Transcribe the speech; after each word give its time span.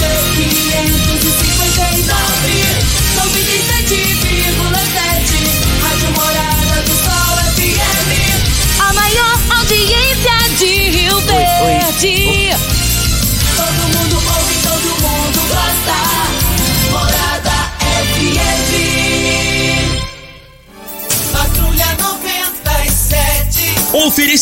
Rádio 0.00 0.29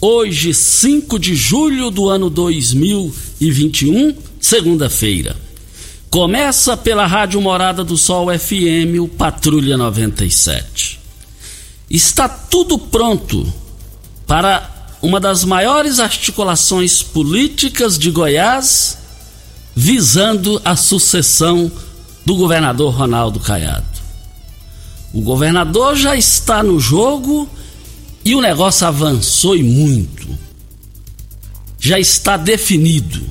Hoje, 0.00 0.54
5 0.54 1.18
de 1.18 1.34
julho 1.34 1.90
do 1.90 2.08
ano 2.08 2.30
2021, 2.30 4.14
segunda-feira. 4.40 5.34
Começa 6.08 6.76
pela 6.76 7.04
Rádio 7.04 7.40
Morada 7.40 7.82
do 7.82 7.96
Sol 7.96 8.28
FM, 8.28 9.02
o 9.02 9.08
Patrulha 9.08 9.76
97. 9.76 11.00
Está 11.90 12.28
tudo 12.28 12.78
pronto 12.78 13.52
para 14.24 14.70
uma 15.02 15.18
das 15.18 15.42
maiores 15.42 15.98
articulações 15.98 17.02
políticas 17.02 17.98
de 17.98 18.12
Goiás, 18.12 18.98
visando 19.74 20.62
a 20.64 20.76
sucessão 20.76 21.72
do 22.24 22.36
governador 22.36 22.94
Ronaldo 22.94 23.40
Caiado. 23.40 23.98
O 25.12 25.20
governador 25.22 25.96
já 25.96 26.14
está 26.14 26.62
no 26.62 26.78
jogo 26.78 27.50
e 28.28 28.34
o 28.34 28.42
negócio 28.42 28.86
avançou 28.86 29.56
e 29.56 29.62
muito. 29.62 30.28
Já 31.80 31.98
está 31.98 32.36
definido. 32.36 33.22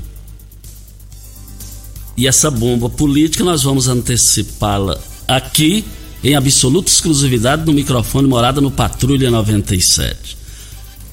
E 2.18 2.26
essa 2.26 2.50
bomba 2.50 2.90
política 2.90 3.44
nós 3.44 3.62
vamos 3.62 3.88
antecipá-la 3.88 5.00
aqui 5.28 5.86
em 6.24 6.36
absoluta 6.36 6.90
exclusividade 6.90 7.64
no 7.64 7.74
microfone 7.74 8.28
morada 8.28 8.60
no 8.60 8.72
Patrulha 8.72 9.30
97. 9.30 10.36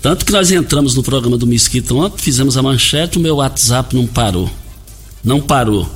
Tanto 0.00 0.24
que 0.24 0.32
nós 0.32 0.50
entramos 0.50 0.94
no 0.94 1.02
programa 1.02 1.36
do 1.36 1.46
Mesquita 1.46 1.92
ontem, 1.92 2.22
fizemos 2.22 2.56
a 2.56 2.62
manchete, 2.62 3.18
o 3.18 3.20
meu 3.20 3.36
WhatsApp 3.36 3.94
não 3.94 4.06
parou. 4.06 4.50
Não 5.22 5.42
parou. 5.42 5.86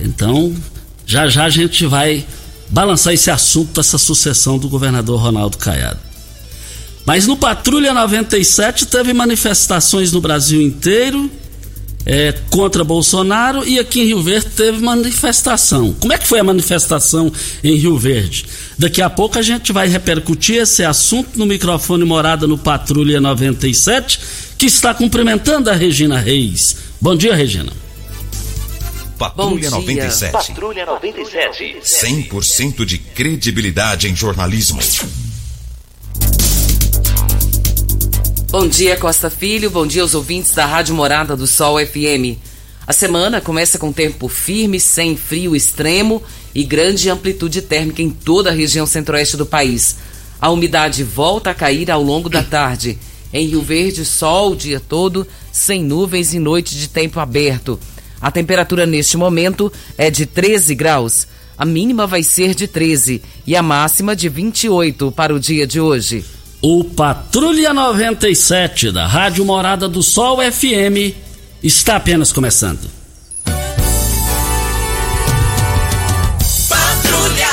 Então, 0.00 0.56
já 1.04 1.28
já 1.28 1.44
a 1.44 1.50
gente 1.50 1.84
vai 1.84 2.26
balançar 2.70 3.12
esse 3.12 3.30
assunto, 3.30 3.78
essa 3.78 3.98
sucessão 3.98 4.58
do 4.58 4.66
governador 4.66 5.20
Ronaldo 5.20 5.58
Caiado. 5.58 6.07
Mas 7.08 7.26
no 7.26 7.38
Patrulha 7.38 7.94
97 7.94 8.84
teve 8.84 9.14
manifestações 9.14 10.12
no 10.12 10.20
Brasil 10.20 10.60
inteiro 10.60 11.30
é, 12.04 12.34
contra 12.50 12.84
Bolsonaro 12.84 13.66
e 13.66 13.78
aqui 13.78 14.02
em 14.02 14.04
Rio 14.04 14.22
Verde 14.22 14.50
teve 14.50 14.78
manifestação. 14.82 15.94
Como 15.94 16.12
é 16.12 16.18
que 16.18 16.26
foi 16.26 16.38
a 16.38 16.44
manifestação 16.44 17.32
em 17.64 17.76
Rio 17.76 17.96
Verde? 17.96 18.44
Daqui 18.78 19.00
a 19.00 19.08
pouco 19.08 19.38
a 19.38 19.42
gente 19.42 19.72
vai 19.72 19.88
repercutir 19.88 20.56
esse 20.56 20.84
assunto 20.84 21.38
no 21.38 21.46
microfone 21.46 22.04
morada 22.04 22.46
no 22.46 22.58
Patrulha 22.58 23.22
97, 23.22 24.20
que 24.58 24.66
está 24.66 24.92
cumprimentando 24.92 25.70
a 25.70 25.72
Regina 25.72 26.18
Reis. 26.18 26.76
Bom 27.00 27.16
dia, 27.16 27.34
Regina. 27.34 27.72
Patrulha 29.18 29.70
97. 29.70 30.32
Patrulha 30.32 30.84
97. 30.84 31.78
100% 31.82 32.84
de 32.84 32.98
credibilidade 32.98 34.08
em 34.08 34.14
jornalismo. 34.14 34.78
Bom 38.50 38.66
dia, 38.66 38.96
Costa 38.96 39.28
Filho. 39.28 39.70
Bom 39.70 39.86
dia 39.86 40.00
aos 40.00 40.14
ouvintes 40.14 40.52
da 40.52 40.64
Rádio 40.64 40.94
Morada 40.94 41.36
do 41.36 41.46
Sol 41.46 41.76
FM. 41.78 42.40
A 42.86 42.94
semana 42.94 43.42
começa 43.42 43.78
com 43.78 43.92
tempo 43.92 44.26
firme, 44.26 44.80
sem 44.80 45.18
frio 45.18 45.54
extremo 45.54 46.22
e 46.54 46.64
grande 46.64 47.10
amplitude 47.10 47.60
térmica 47.60 48.00
em 48.00 48.08
toda 48.08 48.48
a 48.48 48.52
região 48.54 48.86
centro-oeste 48.86 49.36
do 49.36 49.44
país. 49.44 49.98
A 50.40 50.48
umidade 50.48 51.04
volta 51.04 51.50
a 51.50 51.54
cair 51.54 51.90
ao 51.90 52.02
longo 52.02 52.30
da 52.30 52.42
tarde. 52.42 52.98
Em 53.34 53.46
Rio 53.48 53.60
Verde, 53.60 54.02
sol 54.06 54.52
o 54.52 54.56
dia 54.56 54.80
todo, 54.80 55.26
sem 55.52 55.84
nuvens 55.84 56.32
e 56.32 56.38
noite 56.38 56.74
de 56.74 56.88
tempo 56.88 57.20
aberto. 57.20 57.78
A 58.18 58.30
temperatura 58.30 58.86
neste 58.86 59.18
momento 59.18 59.70
é 59.98 60.10
de 60.10 60.24
13 60.24 60.74
graus. 60.74 61.26
A 61.58 61.66
mínima 61.66 62.06
vai 62.06 62.22
ser 62.22 62.54
de 62.54 62.66
13 62.66 63.20
e 63.46 63.54
a 63.54 63.62
máxima 63.62 64.16
de 64.16 64.30
28 64.30 65.12
para 65.12 65.34
o 65.34 65.38
dia 65.38 65.66
de 65.66 65.78
hoje. 65.78 66.24
O 66.60 66.82
Patrulha 66.82 67.72
97 67.72 68.90
da 68.90 69.06
Rádio 69.06 69.44
Morada 69.44 69.88
do 69.88 70.02
Sol 70.02 70.38
FM 70.38 71.14
está 71.62 71.94
apenas 71.94 72.32
começando. 72.32 72.90
Patrulha 76.68 77.46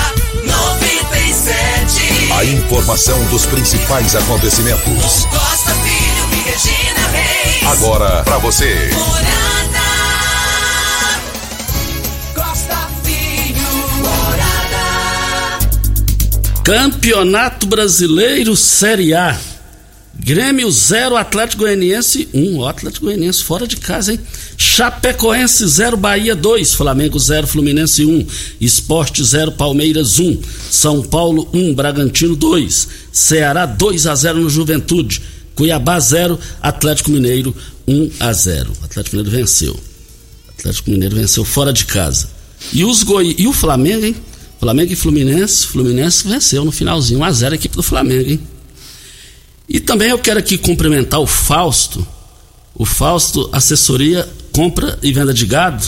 97. 0.43 2.33
A 2.33 2.45
informação 2.45 3.23
dos 3.25 3.45
principais 3.45 4.15
acontecimentos. 4.15 5.25
Costa 5.25 5.71
Filho 5.75 6.27
e 6.33 6.37
Regina 6.49 7.07
Reis. 7.09 7.63
Agora 7.73 8.23
pra 8.23 8.39
você. 8.39 8.89
Morada. 8.91 9.75
Campeonato 16.65 17.67
Brasileiro 17.67 18.56
Série 18.56 19.13
A. 19.13 19.39
Grêmio 20.15 20.71
0, 20.71 21.15
Atlético 21.15 21.62
Goianiense 21.62 22.27
1. 22.33 22.39
Um. 22.39 22.65
Atlético 22.65 23.06
Goianiense 23.06 23.44
fora 23.44 23.67
de 23.67 23.77
casa, 23.77 24.13
hein? 24.13 24.19
Chapecoense 24.57 25.67
0, 25.67 25.95
Bahia 25.95 26.35
2, 26.35 26.73
Flamengo 26.73 27.19
0, 27.19 27.45
Fluminense 27.45 28.03
1, 28.03 28.25
Esporte 28.59 29.23
0, 29.23 29.51
Palmeiras 29.51 30.17
1, 30.17 30.41
São 30.71 31.03
Paulo 31.03 31.47
1, 31.53 31.75
Bragantino 31.75 32.35
2, 32.35 32.88
Ceará 33.12 33.67
2 33.67 34.07
a 34.07 34.15
0 34.15 34.39
no 34.39 34.50
Juventude, 34.50 35.21
Cuiabá 35.53 36.00
0, 36.00 36.39
Atlético 36.63 37.12
Mineiro 37.12 37.56
1 37.88 38.09
a 38.21 38.33
0. 38.33 38.73
Atlético 38.81 39.17
Mineiro 39.17 39.38
venceu. 39.38 39.79
Atlético 40.57 40.89
Mineiro 40.89 41.15
venceu 41.15 41.45
fora 41.45 41.71
de 41.71 41.85
casa. 41.85 42.27
E 42.73 42.83
os 42.83 43.03
Goi... 43.03 43.35
e 43.38 43.45
o 43.45 43.53
Flamengo, 43.53 44.03
hein? 44.03 44.15
Flamengo 44.59 44.93
e 44.93 44.95
Fluminense, 44.95 45.67
Fluminense 45.67 46.27
venceu 46.27 46.65
no 46.65 46.71
finalzinho 46.71 47.19
1 47.19 47.23
a 47.23 47.31
0 47.31 47.53
a 47.53 47.55
equipe 47.55 47.75
do 47.75 47.83
Flamengo, 47.83 48.31
hein? 48.31 48.39
E 49.67 49.79
também 49.79 50.09
eu 50.09 50.19
quero 50.19 50.39
aqui 50.39 50.57
cumprimentar 50.57 51.19
o 51.19 51.27
Fausto, 51.27 52.05
o 52.73 52.85
Fausto 52.85 53.49
Assessoria 53.51 54.27
Compra 54.51 54.97
e 55.01 55.11
Venda 55.11 55.33
de 55.33 55.45
Gado, 55.45 55.85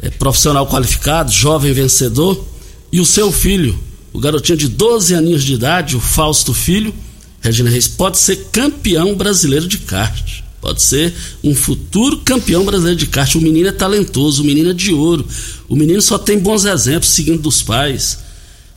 é 0.00 0.10
profissional 0.10 0.66
qualificado, 0.66 1.30
jovem 1.30 1.72
vencedor, 1.72 2.44
e 2.90 3.00
o 3.00 3.06
seu 3.06 3.30
filho, 3.30 3.78
o 4.12 4.18
garotinho 4.18 4.58
de 4.58 4.68
12 4.68 5.14
aninhos 5.14 5.44
de 5.44 5.54
idade, 5.54 5.96
o 5.96 6.00
Fausto 6.00 6.52
Filho, 6.52 6.94
Regina 7.40 7.70
Reis, 7.70 7.88
pode 7.88 8.18
ser 8.18 8.48
campeão 8.50 9.14
brasileiro 9.14 9.66
de 9.66 9.78
kart. 9.78 10.42
Pode 10.62 10.80
ser 10.80 11.12
um 11.42 11.56
futuro 11.56 12.18
campeão 12.18 12.64
brasileiro 12.64 12.96
de 12.96 13.08
kart. 13.08 13.34
O 13.34 13.40
menino 13.40 13.68
é 13.68 13.72
talentoso, 13.72 14.44
o 14.44 14.46
menino 14.46 14.70
é 14.70 14.72
de 14.72 14.94
ouro. 14.94 15.26
O 15.68 15.74
menino 15.74 16.00
só 16.00 16.16
tem 16.16 16.38
bons 16.38 16.64
exemplos 16.64 17.10
seguindo 17.10 17.42
dos 17.42 17.60
pais. 17.62 18.20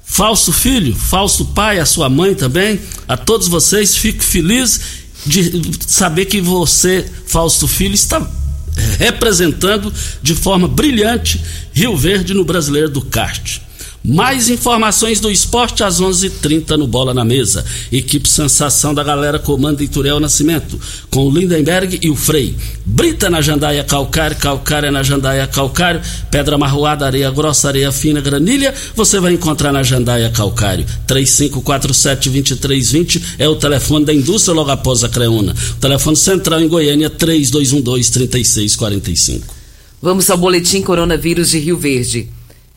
Fausto 0.03 0.51
filho, 0.51 0.95
Fausto 0.95 1.45
pai, 1.45 1.77
a 1.79 1.85
sua 1.85 2.09
mãe 2.09 2.33
também, 2.33 2.79
a 3.07 3.15
todos 3.15 3.47
vocês, 3.47 3.95
fico 3.95 4.23
feliz 4.23 4.81
de 5.27 5.61
saber 5.85 6.25
que 6.25 6.41
você, 6.41 7.05
Fausto 7.27 7.67
filho, 7.67 7.93
está 7.93 8.27
representando 8.97 9.93
de 10.23 10.33
forma 10.33 10.67
brilhante 10.67 11.39
Rio 11.71 11.95
Verde 11.95 12.33
no 12.33 12.43
Brasileiro 12.43 12.89
do 12.89 13.01
Kart. 13.01 13.59
Mais 14.07 14.49
informações 14.49 15.19
do 15.19 15.31
esporte 15.31 15.83
às 15.83 15.99
11:30 15.99 16.27
h 16.27 16.35
30 16.39 16.77
no 16.77 16.85
Bola 16.85 17.11
na 17.11 17.25
Mesa. 17.25 17.65
Equipe 17.91 18.29
Sensação 18.29 18.93
da 18.93 19.03
Galera 19.03 19.39
comanda 19.39 19.83
Ituriel 19.83 20.19
Nascimento, 20.19 20.79
com 21.09 21.27
o 21.27 21.35
Lindenberg 21.35 21.97
e 21.99 22.11
o 22.11 22.15
Frei. 22.15 22.55
Brita 22.85 23.31
na 23.31 23.41
Jandaia 23.41 23.83
Calcário, 23.83 24.37
Calcária 24.37 24.91
na 24.91 25.01
Jandaia 25.01 25.47
Calcário, 25.47 26.03
Pedra 26.29 26.55
Marroada, 26.55 27.07
Areia 27.07 27.31
Grossa, 27.31 27.69
Areia 27.69 27.91
Fina, 27.91 28.21
Granilha, 28.21 28.75
você 28.95 29.19
vai 29.19 29.33
encontrar 29.33 29.71
na 29.71 29.81
Jandaia 29.81 30.29
Calcário. 30.29 30.85
3547-2320 31.07 33.23
é 33.39 33.49
o 33.49 33.55
telefone 33.55 34.05
da 34.05 34.13
indústria 34.13 34.53
logo 34.53 34.69
após 34.69 35.03
a 35.03 35.09
Creuna. 35.09 35.55
O 35.71 35.79
telefone 35.79 36.15
central 36.15 36.61
em 36.61 36.67
Goiânia, 36.67 37.09
3212-3645. 37.09 39.41
Vamos 39.99 40.29
ao 40.29 40.37
boletim 40.37 40.83
coronavírus 40.83 41.49
de 41.49 41.57
Rio 41.57 41.79
Verde. 41.79 42.34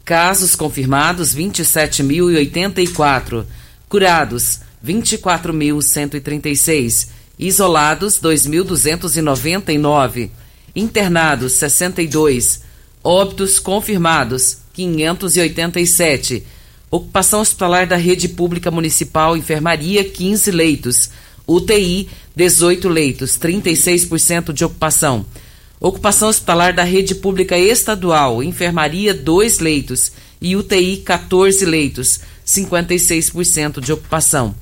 Casos 0.08 0.56
confirmados 0.56 1.36
27.084. 1.36 3.44
Curados 3.90 4.60
24.136. 4.82 7.08
Isolados 7.38 8.18
2.299. 8.18 10.30
Internados 10.74 11.52
62. 11.52 12.62
Óbitos 13.04 13.58
confirmados 13.58 14.56
587. 14.72 16.42
Ocupação 16.90 17.42
hospitalar 17.42 17.86
da 17.86 17.96
rede 17.96 18.30
pública 18.30 18.70
municipal, 18.70 19.36
enfermaria 19.36 20.02
15 20.02 20.50
leitos. 20.50 21.10
UTI 21.46 22.08
18 22.34 22.88
leitos, 22.88 23.38
36% 23.38 24.54
de 24.54 24.64
ocupação. 24.64 25.26
Ocupação 25.80 26.28
hospitalar 26.28 26.74
da 26.74 26.82
rede 26.82 27.14
pública 27.14 27.56
estadual, 27.56 28.42
enfermaria 28.42 29.14
2 29.14 29.60
leitos 29.60 30.10
e 30.40 30.56
UTI 30.56 30.96
14 30.98 31.64
leitos, 31.64 32.20
56% 32.46 33.80
de 33.80 33.92
ocupação. 33.92 34.54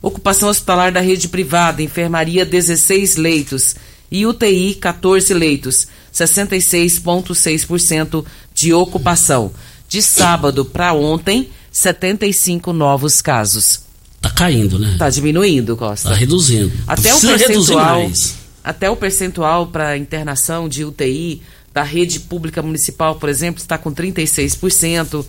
Ocupação 0.00 0.48
hospitalar 0.48 0.90
da 0.90 1.00
rede 1.00 1.28
privada, 1.28 1.82
enfermaria 1.82 2.46
16 2.46 3.16
leitos 3.16 3.76
e 4.10 4.24
UTI 4.26 4.74
14 4.74 5.32
leitos, 5.34 5.86
66,6% 6.12 8.24
de 8.54 8.72
ocupação. 8.72 9.52
De 9.88 10.02
sábado 10.02 10.64
para 10.64 10.94
ontem, 10.94 11.50
75 11.70 12.72
novos 12.72 13.20
casos. 13.20 13.80
Tá 14.20 14.30
caindo, 14.30 14.78
né? 14.78 14.96
Tá 14.98 15.10
diminuindo, 15.10 15.76
Costa. 15.76 16.08
Tá 16.08 16.14
reduzindo. 16.14 16.72
Até 16.86 17.14
o 17.14 17.18
Precisa 17.18 17.36
reduzir 17.36 17.74
percentual, 17.74 18.00
mais. 18.00 18.41
Até 18.62 18.88
o 18.90 18.96
percentual 18.96 19.66
para 19.66 19.96
internação 19.96 20.68
de 20.68 20.84
UTI 20.84 21.42
da 21.72 21.82
rede 21.82 22.20
pública 22.20 22.62
municipal, 22.62 23.16
por 23.16 23.28
exemplo, 23.28 23.60
está 23.60 23.78
com 23.78 23.92
36%. 23.92 25.24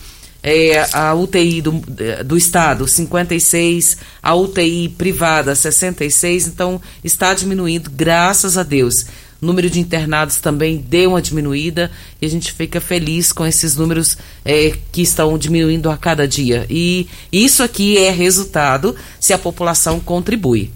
É, 0.45 0.85
a 0.91 1.13
UTI 1.13 1.61
do, 1.61 1.81
do 2.25 2.35
estado 2.35 2.85
56, 2.85 3.97
a 4.21 4.35
UTI 4.35 4.89
privada 4.89 5.55
66, 5.55 6.47
então 6.47 6.81
está 7.01 7.33
diminuindo, 7.33 7.89
graças 7.89 8.57
a 8.57 8.63
Deus. 8.63 9.05
O 9.41 9.45
número 9.45 9.69
de 9.69 9.79
internados 9.79 10.37
também 10.37 10.77
deu 10.77 11.11
uma 11.11 11.21
diminuída 11.21 11.89
e 12.21 12.25
a 12.25 12.29
gente 12.29 12.51
fica 12.51 12.81
feliz 12.81 13.31
com 13.31 13.45
esses 13.45 13.77
números 13.77 14.17
é, 14.43 14.73
que 14.91 15.01
estão 15.01 15.37
diminuindo 15.37 15.89
a 15.89 15.97
cada 15.97 16.27
dia. 16.27 16.65
E 16.69 17.07
isso 17.31 17.63
aqui 17.63 17.97
é 17.97 18.09
resultado 18.09 18.95
se 19.21 19.31
a 19.31 19.37
população 19.37 19.99
contribui. 19.99 20.71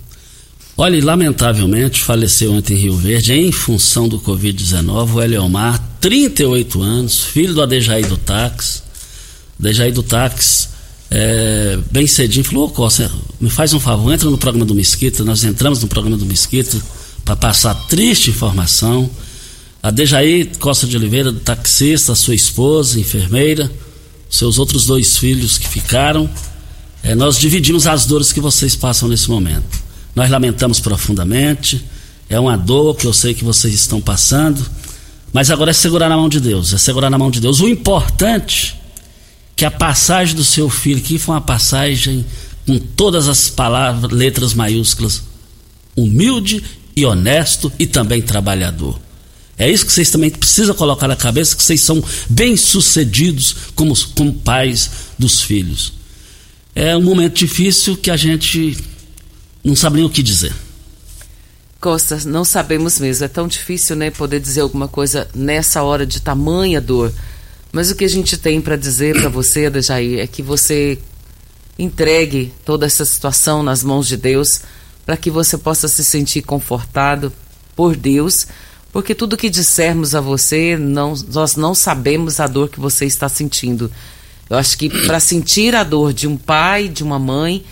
Olha, 0.80 1.04
lamentavelmente 1.04 2.04
faleceu 2.04 2.54
ontem 2.54 2.76
em 2.76 2.78
Rio 2.78 2.96
Verde, 2.96 3.34
em 3.34 3.52
função 3.52 4.08
do 4.08 4.20
Covid-19, 4.20 5.16
o 5.16 5.22
Eliomar, 5.24 5.84
38 6.00 6.80
anos, 6.80 7.20
filho 7.20 7.56
do 7.56 7.64
Adejaí 7.64 8.04
do 8.04 8.16
Táxi. 8.16 8.84
Adejaí 9.60 9.92
do 9.92 10.04
Táxi, 10.04 10.68
é, 11.10 11.80
bem 11.90 12.06
cedinho, 12.06 12.46
falou: 12.46 12.66
Ô 12.66 12.70
Costa, 12.70 13.12
me 13.42 13.50
faz 13.50 13.74
um 13.74 13.80
favor, 13.80 14.14
entra 14.14 14.30
no 14.30 14.38
programa 14.38 14.66
do 14.66 14.76
Mesquita. 14.76 15.24
Nós 15.24 15.44
entramos 15.44 15.82
no 15.82 15.88
programa 15.88 16.16
do 16.16 16.28
Mesquita 16.28 16.80
para 17.26 17.36
passar 17.36 17.74
triste 17.88 18.30
informação. 18.30 19.10
A 19.82 19.90
Dejaí 19.90 20.46
Costa 20.60 20.86
de 20.86 20.96
Oliveira, 20.96 21.34
taxista, 21.34 22.14
sua 22.14 22.36
esposa, 22.36 23.00
enfermeira, 23.00 23.72
seus 24.30 24.60
outros 24.60 24.86
dois 24.86 25.18
filhos 25.18 25.58
que 25.58 25.68
ficaram. 25.68 26.30
É, 27.02 27.16
nós 27.16 27.40
dividimos 27.40 27.88
as 27.88 28.06
dores 28.06 28.32
que 28.32 28.40
vocês 28.40 28.76
passam 28.76 29.10
nesse 29.10 29.28
momento. 29.28 29.87
Nós 30.18 30.32
lamentamos 30.32 30.80
profundamente. 30.80 31.86
É 32.28 32.40
uma 32.40 32.58
dor 32.58 32.96
que 32.96 33.06
eu 33.06 33.14
sei 33.14 33.36
que 33.36 33.44
vocês 33.44 33.72
estão 33.72 34.02
passando. 34.02 34.68
Mas 35.32 35.52
agora 35.52 35.70
é 35.70 35.74
segurar 35.76 36.10
na 36.10 36.18
mão 36.18 36.28
de 36.28 36.40
Deus. 36.40 36.74
É 36.74 36.78
segurar 36.80 37.12
na 37.12 37.20
mão 37.20 37.30
de 37.30 37.40
Deus. 37.40 37.60
O 37.60 37.68
importante 37.68 38.76
que 39.56 39.64
a 39.64 39.70
passagem 39.70 40.36
do 40.36 40.44
seu 40.44 40.72
filho 40.72 40.98
aqui 40.98 41.20
foi 41.20 41.36
uma 41.36 41.42
passagem 41.42 42.26
com 42.66 42.80
todas 42.80 43.28
as 43.28 43.48
palavras, 43.48 44.12
letras 44.12 44.56
maiúsculas, 44.56 45.22
humilde 45.96 46.64
e 46.96 47.06
honesto 47.06 47.72
e 47.78 47.86
também 47.86 48.20
trabalhador. 48.20 49.00
É 49.56 49.70
isso 49.70 49.86
que 49.86 49.94
vocês 49.94 50.10
também 50.10 50.32
precisam 50.32 50.74
colocar 50.74 51.08
na 51.08 51.16
cabeça, 51.16 51.56
que 51.56 51.62
vocês 51.62 51.82
são 51.82 52.04
bem-sucedidos 52.28 53.56
como, 53.76 53.96
como 54.16 54.34
pais 54.34 54.90
dos 55.18 55.44
filhos. 55.44 55.94
É 56.74 56.98
um 56.98 57.04
momento 57.04 57.38
difícil 57.38 57.96
que 57.96 58.10
a 58.10 58.18
gente 58.18 58.76
não 59.68 59.76
sabe 59.76 59.98
nem 59.98 60.06
o 60.06 60.10
que 60.10 60.24
dizer. 60.24 60.54
Costa, 61.80 62.20
não 62.26 62.44
sabemos 62.44 63.00
mesmo. 63.00 63.26
É 63.26 63.28
tão 63.28 63.48
difícil, 63.48 63.96
né, 63.96 64.10
poder 64.10 64.40
dizer 64.40 64.62
alguma 64.62 64.88
coisa 64.88 65.28
nessa 65.36 65.84
hora 65.84 66.06
de 66.06 66.22
tamanha 66.22 66.82
dor. 66.82 67.14
Mas 67.72 67.92
o 67.92 67.96
que 67.96 68.06
a 68.06 68.10
gente 68.10 68.38
tem 68.38 68.62
para 68.62 68.76
dizer 68.76 69.20
para 69.20 69.30
você, 69.30 69.66
Adejaí, 69.66 70.20
é 70.20 70.26
que 70.26 70.42
você 70.42 70.98
entregue 71.78 72.54
toda 72.66 72.86
essa 72.86 73.06
situação 73.06 73.62
nas 73.62 73.84
mãos 73.84 74.08
de 74.08 74.18
Deus, 74.18 74.62
para 75.06 75.18
que 75.18 75.30
você 75.30 75.58
possa 75.58 75.88
se 75.88 76.04
sentir 76.04 76.42
confortado 76.42 77.32
por 77.76 77.96
Deus, 77.96 78.48
porque 78.92 79.14
tudo 79.14 79.38
que 79.38 79.50
dissermos 79.50 80.16
a 80.16 80.22
você, 80.22 80.76
não, 80.76 81.14
nós 81.32 81.56
não 81.56 81.76
sabemos 81.76 82.40
a 82.40 82.48
dor 82.48 82.70
que 82.70 82.80
você 82.80 83.06
está 83.06 83.30
sentindo. 83.30 83.92
Eu 84.50 84.58
acho 84.58 84.78
que 84.78 84.90
para 85.06 85.20
sentir 85.20 85.76
a 85.76 85.84
dor 85.84 86.14
de 86.14 86.28
um 86.28 86.36
pai, 86.36 86.88
de 86.88 87.04
uma 87.04 87.20
mãe, 87.20 87.64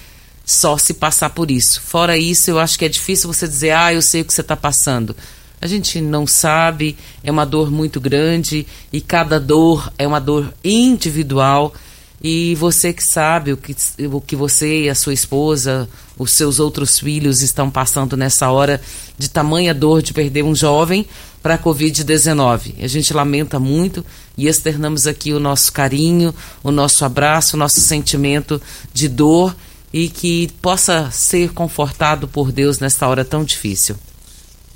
só 0.46 0.78
se 0.78 0.94
passar 0.94 1.32
por 1.32 1.50
isso. 1.50 1.82
Fora 1.82 2.18
isso, 2.18 2.52
eu 2.52 2.60
acho 2.60 2.78
que 2.78 2.86
é 2.86 2.90
difícil 2.90 3.32
você 3.32 3.48
dizer, 3.48 3.72
ah, 3.72 3.94
eu 3.94 4.02
sei 4.02 4.22
o 4.22 4.26
que 4.26 4.34
você 4.34 4.42
está 4.42 4.56
passando. 4.56 5.16
A 5.62 5.68
gente 5.68 6.00
não 6.00 6.28
sabe, 6.28 6.96
é 7.24 7.32
uma 7.32 7.46
dor 7.46 7.72
muito 7.72 8.00
grande 8.00 8.68
e 8.94 9.02
cada 9.02 9.40
dor 9.40 9.92
é 9.98 10.06
uma 10.06 10.20
dor 10.20 10.54
individual. 10.64 11.74
E 12.22 12.56
você 12.56 12.94
que 12.94 13.04
sabe 13.04 13.54
o 13.54 13.58
que, 13.58 13.76
o 14.12 14.22
que 14.22 14.36
você 14.36 14.84
e 14.84 14.90
a 14.90 14.96
sua 14.96 15.14
esposa, 15.14 15.90
os 16.18 16.32
seus 16.32 16.60
outros 16.60 17.00
filhos 17.00 17.42
estão 17.42 17.70
passando 17.70 18.16
nessa 18.16 18.50
hora 18.50 18.80
de 19.18 19.30
tamanha 19.30 19.74
dor 19.74 20.02
de 20.02 20.14
perder 20.14 20.44
um 20.44 20.56
jovem 20.56 21.06
para 21.42 21.56
a 21.56 21.60
Covid-19. 21.60 22.84
A 22.84 22.88
gente 22.88 23.14
lamenta 23.14 23.60
muito 23.60 24.04
e 24.38 24.48
externamos 24.48 25.08
aqui 25.08 25.34
o 25.34 25.40
nosso 25.40 25.72
carinho, 25.72 26.34
o 26.64 26.72
nosso 26.72 27.06
abraço, 27.06 27.56
o 27.56 27.60
nosso 27.60 27.80
sentimento 27.80 28.62
de 28.94 29.08
dor 29.08 29.56
e 29.96 30.10
que 30.10 30.50
possa 30.62 31.10
ser 31.10 31.54
confortado 31.54 32.28
por 32.28 32.52
Deus 32.52 32.80
nesta 32.80 33.08
hora 33.08 33.24
tão 33.24 33.46
difícil. 33.46 33.96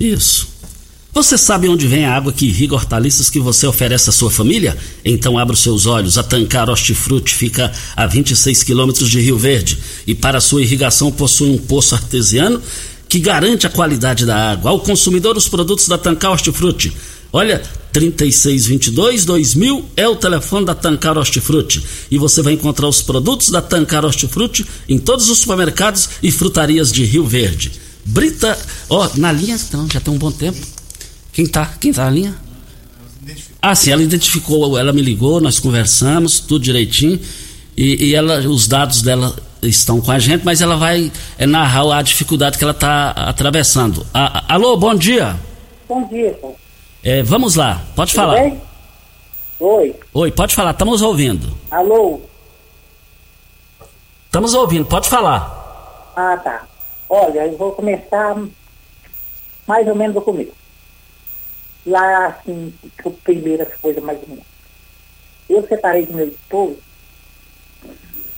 Isso. 0.00 0.48
Você 1.12 1.36
sabe 1.36 1.68
onde 1.68 1.86
vem 1.86 2.06
a 2.06 2.16
água 2.16 2.32
que 2.32 2.46
irriga 2.46 2.74
hortaliças 2.74 3.28
que 3.28 3.38
você 3.38 3.66
oferece 3.66 4.08
à 4.08 4.12
sua 4.14 4.30
família? 4.30 4.78
Então 5.04 5.36
abra 5.36 5.52
os 5.52 5.60
seus 5.60 5.84
olhos. 5.84 6.16
A 6.16 6.22
Tancar 6.22 6.70
Hortifruti 6.70 7.34
fica 7.34 7.70
a 7.94 8.06
26 8.06 8.62
quilômetros 8.62 9.10
de 9.10 9.20
Rio 9.20 9.36
Verde 9.36 9.76
e 10.06 10.14
para 10.14 10.40
sua 10.40 10.62
irrigação 10.62 11.12
possui 11.12 11.50
um 11.50 11.58
poço 11.58 11.94
artesiano 11.94 12.62
que 13.06 13.18
garante 13.18 13.66
a 13.66 13.70
qualidade 13.70 14.24
da 14.24 14.52
água. 14.52 14.70
Ao 14.70 14.80
consumidor, 14.80 15.36
os 15.36 15.50
produtos 15.50 15.86
da 15.86 15.98
Tancar 15.98 16.30
Hortifruti. 16.30 16.96
Olha, 17.30 17.60
3622-2000 17.92 19.84
é 19.96 20.08
o 20.08 20.16
telefone 20.16 20.66
da 20.66 20.74
Tancar 20.74 21.18
Hortifruti. 21.18 21.84
E 22.10 22.18
você 22.18 22.42
vai 22.42 22.54
encontrar 22.54 22.88
os 22.88 23.02
produtos 23.02 23.50
da 23.50 23.60
Tancar 23.60 24.04
Hortifruti 24.04 24.66
em 24.88 24.98
todos 24.98 25.28
os 25.28 25.38
supermercados 25.38 26.08
e 26.22 26.30
frutarias 26.30 26.92
de 26.92 27.04
Rio 27.04 27.24
Verde. 27.24 27.72
Brita, 28.04 28.58
ó, 28.88 29.08
na 29.16 29.30
linha, 29.32 29.56
então, 29.56 29.86
já 29.92 30.00
tem 30.00 30.12
um 30.12 30.18
bom 30.18 30.32
tempo. 30.32 30.58
Quem 31.32 31.46
tá? 31.46 31.66
Quem 31.80 31.92
tá 31.92 32.04
na 32.04 32.10
linha? 32.10 32.34
Ah, 33.60 33.74
sim, 33.74 33.90
ela 33.90 34.02
identificou, 34.02 34.78
ela 34.78 34.92
me 34.92 35.02
ligou, 35.02 35.40
nós 35.40 35.58
conversamos, 35.58 36.40
tudo 36.40 36.64
direitinho. 36.64 37.20
E, 37.76 38.06
e 38.06 38.14
ela, 38.14 38.40
os 38.48 38.66
dados 38.66 39.02
dela 39.02 39.34
estão 39.62 40.00
com 40.00 40.10
a 40.10 40.18
gente, 40.18 40.44
mas 40.44 40.60
ela 40.60 40.76
vai 40.76 41.12
é, 41.38 41.46
narrar 41.46 41.98
a 41.98 42.02
dificuldade 42.02 42.56
que 42.56 42.64
ela 42.64 42.72
está 42.72 43.10
atravessando. 43.10 44.06
A, 44.12 44.54
alô, 44.54 44.76
bom 44.76 44.94
dia. 44.94 45.36
Bom 45.88 46.08
dia. 46.08 46.36
É, 47.02 47.22
vamos 47.22 47.54
lá, 47.56 47.82
pode 47.96 48.12
Tudo 48.12 48.20
falar. 48.22 48.42
bem? 48.42 48.60
Oi. 49.58 49.94
Oi, 50.12 50.32
pode 50.32 50.54
falar, 50.54 50.72
estamos 50.72 51.02
ouvindo. 51.02 51.56
Alô? 51.70 52.20
Estamos 54.26 54.54
ouvindo, 54.54 54.84
pode 54.86 55.08
falar. 55.08 56.12
Ah, 56.16 56.36
tá. 56.36 56.66
Olha, 57.08 57.46
eu 57.46 57.56
vou 57.56 57.72
começar 57.72 58.36
mais 59.66 59.88
ou 59.88 59.94
menos 59.94 60.14
do 60.14 60.20
começo. 60.20 60.52
Lá, 61.86 62.26
assim, 62.26 62.72
a 63.04 63.10
primeira 63.24 63.66
coisa 63.80 64.00
mais 64.00 64.18
ou 64.22 64.28
menos. 64.28 64.44
Eu 65.48 65.66
separei 65.66 66.06
do 66.06 66.14
meu 66.14 66.28
esposo 66.28 66.76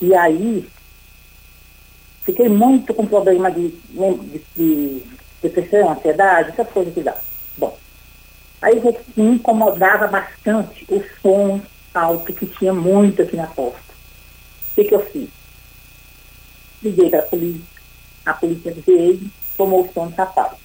e 0.01 0.15
aí 0.15 0.67
fiquei 2.25 2.49
muito 2.49 2.95
com 2.95 3.05
problema 3.07 3.51
de, 3.51 3.69
de, 3.69 4.41
de 4.57 5.03
depressão, 5.43 5.91
ansiedade, 5.91 6.51
essas 6.51 6.69
coisas 6.71 6.95
que 6.95 7.01
dá. 7.03 7.17
Aí 8.63 8.81
me 9.17 9.35
incomodava 9.35 10.07
bastante 10.07 10.87
o 10.89 11.03
som 11.21 11.61
alto 11.93 12.33
que 12.33 12.47
tinha 12.47 12.73
muito 12.73 13.21
aqui 13.21 13.37
na 13.37 13.49
porta. 13.49 13.79
O 14.71 14.75
que, 14.75 14.85
que 14.85 14.95
eu 14.95 15.05
fiz? 15.07 15.29
Liguei 16.83 17.11
para 17.11 17.21
a 17.21 17.27
polícia, 17.27 17.83
a 18.25 18.33
polícia 18.33 18.75
veio, 18.87 19.31
tomou 19.57 19.83
o 19.83 19.93
som 19.93 20.07
do 20.07 20.15
sapato. 20.15 20.57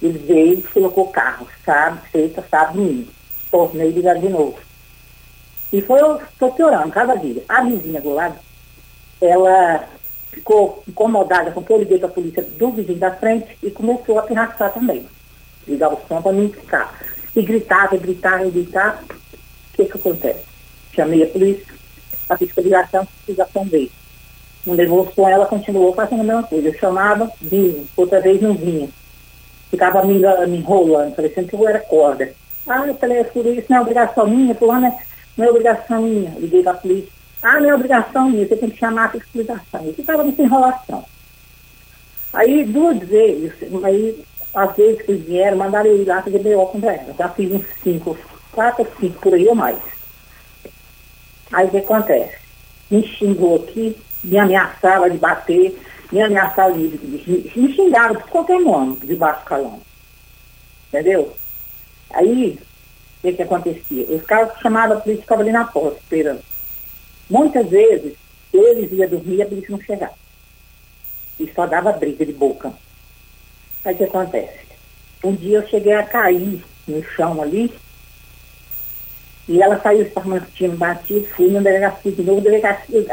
Ele 0.00 0.18
veio, 0.18 0.62
colocou 0.70 1.04
o 1.04 1.10
carro, 1.10 1.48
sábado, 1.64 2.02
sexta, 2.12 2.44
sábado, 2.48 2.76
domingo. 2.76 3.10
Tornei 3.50 3.90
ligar 3.90 4.18
de 4.18 4.28
novo. 4.28 4.58
E 5.72 5.80
foi, 5.80 6.00
foi 6.38 6.50
piorando 6.52 6.90
cada 6.90 7.14
dia. 7.16 7.42
A 7.48 7.62
vizinha 7.62 8.00
do 8.00 8.10
lado, 8.10 8.38
ela 9.20 9.88
ficou 10.30 10.82
incomodada 10.86 11.50
com 11.52 11.62
que 11.62 11.72
eu 11.72 11.78
liguei 11.78 11.98
para 11.98 12.08
a 12.08 12.12
polícia 12.12 12.42
do 12.42 12.70
vizinho 12.70 12.98
da 12.98 13.12
frente 13.12 13.56
e 13.62 13.70
começou 13.70 14.18
a 14.18 14.22
pirraçar 14.22 14.72
também. 14.72 15.08
Ligar 15.66 15.92
o 15.92 16.00
som 16.06 16.20
para 16.20 16.32
mim 16.32 16.50
ficar. 16.50 17.13
E 17.36 17.42
gritava, 17.42 17.96
gritava, 17.96 18.50
gritava. 18.50 19.02
O 19.02 19.76
que 19.76 19.84
que 19.86 19.98
acontece? 19.98 20.44
Chamei 20.94 21.22
a 21.24 21.26
polícia, 21.26 21.74
a 22.28 22.36
fiscalização, 22.36 23.02
a 23.02 23.06
fiscalização 23.06 23.64
veio. 23.64 23.90
Não 24.64 24.74
levou 24.74 25.02
o 25.02 25.12
som, 25.12 25.28
ela 25.28 25.46
continuou 25.46 25.92
fazendo 25.92 26.20
a 26.20 26.24
mesma 26.24 26.42
coisa. 26.44 26.68
Eu 26.68 26.78
chamava, 26.78 27.30
vinha, 27.40 27.82
outra 27.96 28.20
vez 28.20 28.40
não 28.40 28.54
vinha. 28.54 28.88
Ficava 29.70 30.04
me, 30.04 30.14
me 30.48 30.58
enrolando, 30.58 31.14
parecendo 31.14 31.48
que 31.48 31.54
eu 31.54 31.68
era 31.68 31.80
corda. 31.80 32.32
Ah, 32.66 32.86
eu 32.86 32.94
falei, 32.94 33.20
isso 33.20 33.66
não 33.68 33.78
é 33.78 33.80
obrigação 33.80 34.26
minha, 34.26 34.54
fulano, 34.54 34.86
é- 34.86 34.98
não 35.36 35.44
é 35.44 35.50
obrigação 35.50 36.02
minha. 36.02 36.30
Liguei 36.38 36.62
para 36.62 36.72
a 36.72 36.76
polícia. 36.76 37.10
Ah, 37.42 37.60
não 37.60 37.68
é 37.68 37.74
obrigação 37.74 38.30
minha, 38.30 38.46
você 38.46 38.56
tem 38.56 38.70
que 38.70 38.78
chamar 38.78 39.06
a 39.06 39.08
fiscalização. 39.10 39.84
Eu 39.84 39.92
ficava 39.92 40.24
nessa 40.24 40.42
enrolação. 40.42 41.04
Aí, 42.32 42.64
duas 42.64 42.98
vezes, 43.00 43.52
aí, 43.84 44.24
às 44.54 44.76
vezes 44.76 45.02
que 45.02 45.12
vieram, 45.14 45.56
mandaram 45.56 45.90
eu 45.90 46.00
ir 46.00 46.04
lá 46.04 46.22
fazer 46.22 46.38
B.O. 46.38 46.66
contra 46.66 46.92
ela. 46.92 47.14
Já 47.18 47.28
fiz 47.30 47.50
uns 47.50 47.64
cinco, 47.82 48.16
quatro, 48.52 48.86
cinco 49.00 49.20
por 49.20 49.34
aí 49.34 49.46
ou 49.48 49.54
mais. 49.54 49.78
Aí 51.52 51.66
o 51.66 51.70
que 51.70 51.78
acontece? 51.78 52.38
Me 52.90 53.02
xingou 53.06 53.56
aqui, 53.56 53.96
me 54.22 54.38
ameaçava 54.38 55.10
de 55.10 55.18
bater, 55.18 55.78
me 56.12 56.22
ameaçava 56.22 56.72
de, 56.72 56.88
de, 56.88 57.42
de 57.42 57.60
me 57.60 57.74
xingaram 57.74 58.14
por 58.14 58.28
qualquer 58.28 58.60
nome, 58.60 58.96
de 58.96 59.16
baixo 59.16 59.44
calão. 59.44 59.80
Entendeu? 60.88 61.34
Aí, 62.10 62.58
o 63.18 63.22
que, 63.22 63.32
que 63.32 63.42
acontecia? 63.42 64.06
Os 64.08 64.22
caras 64.22 64.56
chamavam 64.60 64.98
a 64.98 65.00
polícia 65.00 65.22
ficava 65.22 65.42
ali 65.42 65.50
na 65.50 65.64
porta, 65.64 65.98
esperando. 65.98 66.40
Muitas 67.28 67.68
vezes, 67.68 68.14
eles 68.52 68.92
iam 68.92 69.08
dormir 69.08 69.36
e 69.36 69.42
a 69.42 69.46
polícia 69.46 69.70
não 69.70 69.80
chegava. 69.80 70.14
E 71.40 71.50
só 71.52 71.66
dava 71.66 71.92
briga 71.92 72.24
de 72.24 72.32
boca. 72.32 72.72
Aí 73.84 73.94
o 73.94 73.96
que 73.96 74.04
acontece? 74.04 74.64
Um 75.22 75.34
dia 75.34 75.58
eu 75.58 75.68
cheguei 75.68 75.92
a 75.92 76.02
cair 76.02 76.64
no 76.86 77.02
chão 77.02 77.40
ali, 77.42 77.72
e 79.46 79.60
ela 79.60 79.80
saiu 79.80 80.02
esparmantino 80.02 80.76
batido, 80.76 81.26
fui 81.36 81.50
na 81.50 81.60
delegacia 81.60 82.12
de 82.12 82.22
novo, 82.22 82.40
a 82.40 82.44
delegacia 82.44 83.04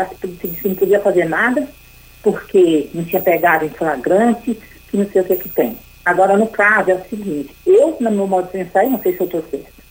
não 0.63 0.75
podia 0.75 1.00
fazer 1.01 1.25
nada, 1.25 1.68
porque 2.24 2.90
não 2.94 3.04
tinha 3.04 3.22
pegado 3.22 3.66
em 3.66 3.70
flagrante, 3.70 4.58
que 4.90 4.98
não 4.98 5.10
sei 5.10 5.22
o 5.22 5.25
que 5.25 5.36
que 5.36 5.50
tem. 5.50 5.78
Agora, 6.06 6.38
no 6.38 6.48
caso, 6.48 6.92
é 6.92 6.96
o 6.96 7.10
seguinte, 7.10 7.56
eu, 7.66 7.98
no 8.00 8.12
meu 8.12 8.28
modo 8.28 8.46
de 8.46 8.51
pensar, 8.54 8.86
não 8.86 9.01
sei 9.01 9.13
se 9.13 9.22
eu 9.22 9.25
estou 9.25 9.44
certa. 9.50 9.82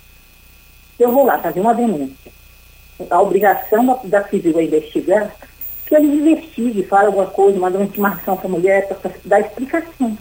Eu 0.98 1.12
vou 1.12 1.24
lá 1.24 1.38
fazer 1.38 1.60
uma 1.60 1.74
denúncia. 1.74 2.32
A 3.08 3.20
obrigação 3.20 3.86
da, 3.86 3.94
da 4.04 4.28
civil 4.28 4.58
é 4.58 4.64
investigar, 4.64 5.34
que 5.86 5.94
eles 5.94 6.10
investiguem, 6.10 6.84
falem 6.84 7.06
alguma 7.06 7.26
coisa, 7.26 7.58
mandam 7.58 7.80
uma 7.80 7.86
intimação 7.86 8.36
para 8.36 8.46
a 8.46 8.50
mulher 8.50 8.88
para 8.88 9.12
dar 9.24 9.40
explicação. 9.40 10.16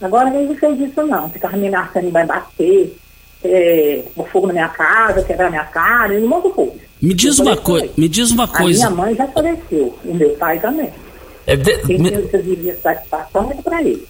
Agora 0.00 0.30
ninguém 0.30 0.56
fez 0.56 0.80
isso 0.80 1.02
não. 1.06 1.28
Ficava 1.30 1.56
me 1.56 1.68
ameaçando, 1.68 2.10
vai 2.10 2.26
bater, 2.26 2.96
é, 3.44 4.02
o 4.16 4.24
fogo 4.24 4.48
na 4.48 4.52
minha 4.54 4.68
casa, 4.68 5.22
quebrar 5.22 5.50
minha 5.50 5.64
cara, 5.64 6.14
um 6.14 6.26
monte 6.28 6.48
de 6.48 6.54
coisa. 6.54 6.72
Me 7.00 7.14
diz 7.14 7.38
Eu 7.38 7.44
uma 7.46 7.56
coisa, 7.56 7.88
me 7.96 8.08
diz 8.08 8.30
uma 8.30 8.44
A 8.44 8.48
coisa. 8.48 8.90
minha 8.90 9.02
mãe 9.04 9.14
já 9.14 9.26
faleceu, 9.28 9.98
e 10.04 10.08
meu 10.08 10.30
pai 10.30 10.58
também. 10.60 10.90
É, 11.46 11.56
de- 11.56 11.78
Quem 11.86 11.98
me, 11.98 12.10
tem 12.10 12.74
satisfação 12.82 13.50
é 13.50 13.62
para 13.62 13.82
ele. 13.82 14.06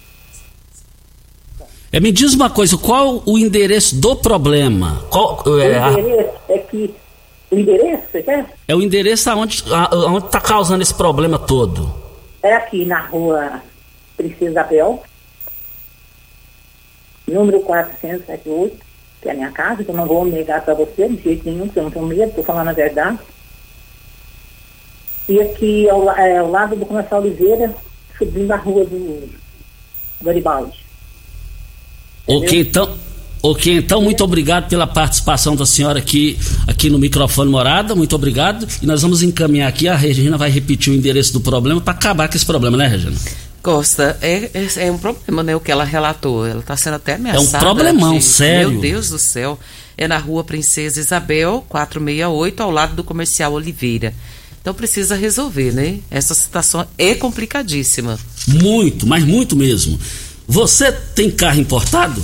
é, 1.91 1.99
me 1.99 2.11
diz 2.11 2.33
uma 2.33 2.49
coisa, 2.49 2.77
qual 2.77 3.21
o 3.25 3.37
endereço 3.37 3.95
do 3.95 4.15
problema? 4.15 5.03
Qual, 5.09 5.43
é, 5.59 5.79
o 5.79 5.83
a- 5.83 5.91
endereço 5.99 6.31
é 6.49 6.57
que. 6.59 6.93
O 7.51 7.59
endereço, 7.59 8.03
você 8.11 8.23
quer? 8.23 8.45
é 8.67 8.75
o 8.75 8.81
endereço 8.81 9.29
aonde 9.29 9.63
está 10.25 10.41
causando 10.41 10.81
esse 10.81 10.93
problema 10.93 11.37
todo. 11.37 11.93
É 12.41 12.53
aqui 12.55 12.85
na 12.85 13.01
rua 13.05 13.61
Princesa 14.17 14.51
Isabel, 14.51 15.03
número 17.27 17.59
478, 17.61 18.77
que 19.21 19.29
é 19.29 19.31
a 19.31 19.35
minha 19.35 19.51
casa, 19.51 19.83
que 19.83 19.89
eu 19.89 19.95
não 19.95 20.05
vou 20.05 20.25
negar 20.25 20.63
para 20.63 20.73
você 20.73 21.07
de 21.09 21.21
jeito 21.21 21.49
nenhum, 21.49 21.65
porque 21.65 21.79
eu 21.79 21.83
não 21.83 21.91
tenho 21.91 22.05
medo, 22.05 22.23
estou 22.23 22.43
falando 22.43 22.69
a 22.69 22.73
verdade. 22.73 23.19
E 25.27 25.41
aqui 25.41 25.89
ao, 25.89 26.09
é, 26.11 26.37
ao 26.37 26.49
lado 26.49 26.75
do 26.75 26.85
Comercial 26.85 27.21
Oliveira, 27.21 27.73
subindo 28.17 28.51
a 28.51 28.57
rua 28.57 28.85
do 28.85 29.29
Garibaldi. 30.21 30.85
Ok, 32.27 32.59
então. 32.59 33.05
Ok, 33.41 33.77
então 33.77 34.01
muito 34.01 34.23
obrigado 34.23 34.67
pela 34.67 34.87
participação 34.87 35.55
da 35.55 35.67
senhora 35.67 35.99
aqui, 35.99 36.35
aqui 36.65 36.89
no 36.89 36.97
microfone 36.97 37.51
morada, 37.51 37.93
muito 37.93 38.15
obrigado. 38.15 38.67
E 38.81 38.87
nós 38.87 39.03
vamos 39.03 39.21
encaminhar 39.21 39.69
aqui, 39.69 39.87
a 39.87 39.95
Regina 39.95 40.35
vai 40.35 40.49
repetir 40.49 40.91
o 40.91 40.95
endereço 40.95 41.31
do 41.31 41.39
problema 41.39 41.79
para 41.79 41.93
acabar 41.93 42.27
com 42.27 42.35
esse 42.35 42.45
problema, 42.45 42.75
né, 42.75 42.87
Regina? 42.87 43.15
Costa, 43.65 44.15
é, 44.21 44.51
é, 44.53 44.87
é 44.87 44.91
um 44.91 44.97
problema, 44.99 45.41
né, 45.41 45.55
o 45.55 45.59
que 45.59 45.71
ela 45.71 45.83
relatou. 45.83 46.45
Ela 46.45 46.59
está 46.59 46.77
sendo 46.77 46.97
até 46.97 47.15
ameaçada. 47.15 47.65
problemão, 47.65 48.13
gente. 48.13 48.25
sério. 48.25 48.69
Meu 48.69 48.79
Deus 48.79 49.09
do 49.09 49.17
céu. 49.17 49.59
É 49.97 50.07
na 50.07 50.19
rua 50.19 50.43
Princesa 50.43 50.99
Isabel, 50.99 51.65
468, 51.67 52.61
ao 52.61 52.69
lado 52.69 52.95
do 52.95 53.03
Comercial 53.03 53.53
Oliveira. 53.53 54.13
Então 54.61 54.71
precisa 54.71 55.15
resolver, 55.15 55.71
né? 55.71 55.97
Essa 56.11 56.35
situação 56.35 56.85
é 56.95 57.15
complicadíssima. 57.15 58.19
Muito, 58.47 59.07
mas 59.07 59.23
muito 59.23 59.55
mesmo. 59.55 59.99
Você 60.47 60.91
tem 60.91 61.31
carro 61.31 61.59
importado? 61.59 62.23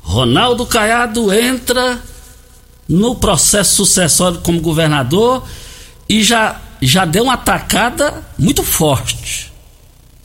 Ronaldo 0.00 0.66
Caiado 0.66 1.32
entra 1.32 2.00
no 2.88 3.14
processo 3.14 3.76
sucessório 3.76 4.40
como 4.40 4.60
governador 4.60 5.44
e 6.08 6.24
já 6.24 6.60
já 6.80 7.04
deu 7.04 7.24
uma 7.24 7.34
atacada 7.34 8.24
muito 8.38 8.62
forte 8.62 9.50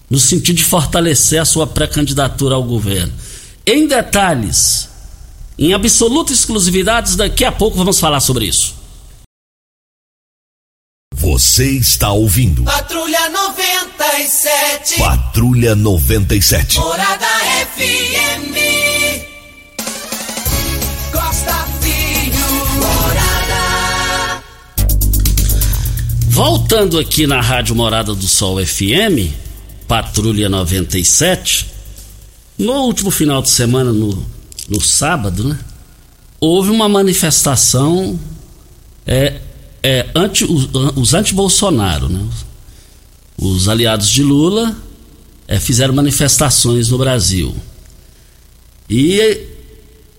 no 0.09 0.19
sentido 0.19 0.57
de 0.57 0.63
fortalecer 0.63 1.41
a 1.41 1.45
sua 1.45 1.65
pré-candidatura 1.65 2.55
ao 2.55 2.63
governo. 2.63 3.13
Em 3.65 3.87
detalhes, 3.87 4.89
em 5.57 5.73
absoluta 5.73 6.31
exclusividade, 6.31 7.17
daqui 7.17 7.43
a 7.43 7.51
pouco 7.51 7.77
vamos 7.77 7.99
falar 7.99 8.19
sobre 8.19 8.45
isso. 8.45 8.75
Você 11.13 11.71
está 11.71 12.11
ouvindo 12.11 12.63
Patrulha 12.63 13.29
97. 13.29 14.99
Patrulha 14.99 15.75
97. 15.75 16.77
Morada 16.77 17.25
FM. 17.75 18.84
Voltando 26.35 26.99
aqui 26.99 27.25
na 27.25 27.39
Rádio 27.39 27.73
Morada 27.73 28.13
do 28.13 28.27
Sol 28.27 28.57
FM, 28.57 29.31
Patrulha 29.87 30.49
97, 30.49 31.65
no 32.57 32.73
último 32.73 33.09
final 33.09 33.41
de 33.41 33.47
semana, 33.47 33.93
no, 33.93 34.21
no 34.67 34.81
sábado, 34.81 35.47
né? 35.47 35.57
Houve 36.37 36.71
uma 36.71 36.89
manifestação 36.89 38.19
é, 39.07 39.39
é, 39.81 40.09
anti, 40.13 40.43
os, 40.43 40.67
os 40.97 41.13
anti-Bolsonaro, 41.13 42.09
né? 42.09 42.27
Os 43.37 43.69
aliados 43.69 44.09
de 44.09 44.21
Lula 44.21 44.75
é, 45.47 45.57
fizeram 45.57 45.93
manifestações 45.93 46.89
no 46.89 46.97
Brasil. 46.97 47.55
E 48.89 49.39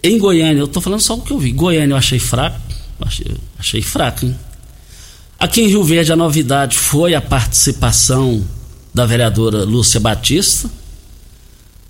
em 0.02 0.16
Goiânia, 0.16 0.60
eu 0.60 0.68
tô 0.68 0.80
falando 0.80 1.00
só 1.00 1.12
o 1.12 1.20
que 1.20 1.34
eu 1.34 1.38
vi. 1.38 1.52
Goiânia 1.52 1.92
eu 1.92 1.98
achei 1.98 2.18
fraco. 2.18 2.58
Achei, 3.02 3.36
achei 3.58 3.82
fraco, 3.82 4.24
hein? 4.24 4.34
Aqui 5.38 5.60
em 5.60 5.68
Rio 5.68 5.84
Verde 5.84 6.12
a 6.12 6.16
novidade 6.16 6.78
foi 6.78 7.14
a 7.14 7.20
participação 7.20 8.42
da 8.94 9.04
vereadora 9.04 9.64
Lúcia 9.64 10.00
Batista. 10.00 10.70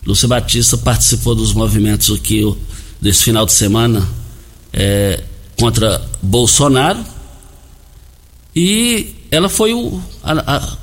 Lúcia 0.05 0.27
Batista 0.27 0.77
participou 0.77 1.35
dos 1.35 1.53
movimentos 1.53 2.15
aqui 2.17 2.43
desse 3.01 3.23
final 3.23 3.47
de 3.47 3.53
semana 3.53 4.07
é, 4.73 5.23
contra 5.59 6.05
Bolsonaro 6.21 7.05
e 8.55 9.15
ela 9.31 9.49
foi 9.49 9.75
o, 9.75 10.01
a, 10.23 10.33
a, 10.33 10.77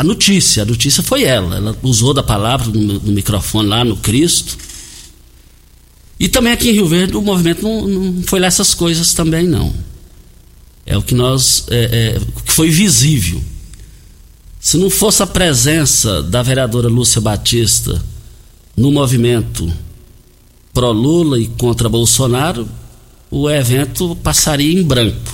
a, 0.00 0.04
notícia, 0.04 0.62
a 0.62 0.66
notícia 0.66 1.02
foi 1.02 1.24
ela. 1.24 1.56
Ela 1.56 1.76
usou 1.82 2.14
da 2.14 2.22
palavra 2.22 2.66
no, 2.66 2.94
no, 2.94 3.12
microfone 3.12 3.68
lá 3.68 3.84
no 3.84 3.96
Cristo. 3.96 4.56
E 6.18 6.28
também 6.28 6.52
aqui 6.52 6.70
em 6.70 6.72
Rio 6.72 6.88
Verde 6.88 7.16
o 7.16 7.22
movimento 7.22 7.62
não, 7.62 7.86
não 7.86 8.22
foi 8.22 8.40
lá 8.40 8.46
essas 8.46 8.74
coisas 8.74 9.14
também 9.14 9.46
não. 9.46 9.72
É 10.90 10.98
o 10.98 11.02
que 11.02 11.14
nós. 11.14 11.66
É, 11.70 12.16
é, 12.16 12.20
que 12.44 12.52
foi 12.52 12.68
visível. 12.68 13.40
Se 14.58 14.76
não 14.76 14.90
fosse 14.90 15.22
a 15.22 15.26
presença 15.26 16.20
da 16.20 16.42
vereadora 16.42 16.88
Lúcia 16.88 17.20
Batista 17.20 18.02
no 18.76 18.90
movimento 18.90 19.72
pró-Lula 20.74 21.38
e 21.38 21.46
contra 21.46 21.88
Bolsonaro, 21.88 22.68
o 23.30 23.48
evento 23.48 24.16
passaria 24.16 24.80
em 24.80 24.82
branco. 24.82 25.32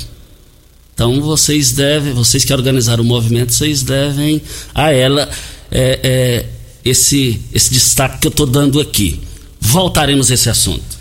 Então 0.92 1.22
vocês 1.22 1.72
devem, 1.72 2.12
vocês 2.12 2.44
que 2.44 2.52
organizaram 2.52 3.02
o 3.02 3.06
movimento, 3.06 3.54
vocês 3.54 3.82
devem 3.82 4.42
a 4.74 4.92
ela 4.92 5.28
é, 5.70 6.00
é, 6.02 6.46
esse, 6.84 7.40
esse 7.52 7.72
destaque 7.72 8.18
que 8.18 8.26
eu 8.26 8.30
estou 8.30 8.46
dando 8.46 8.78
aqui. 8.78 9.20
Voltaremos 9.58 10.30
a 10.30 10.34
esse 10.34 10.50
assunto. 10.50 10.96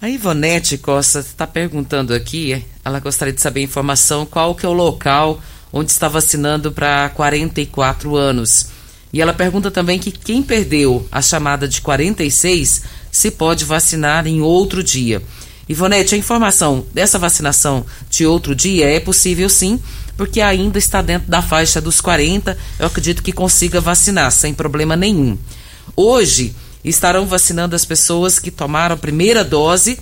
A 0.00 0.08
Ivonete 0.08 0.78
Costa 0.78 1.18
está 1.18 1.46
perguntando 1.46 2.14
aqui, 2.14 2.64
ela 2.84 3.00
gostaria 3.00 3.32
de 3.32 3.40
saber 3.40 3.60
a 3.60 3.64
informação 3.64 4.24
qual 4.26 4.54
que 4.54 4.64
é 4.64 4.68
o 4.68 4.72
local 4.72 5.40
onde 5.72 5.90
está 5.90 6.08
vacinando 6.08 6.72
para 6.72 7.08
44 7.10 8.16
anos. 8.16 8.68
E 9.12 9.20
ela 9.20 9.32
pergunta 9.32 9.70
também 9.70 9.98
que 9.98 10.10
quem 10.10 10.42
perdeu 10.42 11.06
a 11.10 11.20
chamada 11.20 11.66
de 11.66 11.80
46 11.80 12.82
se 13.10 13.30
pode 13.30 13.64
vacinar 13.64 14.26
em 14.26 14.40
outro 14.40 14.82
dia. 14.82 15.22
Ivonete, 15.68 16.14
a 16.14 16.18
informação 16.18 16.84
dessa 16.92 17.18
vacinação 17.18 17.84
de 18.08 18.26
outro 18.26 18.54
dia 18.54 18.88
é 18.88 18.98
possível 18.98 19.48
sim, 19.48 19.80
porque 20.16 20.40
ainda 20.40 20.78
está 20.78 21.00
dentro 21.00 21.30
da 21.30 21.40
faixa 21.40 21.80
dos 21.80 22.00
40, 22.00 22.56
eu 22.78 22.86
acredito 22.86 23.22
que 23.22 23.32
consiga 23.32 23.80
vacinar 23.80 24.30
sem 24.32 24.52
problema 24.52 24.96
nenhum. 24.96 25.38
Hoje, 25.94 26.54
estarão 26.84 27.26
vacinando 27.26 27.76
as 27.76 27.84
pessoas 27.84 28.38
que 28.38 28.50
tomaram 28.50 28.94
a 28.94 28.98
primeira 28.98 29.44
dose 29.44 29.98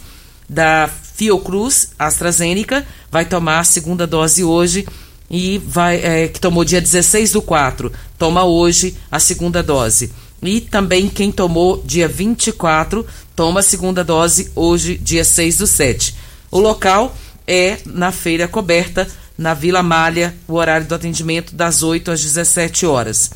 da 0.49 0.89
Fiocruz 1.19 1.91
AstraZeneca, 1.99 2.87
vai 3.11 3.25
tomar 3.25 3.59
a 3.59 3.65
segunda 3.65 4.07
dose 4.07 4.45
hoje 4.45 4.87
e 5.29 5.59
vai 5.59 5.97
é, 5.97 6.29
que 6.29 6.39
tomou 6.39 6.65
dia 6.65 6.81
16 6.81 7.33
do 7.33 7.43
4, 7.43 7.93
toma 8.17 8.45
hoje 8.45 8.97
a 9.11 9.19
segunda 9.19 9.61
dose. 9.61 10.13
E 10.41 10.61
também 10.61 11.09
quem 11.09 11.33
tomou 11.33 11.83
dia 11.85 12.07
24, 12.07 13.05
toma 13.35 13.59
a 13.59 13.65
segunda 13.65 14.05
dose 14.05 14.53
hoje, 14.55 14.97
dia 14.97 15.25
6 15.25 15.57
do 15.57 15.67
7. 15.67 16.15
O 16.53 16.61
local 16.61 17.13
é 17.49 17.79
na 17.85 18.13
feira 18.13 18.47
coberta, 18.47 19.09
na 19.37 19.55
Vila 19.55 19.83
Malha, 19.83 20.37
o 20.47 20.55
horário 20.55 20.87
do 20.87 20.95
atendimento 20.95 21.53
das 21.53 21.83
8 21.83 22.13
às 22.13 22.23
17 22.23 22.87
horas. 22.87 23.33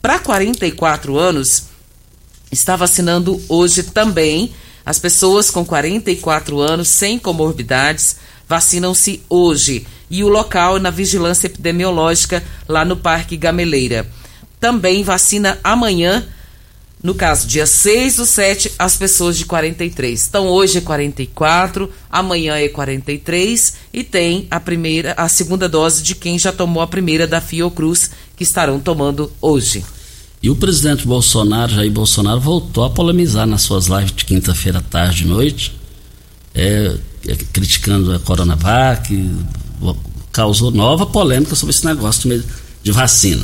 Para 0.00 0.20
44 0.20 1.18
anos, 1.18 1.64
está 2.52 2.76
vacinando 2.76 3.42
hoje 3.48 3.82
também 3.82 4.52
as 4.84 4.98
pessoas 4.98 5.50
com 5.50 5.64
44 5.64 6.60
anos 6.60 6.88
sem 6.88 7.18
comorbidades 7.18 8.16
vacinam-se 8.48 9.22
hoje 9.28 9.86
e 10.10 10.22
o 10.22 10.28
local 10.28 10.76
é 10.76 10.80
na 10.80 10.90
vigilância 10.90 11.46
epidemiológica 11.46 12.42
lá 12.68 12.84
no 12.84 12.96
Parque 12.96 13.36
Gameleira. 13.36 14.06
Também 14.60 15.02
vacina 15.02 15.58
amanhã, 15.64 16.26
no 17.02 17.14
caso, 17.14 17.46
dia 17.46 17.66
6 17.66 18.16
do 18.16 18.26
7, 18.26 18.72
as 18.78 18.96
pessoas 18.96 19.36
de 19.36 19.44
43. 19.46 20.26
Então 20.28 20.46
hoje 20.46 20.78
é 20.78 20.80
44, 20.80 21.90
amanhã 22.10 22.56
é 22.56 22.68
43 22.68 23.74
e 23.92 24.04
tem 24.04 24.46
a 24.50 24.60
primeira, 24.60 25.14
a 25.16 25.28
segunda 25.28 25.68
dose 25.68 26.02
de 26.02 26.14
quem 26.14 26.38
já 26.38 26.52
tomou 26.52 26.82
a 26.82 26.86
primeira 26.86 27.26
da 27.26 27.40
Fiocruz, 27.40 28.10
que 28.36 28.42
estarão 28.42 28.78
tomando 28.78 29.32
hoje. 29.40 29.84
E 30.44 30.50
o 30.50 30.54
presidente 30.54 31.06
Bolsonaro, 31.06 31.72
Jair 31.72 31.90
Bolsonaro, 31.90 32.38
voltou 32.38 32.84
a 32.84 32.90
polemizar 32.90 33.46
nas 33.46 33.62
suas 33.62 33.86
lives 33.86 34.12
de 34.14 34.26
quinta-feira, 34.26 34.84
tarde 34.90 35.24
e 35.24 35.26
noite, 35.26 35.72
é, 36.54 36.94
é, 37.26 37.34
criticando 37.50 38.12
a 38.12 38.18
Coronavac, 38.18 39.30
causou 40.30 40.70
nova 40.70 41.06
polêmica 41.06 41.56
sobre 41.56 41.74
esse 41.74 41.86
negócio 41.86 42.28
de, 42.28 42.44
de 42.82 42.92
vacina. 42.92 43.42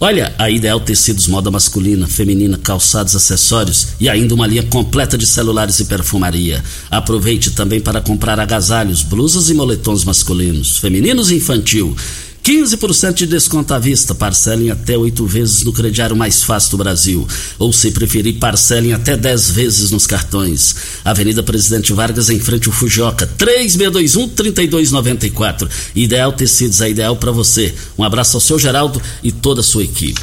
Olha, 0.00 0.34
a 0.36 0.50
Ideal 0.50 0.80
Tecidos, 0.80 1.28
moda 1.28 1.48
masculina, 1.48 2.08
feminina, 2.08 2.58
calçados, 2.58 3.14
acessórios 3.14 3.90
e 4.00 4.08
ainda 4.08 4.34
uma 4.34 4.48
linha 4.48 4.64
completa 4.64 5.16
de 5.16 5.28
celulares 5.28 5.78
e 5.78 5.84
perfumaria. 5.84 6.60
Aproveite 6.90 7.52
também 7.52 7.80
para 7.80 8.00
comprar 8.00 8.40
agasalhos, 8.40 9.04
blusas 9.04 9.48
e 9.48 9.54
moletons 9.54 10.02
masculinos, 10.02 10.78
femininos 10.78 11.30
e 11.30 11.36
infantil. 11.36 11.96
15% 12.42 13.14
de 13.14 13.26
desconto 13.26 13.72
à 13.72 13.78
vista, 13.78 14.16
parcelem 14.16 14.70
até 14.70 14.98
oito 14.98 15.24
vezes 15.24 15.62
no 15.62 15.72
crediário 15.72 16.16
mais 16.16 16.42
fácil 16.42 16.72
do 16.72 16.78
Brasil. 16.78 17.24
Ou, 17.56 17.72
se 17.72 17.92
preferir, 17.92 18.40
parcelem 18.40 18.92
até 18.92 19.16
10 19.16 19.52
vezes 19.52 19.92
nos 19.92 20.08
cartões. 20.08 20.74
Avenida 21.04 21.40
Presidente 21.42 21.92
Vargas, 21.92 22.30
em 22.30 22.40
frente 22.40 22.66
ao 22.66 22.74
Fujioka, 22.74 23.30
3621-3294. 23.38 25.70
Ideal 25.94 26.32
Tecidos, 26.32 26.80
é 26.80 26.90
ideal 26.90 27.14
para 27.16 27.30
você. 27.30 27.72
Um 27.96 28.02
abraço 28.02 28.36
ao 28.36 28.40
seu 28.40 28.58
Geraldo 28.58 29.00
e 29.22 29.30
toda 29.30 29.60
a 29.60 29.64
sua 29.64 29.84
equipe. 29.84 30.20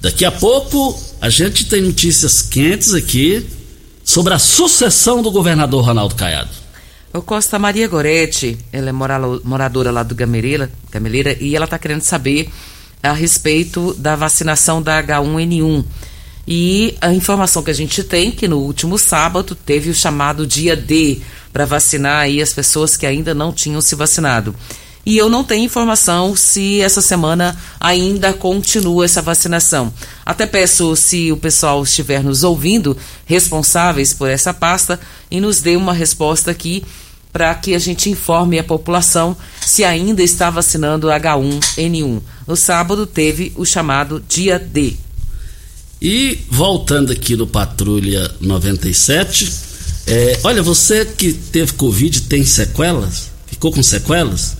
Daqui 0.00 0.24
a 0.24 0.32
pouco, 0.32 0.98
a 1.20 1.28
gente 1.28 1.66
tem 1.66 1.82
notícias 1.82 2.40
quentes 2.40 2.94
aqui 2.94 3.44
sobre 4.02 4.32
a 4.32 4.38
sucessão 4.38 5.22
do 5.22 5.30
governador 5.30 5.84
Ronaldo 5.84 6.14
Caiado. 6.14 6.59
O 7.12 7.22
Costa 7.22 7.58
Maria 7.58 7.88
Goretti, 7.88 8.56
ela 8.72 8.88
é 8.90 8.92
mora- 8.92 9.18
moradora 9.42 9.90
lá 9.90 10.02
do 10.02 10.14
Gameleira 10.14 10.70
e 11.40 11.56
ela 11.56 11.64
está 11.64 11.78
querendo 11.78 12.02
saber 12.02 12.48
a 13.02 13.12
respeito 13.12 13.94
da 13.94 14.14
vacinação 14.14 14.80
da 14.80 15.02
H1N1. 15.02 15.84
E 16.46 16.96
a 17.00 17.12
informação 17.12 17.62
que 17.62 17.70
a 17.70 17.74
gente 17.74 18.02
tem 18.04 18.30
que 18.30 18.46
no 18.46 18.58
último 18.58 18.96
sábado 18.98 19.54
teve 19.54 19.90
o 19.90 19.94
chamado 19.94 20.46
dia 20.46 20.76
D 20.76 21.20
para 21.52 21.64
vacinar 21.64 22.22
aí 22.22 22.40
as 22.40 22.52
pessoas 22.52 22.96
que 22.96 23.06
ainda 23.06 23.34
não 23.34 23.52
tinham 23.52 23.80
se 23.80 23.94
vacinado. 23.96 24.54
E 25.04 25.16
eu 25.16 25.28
não 25.28 25.42
tenho 25.42 25.64
informação 25.64 26.36
se 26.36 26.80
essa 26.80 27.00
semana 27.00 27.56
ainda 27.78 28.32
continua 28.32 29.04
essa 29.04 29.22
vacinação. 29.22 29.92
Até 30.24 30.46
peço 30.46 30.94
se 30.94 31.32
o 31.32 31.36
pessoal 31.36 31.82
estiver 31.82 32.22
nos 32.22 32.44
ouvindo, 32.44 32.96
responsáveis 33.24 34.12
por 34.12 34.28
essa 34.28 34.52
pasta, 34.52 35.00
e 35.30 35.40
nos 35.40 35.60
dê 35.60 35.76
uma 35.76 35.94
resposta 35.94 36.50
aqui 36.50 36.84
para 37.32 37.54
que 37.54 37.74
a 37.74 37.78
gente 37.78 38.10
informe 38.10 38.58
a 38.58 38.64
população 38.64 39.36
se 39.60 39.84
ainda 39.84 40.22
está 40.22 40.50
vacinando 40.50 41.08
H1N1. 41.08 42.20
No 42.46 42.56
sábado 42.56 43.06
teve 43.06 43.52
o 43.56 43.64
chamado 43.64 44.22
dia 44.28 44.58
D. 44.58 44.94
E 46.02 46.38
voltando 46.50 47.12
aqui 47.12 47.36
no 47.36 47.46
Patrulha 47.46 48.30
97, 48.40 49.52
é, 50.06 50.40
olha, 50.42 50.62
você 50.62 51.04
que 51.04 51.32
teve 51.32 51.72
Covid 51.74 52.22
tem 52.22 52.44
sequelas, 52.44 53.30
ficou 53.46 53.70
com 53.70 53.82
sequelas, 53.82 54.56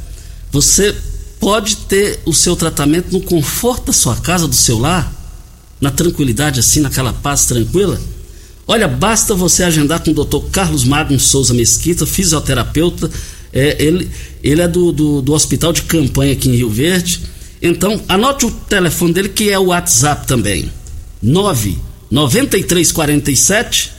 você 0.51 0.95
pode 1.39 1.77
ter 1.77 2.21
o 2.25 2.33
seu 2.33 2.55
tratamento 2.55 3.13
no 3.13 3.21
conforto 3.23 3.87
da 3.87 3.93
sua 3.93 4.17
casa, 4.17 4.47
do 4.47 4.55
seu 4.55 4.79
lar, 4.79 5.13
na 5.81 5.91
tranquilidade, 5.91 6.61
assim, 6.61 6.81
naquela 6.81 7.13
paz 7.13 7.47
tranquila. 7.47 8.01
Olha, 8.67 8.87
basta 8.87 9.35
você 9.35 9.65
agendar 9.65 10.01
com 10.01 10.11
o 10.11 10.25
Dr. 10.25 10.51
Carlos 10.53 10.85
Magno 10.85 11.19
Souza 11.19 11.55
Mesquita, 11.55 12.07
fisioterapeuta. 12.07 13.11
É, 13.53 13.83
ele, 13.83 14.09
ele 14.43 14.61
é 14.61 14.69
do, 14.69 14.93
do, 14.93 15.23
do 15.23 15.33
hospital 15.33 15.73
de 15.73 15.83
campanha 15.83 16.35
aqui 16.35 16.49
em 16.49 16.57
Rio 16.57 16.71
Verde. 16.71 17.23
Então, 17.61 18.01
anote 18.07 18.47
o 18.47 18.51
telefone 18.51 19.13
dele, 19.13 19.29
que 19.29 19.51
é 19.51 19.59
o 19.59 19.67
WhatsApp 19.67 20.27
também. 20.27 20.71
9 21.23 21.79
9347 22.11 23.93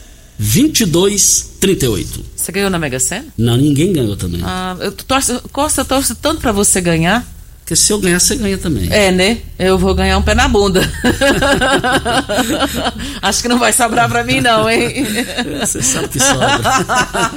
2238. 1.62 2.24
Você 2.36 2.50
ganhou 2.50 2.68
na 2.68 2.78
Mega 2.78 2.98
Sena? 2.98 3.26
Não, 3.38 3.56
ninguém 3.56 3.92
ganhou 3.92 4.16
também. 4.16 4.40
Ah, 4.42 4.76
eu 4.80 4.90
torço, 4.90 5.40
Costa, 5.52 5.82
eu 5.82 5.84
torço 5.84 6.16
tanto 6.16 6.40
para 6.40 6.50
você 6.50 6.80
ganhar. 6.80 7.24
Porque 7.60 7.76
se 7.76 7.92
eu 7.92 8.00
ganhar, 8.00 8.18
você 8.18 8.34
ganha 8.34 8.58
também. 8.58 8.92
É, 8.92 9.12
né? 9.12 9.38
Eu 9.56 9.78
vou 9.78 9.94
ganhar 9.94 10.18
um 10.18 10.22
pé 10.22 10.34
na 10.34 10.48
bunda. 10.48 10.82
Acho 13.22 13.42
que 13.42 13.48
não 13.48 13.60
vai 13.60 13.72
sobrar 13.72 14.08
pra 14.08 14.24
mim, 14.24 14.40
não, 14.40 14.68
hein? 14.68 15.06
Você 15.60 15.80
sabe 15.80 16.08
que 16.08 16.18
sobra. 16.18 16.60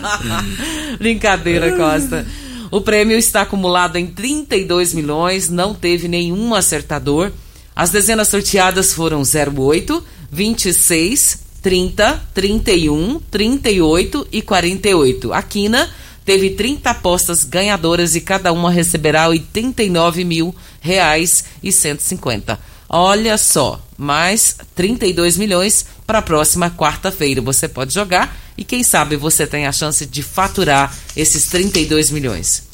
Brincadeira, 0.98 1.78
Costa. 1.78 2.26
O 2.72 2.82
prêmio 2.82 3.16
está 3.16 3.42
acumulado 3.42 3.98
em 3.98 4.08
32 4.08 4.96
milhões, 4.96 5.48
não 5.48 5.76
teve 5.76 6.08
nenhum 6.08 6.56
acertador. 6.56 7.32
As 7.76 7.92
dezenas 7.92 8.28
sorteadas 8.28 8.94
foram 8.94 9.22
08, 9.22 10.04
26, 10.32 11.45
30, 11.66 12.22
31, 12.32 13.20
38 13.32 14.28
e 14.32 14.44
48. 14.44 15.34
A 15.34 15.42
Quina 15.42 15.90
teve 16.24 16.52
30 16.52 16.92
apostas 16.92 17.44
ganhadoras 17.44 18.14
e 18.14 18.22
cada 18.22 18.54
uma 18.54 18.70
receberá 18.70 19.28
89 19.28 20.24
mil 20.24 20.56
reais 20.80 21.46
e 21.64 21.72
150. 21.72 22.60
Olha 22.88 23.36
só, 23.40 23.84
mais 23.98 24.58
32 24.76 25.38
milhões 25.38 25.88
para 26.06 26.20
a 26.20 26.22
próxima 26.22 26.70
quarta-feira. 26.70 27.42
Você 27.42 27.68
pode 27.68 27.92
jogar 27.92 28.38
e 28.56 28.64
quem 28.64 28.84
sabe 28.84 29.16
você 29.16 29.48
tem 29.48 29.66
a 29.66 29.72
chance 29.72 30.06
de 30.06 30.22
faturar 30.22 30.96
esses 31.18 31.48
32 31.48 32.12
milhões. 32.12 32.65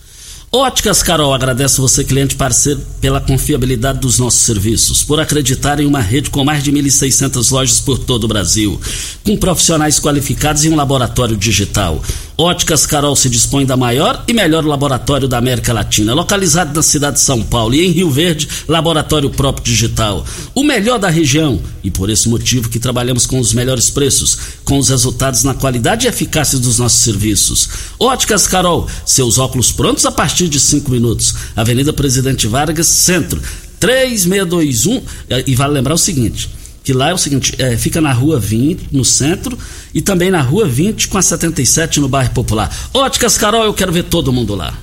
Óticas 0.53 1.01
Carol 1.01 1.33
agradece 1.33 1.79
você, 1.79 2.03
cliente 2.03 2.35
parceiro, 2.35 2.81
pela 2.99 3.21
confiabilidade 3.21 3.99
dos 3.99 4.19
nossos 4.19 4.41
serviços, 4.41 5.01
por 5.01 5.17
acreditar 5.17 5.79
em 5.79 5.85
uma 5.85 6.01
rede 6.01 6.29
com 6.29 6.43
mais 6.43 6.61
de 6.61 6.73
1.600 6.73 7.51
lojas 7.51 7.79
por 7.79 7.97
todo 7.97 8.25
o 8.25 8.27
Brasil, 8.27 8.77
com 9.23 9.37
profissionais 9.37 9.97
qualificados 9.97 10.65
e 10.65 10.69
um 10.69 10.75
laboratório 10.75 11.37
digital. 11.37 12.03
Óticas 12.41 12.87
Carol 12.87 13.15
se 13.15 13.29
dispõe 13.29 13.65
da 13.65 13.77
maior 13.77 14.23
e 14.27 14.33
melhor 14.33 14.65
laboratório 14.65 15.27
da 15.27 15.37
América 15.37 15.71
Latina, 15.71 16.13
localizado 16.13 16.73
na 16.73 16.81
cidade 16.81 17.17
de 17.17 17.21
São 17.21 17.43
Paulo 17.43 17.75
e 17.75 17.85
em 17.85 17.91
Rio 17.91 18.09
Verde, 18.09 18.47
laboratório 18.67 19.29
próprio 19.29 19.63
digital. 19.63 20.25
O 20.55 20.63
melhor 20.63 20.97
da 20.97 21.07
região 21.07 21.61
e 21.83 21.91
por 21.91 22.09
esse 22.09 22.27
motivo 22.27 22.67
que 22.67 22.79
trabalhamos 22.79 23.27
com 23.27 23.39
os 23.39 23.53
melhores 23.53 23.91
preços, 23.91 24.37
com 24.65 24.79
os 24.79 24.89
resultados 24.89 25.43
na 25.43 25.53
qualidade 25.53 26.07
e 26.07 26.09
eficácia 26.09 26.57
dos 26.57 26.79
nossos 26.79 27.01
serviços. 27.01 27.69
Óticas 27.99 28.47
Carol, 28.47 28.87
seus 29.05 29.37
óculos 29.37 29.71
prontos 29.71 30.05
a 30.05 30.11
partir 30.11 30.47
de 30.47 30.59
5 30.59 30.89
minutos. 30.89 31.35
Avenida 31.55 31.93
Presidente 31.93 32.47
Vargas, 32.47 32.87
Centro, 32.87 33.39
3621. 33.79 35.01
E 35.45 35.55
vale 35.55 35.73
lembrar 35.73 35.93
o 35.93 35.97
seguinte: 35.97 36.49
que 36.83 36.93
lá 36.93 37.09
é 37.09 37.13
o 37.13 37.17
seguinte, 37.17 37.53
é, 37.59 37.77
fica 37.77 38.01
na 38.01 38.11
rua 38.11 38.39
20, 38.39 38.89
no 38.91 39.05
centro, 39.05 39.57
e 39.93 40.01
também 40.01 40.31
na 40.31 40.41
rua 40.41 40.67
20 40.67 41.07
com 41.07 41.17
a 41.17 41.21
77 41.21 41.99
no 41.99 42.09
bairro 42.09 42.31
Popular. 42.31 42.75
Óticas 42.93 43.37
Carol, 43.37 43.63
eu 43.63 43.73
quero 43.73 43.91
ver 43.91 44.03
todo 44.03 44.33
mundo 44.33 44.55
lá. 44.55 44.73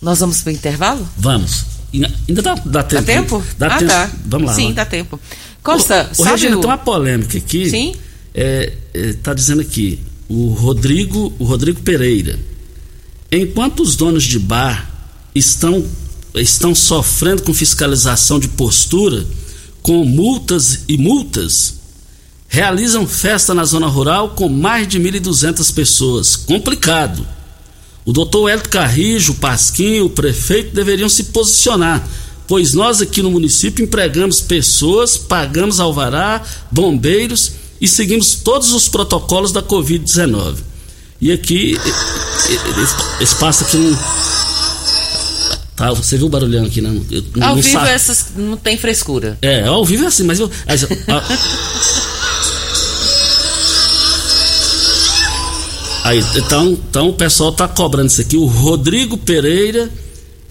Nós 0.00 0.20
vamos 0.20 0.40
para 0.40 0.50
o 0.50 0.54
intervalo? 0.54 1.08
Vamos. 1.16 1.64
E 1.92 2.02
Ainda 2.28 2.40
dá, 2.40 2.54
dá 2.54 2.82
tempo? 2.82 3.02
Dá 3.02 3.02
tempo? 3.02 3.44
Dá 3.58 3.66
ah, 3.66 3.78
tempo. 3.78 3.90
tá. 3.90 4.10
Vamos 4.24 4.48
lá. 4.48 4.54
Sim, 4.54 4.68
lá. 4.68 4.72
dá 4.72 4.84
tempo. 4.86 5.20
Costa, 5.62 6.08
ô, 6.10 6.14
sabe 6.14 6.30
Regina, 6.30 6.56
o... 6.56 6.60
tem 6.60 6.70
uma 6.70 6.78
polêmica 6.78 7.38
aqui. 7.38 7.68
Sim. 7.68 7.94
É, 8.34 8.72
é, 8.94 9.12
tá 9.14 9.34
dizendo 9.34 9.60
aqui, 9.60 10.00
o 10.28 10.48
Rodrigo, 10.48 11.32
o 11.38 11.44
Rodrigo 11.44 11.80
Pereira. 11.82 12.38
Enquanto 13.30 13.80
os 13.80 13.94
donos 13.94 14.24
de 14.24 14.38
bar 14.38 14.90
estão, 15.34 15.84
estão 16.34 16.74
sofrendo 16.74 17.42
com 17.42 17.52
fiscalização 17.52 18.40
de 18.40 18.48
postura, 18.48 19.24
com 19.82 20.04
multas 20.04 20.84
e 20.88 20.96
multas, 20.96 21.74
realizam 22.48 23.06
festa 23.06 23.52
na 23.52 23.64
zona 23.64 23.86
rural 23.86 24.30
com 24.30 24.48
mais 24.48 24.86
de 24.86 25.00
1.200 25.00 25.74
pessoas. 25.74 26.36
Complicado. 26.36 27.26
O 28.04 28.12
doutor 28.12 28.48
Hélio 28.48 28.68
Carrijo, 28.68 29.32
o 29.32 29.36
Pasquinho, 29.36 30.06
o 30.06 30.10
prefeito 30.10 30.74
deveriam 30.74 31.08
se 31.08 31.24
posicionar, 31.24 32.06
pois 32.48 32.74
nós 32.74 33.00
aqui 33.00 33.22
no 33.22 33.30
município 33.30 33.84
empregamos 33.84 34.40
pessoas, 34.40 35.16
pagamos 35.16 35.78
alvará, 35.78 36.42
bombeiros 36.70 37.52
e 37.80 37.86
seguimos 37.86 38.36
todos 38.36 38.72
os 38.72 38.88
protocolos 38.88 39.52
da 39.52 39.62
Covid-19. 39.62 40.56
E 41.20 41.30
aqui, 41.30 41.76
esse 43.20 43.22
espaço 43.22 43.64
aqui 43.64 43.76
não. 43.76 44.41
Tá, 45.76 45.90
você 45.92 46.16
viu 46.18 46.26
o 46.26 46.30
barulhão 46.30 46.64
aqui, 46.66 46.80
né? 46.80 47.00
Eu 47.10 47.24
Ao 47.42 47.56
vivo 47.56 47.70
sa- 47.70 47.88
essas 47.88 48.26
não 48.36 48.56
tem 48.56 48.76
frescura. 48.76 49.38
é, 49.40 49.64
ao 49.64 49.84
vivo 49.84 50.04
é 50.04 50.06
assim, 50.06 50.22
mas 50.24 50.38
eu. 50.38 50.50
mas, 50.66 50.84
a- 50.84 50.88
Aí, 56.04 56.18
então, 56.34 56.72
então 56.72 57.08
o 57.10 57.12
pessoal 57.12 57.52
tá 57.52 57.68
cobrando 57.68 58.08
isso 58.08 58.20
aqui. 58.20 58.36
O 58.36 58.44
Rodrigo 58.46 59.16
Pereira, 59.16 59.88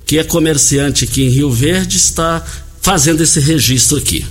que 0.05 0.17
é 0.17 0.23
comerciante 0.23 1.03
aqui 1.03 1.23
em 1.23 1.29
Rio 1.29 1.51
Verde, 1.51 1.97
está 1.97 2.43
fazendo 2.81 3.21
esse 3.21 3.39
registro 3.39 3.97
aqui. 3.97 4.25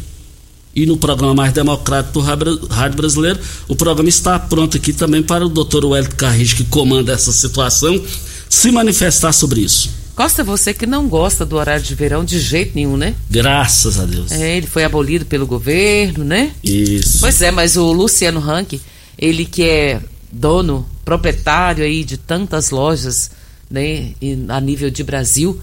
E 0.74 0.86
no 0.86 0.96
programa 0.96 1.34
mais 1.34 1.52
democrático 1.52 2.20
do 2.20 2.66
Rádio 2.68 2.96
Brasileiro, 2.96 3.38
o 3.68 3.76
programa 3.76 4.08
está 4.08 4.38
pronto 4.38 4.76
aqui 4.76 4.92
também 4.92 5.22
para 5.22 5.44
o 5.44 5.48
doutor 5.48 5.84
Wellington 5.84 6.16
Carrijo, 6.16 6.56
que 6.56 6.64
comanda 6.64 7.12
essa 7.12 7.32
situação, 7.32 8.02
se 8.48 8.70
manifestar 8.70 9.32
sobre 9.32 9.60
isso. 9.60 9.90
Costa, 10.14 10.44
você 10.44 10.74
que 10.74 10.86
não 10.86 11.08
gosta 11.08 11.46
do 11.46 11.56
horário 11.56 11.82
de 11.82 11.94
verão 11.94 12.24
de 12.24 12.38
jeito 12.38 12.72
nenhum, 12.74 12.96
né? 12.96 13.14
Graças 13.30 13.98
a 13.98 14.04
Deus. 14.04 14.30
É, 14.32 14.56
ele 14.56 14.66
foi 14.66 14.84
abolido 14.84 15.24
pelo 15.24 15.46
governo, 15.46 16.24
né? 16.24 16.52
Isso. 16.62 17.20
Pois 17.20 17.40
é, 17.40 17.50
mas 17.50 17.76
o 17.76 17.92
Luciano 17.92 18.40
Rank, 18.40 18.80
ele 19.18 19.44
que 19.44 19.62
é 19.62 20.00
dono, 20.30 20.86
proprietário 21.04 21.84
aí 21.84 22.04
de 22.04 22.16
tantas 22.16 22.70
lojas, 22.70 23.30
né, 23.70 24.12
a 24.48 24.60
nível 24.60 24.90
de 24.90 25.02
Brasil, 25.02 25.60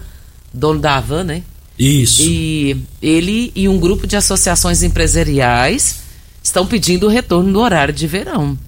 dono 0.52 0.80
da 0.80 0.96
Havan, 0.96 1.24
né? 1.24 1.42
Isso. 1.78 2.22
E 2.22 2.76
ele 3.00 3.52
e 3.54 3.68
um 3.68 3.78
grupo 3.78 4.06
de 4.06 4.16
associações 4.16 4.82
empresariais 4.82 6.00
estão 6.42 6.66
pedindo 6.66 7.06
o 7.06 7.08
retorno 7.08 7.52
do 7.52 7.60
horário 7.60 7.94
de 7.94 8.06
verão. 8.06 8.58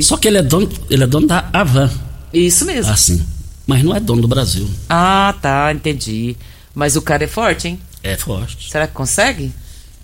Só 0.00 0.16
que 0.16 0.28
ele 0.28 0.38
é 0.38 0.42
dono, 0.42 0.68
ele 0.90 1.04
é 1.04 1.06
dono 1.06 1.26
da 1.26 1.48
Avan. 1.52 1.90
Isso 2.32 2.64
mesmo. 2.64 2.92
Assim. 2.92 3.24
Mas 3.66 3.82
não 3.82 3.94
é 3.94 4.00
dono 4.00 4.22
do 4.22 4.28
Brasil. 4.28 4.68
Ah, 4.88 5.34
tá, 5.40 5.72
entendi. 5.72 6.36
Mas 6.74 6.96
o 6.96 7.02
cara 7.02 7.24
é 7.24 7.26
forte, 7.26 7.68
hein? 7.68 7.80
É 8.02 8.16
forte. 8.16 8.70
Será 8.70 8.86
que 8.86 8.92
consegue? 8.92 9.52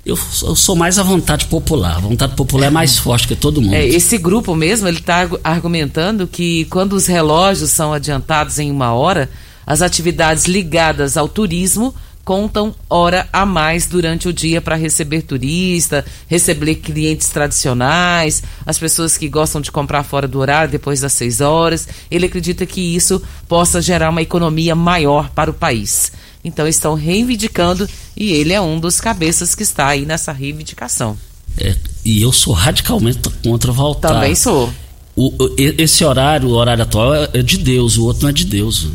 Eu, 0.04 0.18
eu 0.42 0.56
sou 0.56 0.74
mais 0.74 0.98
a 0.98 1.02
vontade 1.02 1.44
popular. 1.46 1.96
A 1.96 2.00
vontade 2.00 2.34
popular 2.34 2.68
é 2.68 2.70
mais 2.70 2.98
forte 2.98 3.28
que 3.28 3.36
todo 3.36 3.60
mundo. 3.60 3.74
É, 3.74 3.86
esse 3.86 4.16
grupo 4.16 4.54
mesmo, 4.54 4.88
ele 4.88 4.98
está 4.98 5.28
argumentando 5.44 6.26
que 6.26 6.64
quando 6.66 6.94
os 6.94 7.06
relógios 7.06 7.70
são 7.70 7.92
adiantados 7.92 8.58
em 8.58 8.70
uma 8.70 8.94
hora, 8.94 9.28
as 9.66 9.82
atividades 9.82 10.46
ligadas 10.46 11.18
ao 11.18 11.28
turismo 11.28 11.94
contam 12.24 12.74
hora 12.88 13.28
a 13.32 13.44
mais 13.44 13.86
durante 13.86 14.28
o 14.28 14.32
dia 14.32 14.60
para 14.60 14.76
receber 14.76 15.22
turista, 15.22 16.04
receber 16.28 16.76
clientes 16.76 17.28
tradicionais, 17.28 18.42
as 18.64 18.78
pessoas 18.78 19.16
que 19.16 19.28
gostam 19.28 19.60
de 19.60 19.72
comprar 19.72 20.04
fora 20.04 20.28
do 20.28 20.38
horário 20.38 20.70
depois 20.70 21.00
das 21.00 21.12
6 21.14 21.40
horas. 21.40 21.88
Ele 22.10 22.26
acredita 22.26 22.66
que 22.66 22.80
isso 22.80 23.22
possa 23.48 23.80
gerar 23.80 24.10
uma 24.10 24.22
economia 24.22 24.74
maior 24.74 25.30
para 25.30 25.50
o 25.50 25.54
país. 25.54 26.12
Então 26.44 26.66
estão 26.66 26.94
reivindicando 26.94 27.88
e 28.16 28.32
ele 28.32 28.52
é 28.52 28.60
um 28.60 28.78
dos 28.78 29.00
cabeças 29.00 29.54
que 29.54 29.62
está 29.62 29.88
aí 29.88 30.06
nessa 30.06 30.32
reivindicação. 30.32 31.18
É, 31.58 31.76
e 32.04 32.22
eu 32.22 32.32
sou 32.32 32.54
radicalmente 32.54 33.28
contra 33.42 33.72
voltar. 33.72 34.14
Também 34.14 34.34
sou. 34.34 34.72
O, 35.16 35.32
esse 35.58 36.04
horário, 36.04 36.48
o 36.48 36.52
horário 36.52 36.82
atual 36.82 37.14
é, 37.14 37.28
é 37.34 37.42
de 37.42 37.58
Deus, 37.58 37.98
o 37.98 38.04
outro 38.04 38.22
não 38.22 38.30
é 38.30 38.32
de 38.32 38.44
Deus. 38.44 38.88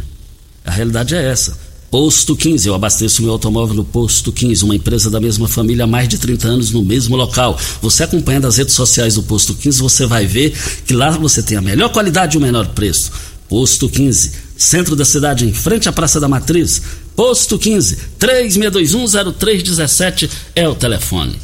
A 0.65 0.71
realidade 0.71 1.15
é 1.15 1.23
essa. 1.23 1.64
Posto 1.89 2.35
15, 2.35 2.67
eu 2.67 2.73
abasteço 2.73 3.21
meu 3.21 3.31
automóvel 3.31 3.75
no 3.75 3.85
Posto 3.85 4.31
15, 4.31 4.65
uma 4.65 4.75
empresa 4.75 5.09
da 5.09 5.21
mesma 5.21 5.47
família 5.47 5.85
há 5.85 5.87
mais 5.87 6.09
de 6.09 6.17
30 6.17 6.47
anos 6.47 6.71
no 6.71 6.83
mesmo 6.83 7.15
local. 7.15 7.57
Você 7.81 8.03
acompanhando 8.03 8.47
as 8.47 8.57
redes 8.57 8.73
sociais 8.73 9.15
do 9.15 9.23
Posto 9.23 9.53
15, 9.53 9.79
você 9.79 10.05
vai 10.05 10.25
ver 10.25 10.53
que 10.85 10.93
lá 10.93 11.11
você 11.11 11.41
tem 11.41 11.57
a 11.57 11.61
melhor 11.61 11.89
qualidade 11.89 12.35
e 12.35 12.37
o 12.37 12.41
menor 12.41 12.67
preço. 12.69 13.11
Posto 13.47 13.87
15, 13.87 14.31
centro 14.57 14.95
da 14.95 15.05
cidade, 15.05 15.45
em 15.45 15.53
frente 15.53 15.87
à 15.87 15.91
Praça 15.91 16.19
da 16.19 16.27
Matriz. 16.27 16.81
Posto 17.15 17.57
15, 17.57 17.97
36210317 18.19 20.29
é 20.55 20.67
o 20.67 20.75
telefone. 20.75 21.39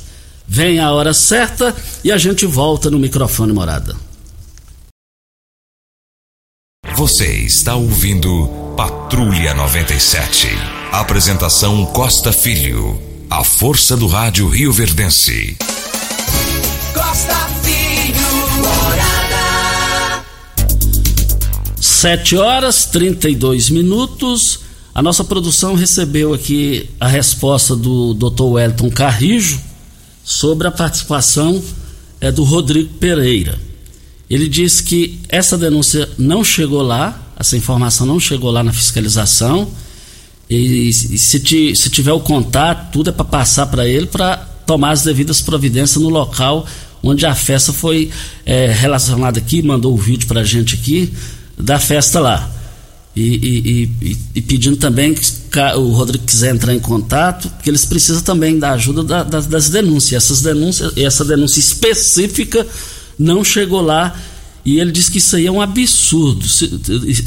Vem 0.47 0.79
a 0.79 0.91
hora 0.91 1.13
certa 1.13 1.73
e 2.03 2.11
a 2.11 2.17
gente 2.17 2.45
volta 2.45 2.89
no 2.89 2.99
microfone 2.99 3.53
morada. 3.53 3.95
Você 6.95 7.45
está 7.45 7.75
ouvindo 7.75 8.60
Patrulha 8.75 9.53
97. 9.53 10.47
Apresentação 10.91 11.85
Costa 11.87 12.31
Filho. 12.31 12.99
A 13.29 13.43
força 13.43 13.97
do 13.97 14.07
rádio 14.07 14.47
Rio 14.47 14.71
Verdense. 14.71 15.57
Costa 16.93 17.35
Filho, 17.61 18.17
morada. 18.57 20.23
7 21.79 22.37
horas 22.37 22.85
32 22.85 23.69
minutos. 23.69 24.61
A 24.95 25.01
nossa 25.01 25.23
produção 25.23 25.75
recebeu 25.75 26.33
aqui 26.33 26.89
a 26.99 27.07
resposta 27.07 27.75
do 27.75 28.13
Dr. 28.13 28.43
Wellington 28.43 28.89
Carrijo 28.89 29.59
sobre 30.23 30.67
a 30.67 30.71
participação 30.71 31.61
é, 32.21 32.31
do 32.31 32.43
Rodrigo 32.43 32.93
Pereira. 32.95 33.59
Ele 34.29 34.47
disse 34.47 34.81
que 34.83 35.19
essa 35.27 35.57
denúncia 35.57 36.09
não 36.17 36.41
chegou 36.41 36.81
lá, 36.81 37.30
essa 37.41 37.57
informação 37.57 38.07
não 38.07 38.19
chegou 38.19 38.49
lá 38.51 38.63
na 38.63 38.71
fiscalização. 38.71 39.67
E, 40.49 40.89
e 40.89 40.93
se, 40.93 41.75
se, 41.75 41.89
tiver 41.89 42.13
o 42.13 42.19
contato, 42.19 42.91
tudo 42.91 43.09
é 43.09 43.13
para 43.13 43.25
passar 43.25 43.67
para 43.67 43.87
ele 43.87 44.05
para 44.05 44.37
tomar 44.65 44.91
as 44.91 45.03
devidas 45.03 45.41
providências 45.41 46.01
no 46.01 46.09
local 46.09 46.65
onde 47.03 47.25
a 47.25 47.33
festa 47.33 47.73
foi 47.73 48.11
é, 48.45 48.67
relacionada 48.67 49.39
aqui, 49.39 49.61
mandou 49.61 49.93
o 49.93 49.97
vídeo 49.97 50.27
para 50.27 50.41
a 50.41 50.43
gente 50.43 50.75
aqui 50.75 51.11
da 51.57 51.79
festa 51.79 52.19
lá. 52.19 52.49
E, 53.15 53.89
e, 54.01 54.15
e, 54.35 54.41
pedindo 54.41 54.77
também 54.77 55.13
que 55.13 55.27
o 55.75 55.89
Rodrigo 55.89 56.23
quiser 56.23 56.53
entrar 56.53 56.73
em 56.73 56.79
contato, 56.79 57.49
porque 57.49 57.69
eles 57.69 57.83
precisam 57.83 58.21
também 58.21 58.57
da 58.57 58.71
ajuda 58.71 59.03
da, 59.03 59.23
da, 59.23 59.41
das 59.41 59.69
denúncias. 59.69 60.23
Essas 60.23 60.41
denúncias, 60.41 60.95
essa 60.95 61.25
denúncia 61.25 61.59
específica 61.59 62.65
não 63.19 63.43
chegou 63.43 63.81
lá 63.81 64.15
e 64.63 64.79
ele 64.79 64.91
diz 64.91 65.09
que 65.09 65.17
isso 65.17 65.35
aí 65.35 65.47
é 65.47 65.51
um 65.51 65.61
absurdo. 65.61 66.47
Se, 66.47 66.69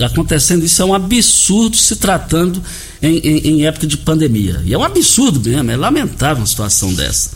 acontecendo 0.02 0.64
isso 0.64 0.80
é 0.80 0.84
um 0.84 0.94
absurdo 0.94 1.76
se 1.76 1.96
tratando 1.96 2.62
em, 3.02 3.18
em, 3.18 3.38
em, 3.48 3.66
época 3.66 3.86
de 3.86 3.96
pandemia. 3.96 4.62
E 4.64 4.72
é 4.72 4.78
um 4.78 4.84
absurdo 4.84 5.40
mesmo, 5.40 5.70
é 5.70 5.76
lamentável 5.76 6.38
uma 6.38 6.46
situação 6.46 6.94
dessa. 6.94 7.30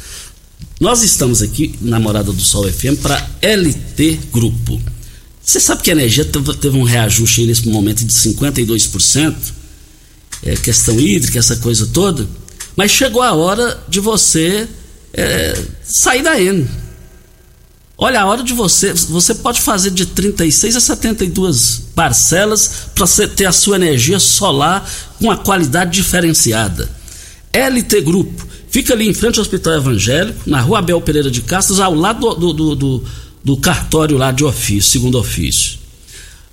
Nós 0.80 1.02
estamos 1.02 1.42
aqui 1.42 1.74
na 1.80 1.98
Morada 1.98 2.32
do 2.32 2.40
Sol 2.40 2.70
FM 2.70 3.00
para 3.02 3.28
LT 3.42 4.20
Grupo. 4.32 4.80
Você 5.42 5.58
sabe 5.58 5.82
que 5.82 5.90
a 5.90 5.94
energia 5.94 6.24
teve, 6.24 6.76
um 6.76 6.84
reajuste 6.84 7.44
nesse 7.46 7.68
momento 7.68 8.04
de 8.04 8.12
52%, 8.12 9.34
é, 10.44 10.54
questão 10.56 11.00
hídrica, 11.00 11.38
essa 11.38 11.56
coisa 11.56 11.86
toda, 11.86 12.28
mas 12.76 12.92
chegou 12.92 13.22
a 13.22 13.32
hora 13.32 13.82
de 13.88 13.98
você 13.98 14.68
é, 15.12 15.58
sair 15.82 16.22
da 16.22 16.40
N. 16.40 16.68
Olha, 18.00 18.20
a 18.20 18.26
hora 18.26 18.44
de 18.44 18.52
você, 18.52 18.92
você 18.92 19.34
pode 19.34 19.60
fazer 19.60 19.90
de 19.90 20.06
36 20.06 20.76
a 20.76 20.80
72 20.80 21.82
parcelas 21.94 22.70
para 22.94 23.04
você 23.04 23.26
ter 23.26 23.46
a 23.46 23.52
sua 23.52 23.74
energia 23.76 24.20
solar 24.20 24.88
com 25.18 25.30
a 25.30 25.36
qualidade 25.36 25.90
diferenciada. 25.90 26.88
LT 27.52 28.00
Grupo, 28.02 28.46
fica 28.70 28.94
ali 28.94 29.08
em 29.08 29.14
frente 29.14 29.38
ao 29.38 29.42
Hospital 29.42 29.74
Evangélico, 29.74 30.48
na 30.48 30.60
rua 30.60 30.78
Abel 30.78 31.00
Pereira 31.00 31.30
de 31.30 31.42
Castro, 31.42 31.82
ao 31.82 31.94
lado 31.94 32.34
do, 32.36 32.52
do, 32.52 32.74
do 32.76 33.04
do 33.48 33.56
cartório 33.56 34.18
lá 34.18 34.30
de 34.30 34.44
ofício, 34.44 34.90
segundo 34.90 35.18
ofício. 35.18 35.78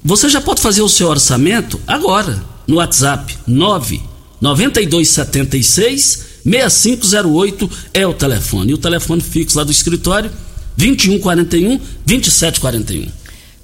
Você 0.04 0.30
já 0.30 0.40
pode 0.40 0.62
fazer 0.62 0.82
o 0.82 0.88
seu 0.90 1.10
orçamento 1.10 1.78
agora, 1.86 2.42
no 2.68 2.78
WhatsApp 2.78 3.38
9 3.46 4.02
9276 4.40 6.26
6508 6.46 7.70
é 7.94 8.06
o 8.06 8.14
telefone. 8.14 8.72
E 8.72 8.74
o 8.76 8.78
telefone 8.78 9.22
fixo 9.22 9.58
lá 9.58 9.64
do 9.64 9.72
escritório 9.72 10.32
2141 10.78 11.80
2741. 12.06 13.12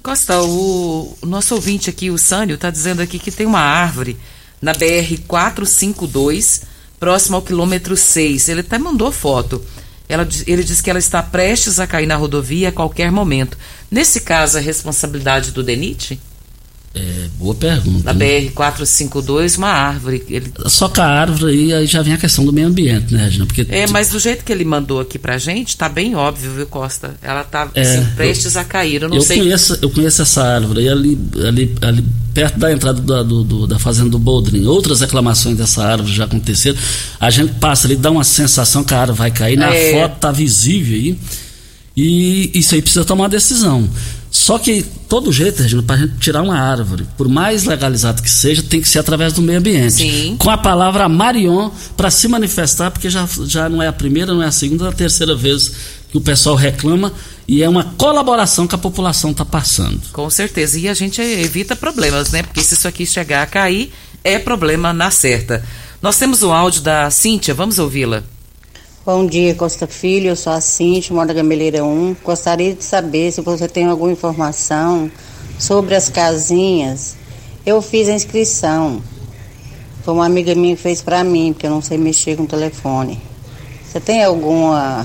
Costa, 0.02 0.42
o, 0.42 1.16
nosso 1.22 1.54
ouvinte 1.54 1.88
aqui, 1.88 2.10
o 2.10 2.18
Sânio, 2.18 2.54
está 2.54 2.70
dizendo 2.70 3.00
aqui 3.00 3.18
que 3.18 3.30
tem 3.30 3.46
uma 3.46 3.60
árvore 3.60 4.16
na 4.60 4.72
BR 4.72 5.16
452, 5.26 6.62
próximo 6.98 7.36
ao 7.36 7.42
quilômetro 7.42 7.96
6. 7.96 8.48
Ele 8.48 8.60
até 8.60 8.78
mandou 8.78 9.12
foto. 9.12 9.64
Ela, 10.08 10.28
ele 10.46 10.64
diz 10.64 10.80
que 10.80 10.90
ela 10.90 10.98
está 10.98 11.22
prestes 11.22 11.78
a 11.78 11.86
cair 11.86 12.06
na 12.06 12.16
rodovia 12.16 12.70
a 12.70 12.72
qualquer 12.72 13.12
momento. 13.12 13.56
Nesse 13.90 14.20
caso, 14.20 14.58
é 14.58 14.60
responsabilidade 14.60 15.52
do 15.52 15.62
DENIT? 15.62 16.20
É, 16.94 17.28
boa 17.38 17.54
pergunta. 17.54 18.04
Na 18.04 18.12
né? 18.12 18.42
BR-452, 18.42 19.56
uma 19.56 19.68
árvore. 19.68 20.22
Ele... 20.28 20.52
Só 20.66 20.88
que 20.88 21.00
a 21.00 21.06
árvore 21.06 21.72
aí 21.72 21.86
já 21.86 22.02
vem 22.02 22.12
a 22.12 22.18
questão 22.18 22.44
do 22.44 22.52
meio 22.52 22.66
ambiente, 22.66 23.14
né, 23.14 23.24
Regina? 23.24 23.46
Porque... 23.46 23.66
É, 23.70 23.86
mas 23.86 24.10
do 24.10 24.18
jeito 24.18 24.44
que 24.44 24.52
ele 24.52 24.64
mandou 24.64 25.00
aqui 25.00 25.18
pra 25.18 25.38
gente, 25.38 25.74
tá 25.76 25.88
bem 25.88 26.14
óbvio, 26.14 26.52
viu, 26.52 26.66
Costa? 26.66 27.14
Ela 27.22 27.44
tá 27.44 27.70
é, 27.74 27.80
assim, 27.80 28.04
prestes 28.14 28.56
eu, 28.56 28.60
a 28.60 28.64
cair. 28.64 29.02
Eu 29.02 29.08
não 29.08 29.16
eu 29.16 29.22
sei. 29.22 29.38
Conheço, 29.38 29.78
eu 29.80 29.88
conheço 29.88 30.20
essa 30.20 30.42
árvore 30.42 30.80
aí 30.80 30.88
ali, 30.90 31.18
ali, 31.48 31.74
ali 31.80 32.04
perto 32.34 32.58
da 32.58 32.70
entrada 32.70 33.00
do, 33.00 33.24
do, 33.24 33.44
do, 33.44 33.66
da 33.66 33.78
fazenda 33.78 34.10
do 34.10 34.18
Boldrin. 34.18 34.66
Outras 34.66 35.00
reclamações 35.00 35.56
dessa 35.56 35.82
árvore 35.82 36.12
já 36.12 36.24
aconteceram. 36.24 36.76
A 37.18 37.30
gente 37.30 37.54
passa 37.54 37.86
ali, 37.86 37.96
dá 37.96 38.10
uma 38.10 38.24
sensação 38.24 38.84
que 38.84 38.92
a 38.92 39.00
árvore 39.00 39.18
vai 39.18 39.30
cair. 39.30 39.56
Na 39.56 39.74
é. 39.74 39.92
foto 39.92 40.18
tá 40.18 40.30
visível 40.30 40.94
aí. 40.94 41.18
E 41.96 42.50
isso 42.54 42.74
aí 42.74 42.82
precisa 42.82 43.04
tomar 43.04 43.24
uma 43.24 43.28
decisão. 43.30 43.88
Só 44.32 44.58
que 44.58 44.82
todo 44.82 45.30
jeito, 45.30 45.62
Regina, 45.62 45.82
para 45.82 45.96
a 45.96 45.98
gente 45.98 46.16
tirar 46.16 46.40
uma 46.40 46.58
árvore, 46.58 47.06
por 47.18 47.28
mais 47.28 47.64
legalizado 47.64 48.22
que 48.22 48.30
seja, 48.30 48.62
tem 48.62 48.80
que 48.80 48.88
ser 48.88 48.98
através 48.98 49.34
do 49.34 49.42
meio 49.42 49.58
ambiente. 49.58 49.92
Sim. 49.92 50.36
Com 50.38 50.48
a 50.48 50.56
palavra 50.56 51.06
Marion 51.06 51.70
para 51.98 52.10
se 52.10 52.26
manifestar, 52.28 52.90
porque 52.90 53.10
já, 53.10 53.28
já 53.44 53.68
não 53.68 53.82
é 53.82 53.88
a 53.88 53.92
primeira, 53.92 54.32
não 54.32 54.42
é 54.42 54.46
a 54.46 54.50
segunda, 54.50 54.86
é 54.86 54.88
a 54.88 54.92
terceira 54.92 55.36
vez 55.36 55.72
que 56.10 56.16
o 56.16 56.20
pessoal 56.20 56.56
reclama 56.56 57.12
e 57.46 57.62
é 57.62 57.68
uma 57.68 57.84
colaboração 57.84 58.66
que 58.66 58.74
a 58.74 58.78
população 58.78 59.32
está 59.32 59.44
passando. 59.44 60.00
Com 60.12 60.30
certeza. 60.30 60.78
E 60.78 60.88
a 60.88 60.94
gente 60.94 61.20
evita 61.20 61.76
problemas, 61.76 62.30
né? 62.30 62.42
Porque 62.42 62.62
se 62.62 62.72
isso 62.72 62.88
aqui 62.88 63.04
chegar 63.04 63.42
a 63.42 63.46
cair, 63.46 63.92
é 64.24 64.38
problema 64.38 64.94
na 64.94 65.10
certa. 65.10 65.62
Nós 66.00 66.16
temos 66.16 66.42
o 66.42 66.50
áudio 66.50 66.80
da 66.80 67.10
Cíntia, 67.10 67.52
vamos 67.52 67.78
ouvi-la. 67.78 68.24
Bom 69.04 69.26
dia, 69.26 69.52
Costa 69.56 69.88
Filho. 69.88 70.28
Eu 70.28 70.36
sou 70.36 70.52
a 70.52 70.60
Cintia, 70.60 71.12
moro 71.12 71.26
na 71.26 71.34
Gameleira 71.34 71.84
1. 71.84 72.18
Gostaria 72.22 72.72
de 72.72 72.84
saber 72.84 73.32
se 73.32 73.40
você 73.40 73.66
tem 73.66 73.86
alguma 73.86 74.12
informação 74.12 75.10
sobre 75.58 75.96
as 75.96 76.08
casinhas. 76.08 77.16
Eu 77.66 77.82
fiz 77.82 78.08
a 78.08 78.12
inscrição. 78.12 79.02
Foi 80.04 80.14
uma 80.14 80.24
amiga 80.24 80.54
minha 80.54 80.76
que 80.76 80.82
fez 80.82 81.02
para 81.02 81.24
mim, 81.24 81.52
porque 81.52 81.66
eu 81.66 81.70
não 81.72 81.82
sei 81.82 81.98
mexer 81.98 82.36
com 82.36 82.44
o 82.44 82.46
telefone. 82.46 83.20
Você 83.84 83.98
tem 83.98 84.22
alguma 84.22 85.04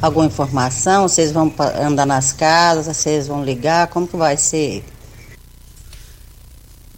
alguma 0.00 0.24
informação? 0.24 1.06
Vocês 1.06 1.30
vão 1.30 1.52
andar 1.78 2.06
nas 2.06 2.32
casas? 2.32 2.96
Vocês 2.96 3.26
vão 3.26 3.44
ligar? 3.44 3.88
Como 3.88 4.08
que 4.08 4.16
vai 4.16 4.38
ser? 4.38 4.82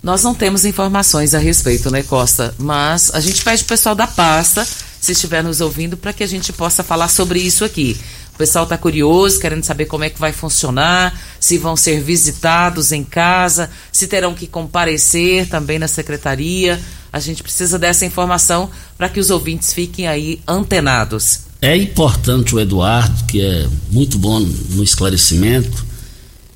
Nós 0.01 0.23
não 0.23 0.33
temos 0.33 0.65
informações 0.65 1.35
a 1.35 1.41
respeito, 1.41 1.91
né, 1.91 2.05
Costa? 2.05 2.55
Mas 2.57 3.13
a 3.13 3.19
gente 3.19 3.43
pede 3.43 3.65
o 3.65 3.67
pessoal 3.67 3.97
da 3.97 4.07
pasta 4.07 4.65
se 5.01 5.13
estiver 5.13 5.43
nos 5.43 5.61
ouvindo, 5.61 5.97
para 5.97 6.13
que 6.13 6.23
a 6.23 6.27
gente 6.27 6.53
possa 6.53 6.83
falar 6.83 7.09
sobre 7.09 7.41
isso 7.41 7.65
aqui. 7.65 7.97
O 8.35 8.39
pessoal 8.39 8.65
está 8.65 8.77
curioso, 8.79 9.39
querendo 9.39 9.65
saber 9.65 9.87
como 9.87 10.05
é 10.05 10.11
que 10.11 10.21
vai 10.21 10.33
funcionar, 10.33 11.19
se 11.39 11.59
vão 11.59 11.77
ser 11.77 12.01
visitados 12.03 12.93
em 12.93 13.05
casa, 13.05 13.71
se 13.93 14.07
terão 14.07 14.35
que 14.35 14.47
comparecer 14.47 15.49
também 15.49 15.79
na 15.79 15.89
secretaria. 15.89 16.81
A 17.13 17.21
gente 17.21 17.43
precisa 17.43 17.79
dessa 17.79 18.07
informação 18.07 18.71
para 18.97 19.09
que 19.09 19.21
os 19.21 19.31
ouvintes 19.31 19.73
fiquem 19.73 20.07
aí 20.07 20.41
antenados. 20.47 21.41
É 21.61 21.77
importante 21.77 22.55
o 22.55 22.61
Eduardo, 22.61 23.25
que 23.25 23.43
é 23.43 23.67
muito 23.91 24.19
bom 24.19 24.41
no 24.41 24.83
esclarecimento, 24.83 25.85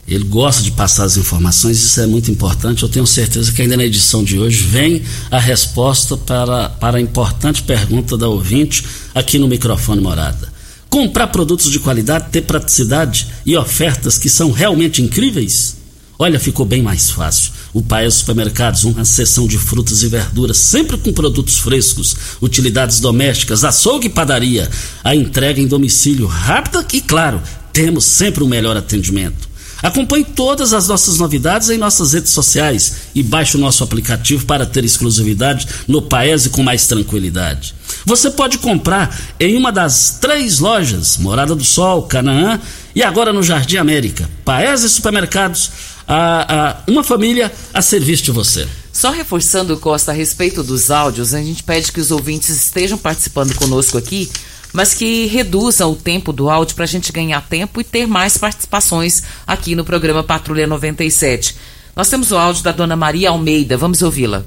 Ele 0.07 0.25
gosta 0.25 0.63
de 0.63 0.71
passar 0.71 1.05
as 1.05 1.17
informações, 1.17 1.83
isso 1.83 2.01
é 2.01 2.07
muito 2.07 2.31
importante. 2.31 2.83
Eu 2.83 2.89
tenho 2.89 3.07
certeza 3.07 3.51
que 3.51 3.63
ainda 3.63 3.77
na 3.77 3.85
edição 3.85 4.23
de 4.23 4.39
hoje 4.39 4.63
vem 4.65 5.03
a 5.31 5.39
resposta 5.39 6.17
para, 6.17 6.69
para 6.69 6.99
a 6.99 7.01
importante 7.01 7.63
pergunta 7.63 8.17
da 8.17 8.29
ouvinte 8.29 8.85
aqui 9.15 9.39
no 9.39 9.49
microfone 9.49 10.03
morada. 10.03 10.53
Comprar 10.91 11.29
produtos 11.29 11.71
de 11.71 11.81
qualidade, 11.81 12.29
ter 12.31 12.43
praticidade 12.43 13.27
e 13.47 13.57
ofertas 13.57 14.19
que 14.19 14.29
são 14.29 14.53
realmente 14.53 15.01
incríveis? 15.01 15.77
Olha, 16.19 16.39
ficou 16.39 16.65
bem 16.65 16.83
mais 16.83 17.11
fácil. 17.11 17.51
O 17.73 17.83
Paes 17.83 18.15
Supermercados, 18.15 18.85
uma 18.85 19.05
seção 19.05 19.49
de 19.49 19.59
frutas 19.59 20.03
e 20.03 20.09
verduras, 20.09 20.59
sempre 20.59 20.97
com 20.97 21.13
produtos 21.13 21.59
frescos, 21.59 22.15
utilidades 22.41 23.01
domésticas, 23.01 23.65
açougue 23.65 24.07
e 24.07 24.11
padaria. 24.11 24.71
A 25.03 25.17
entrega 25.17 25.61
em 25.61 25.67
domicílio 25.67 26.27
rápida 26.27 26.87
e, 26.93 27.01
claro, 27.01 27.43
temos 27.73 28.05
sempre 28.05 28.45
o 28.45 28.49
melhor 28.49 28.77
atendimento. 28.77 29.54
Acompanhe 29.85 30.25
todas 30.25 30.73
as 30.73 30.89
nossas 30.89 31.19
novidades 31.19 31.69
em 31.69 31.77
nossas 31.77 32.15
redes 32.15 32.33
sociais 32.33 32.95
e 33.15 33.23
baixe 33.23 33.59
o 33.59 33.61
nosso 33.61 33.85
aplicativo 33.85 34.47
para 34.47 34.65
ter 34.65 34.83
exclusividade 34.83 35.69
no 35.87 36.01
Paese 36.01 36.49
com 36.49 36.63
mais 36.63 36.87
tranquilidade. 36.87 37.75
Você 38.07 38.31
pode 38.31 38.57
comprar 38.57 39.15
em 39.39 39.55
uma 39.59 39.71
das 39.71 40.17
três 40.19 40.59
lojas, 40.59 41.19
Morada 41.19 41.55
do 41.55 41.63
Sol, 41.63 42.05
Canaã 42.05 42.59
e 42.95 43.03
agora 43.03 43.31
no 43.31 43.43
Jardim 43.43 43.77
América. 43.77 44.27
Paese 44.43 44.89
Supermercados, 44.89 45.71
a, 46.09 46.71
a, 46.71 46.77
uma 46.91 47.05
família 47.05 47.53
a 47.75 47.83
serviço 47.83 48.23
de 48.23 48.31
você. 48.31 48.67
Só 48.91 49.11
reforçando, 49.11 49.77
Costa, 49.77 50.13
a 50.13 50.15
respeito 50.15 50.63
dos 50.63 50.91
áudios, 50.91 51.35
a 51.35 51.43
gente 51.43 51.63
pede 51.63 51.93
que 51.93 52.01
os 52.01 52.11
ouvintes 52.11 52.49
estejam 52.49 52.97
participando 52.97 53.55
conosco 53.55 53.99
aqui 53.99 54.31
mas 54.75 54.93
que 54.93 55.27
reduzam 55.27 55.93
o 55.93 55.97
tempo 55.97 56.33
do 56.33 56.51
áudio 56.51 56.75
para 56.75 56.83
a 56.83 56.89
gente 56.89 57.13
ganhar 57.13 57.41
tempo 57.49 57.81
e 57.81 57.85
ter 57.85 58.09
mais 58.09 58.37
participações 58.37 59.23
aqui 59.47 59.77
no 59.77 59.85
programa 59.85 60.25
Patrulha 60.25 60.67
97. 60.67 61.57
Nós 61.95 62.11
temos 62.11 62.33
o 62.33 62.37
áudio 62.37 62.65
da 62.65 62.73
dona 62.73 62.97
Maria 62.97 63.31
Almeida, 63.31 63.77
vamos 63.77 64.03
ouvi-la. 64.03 64.45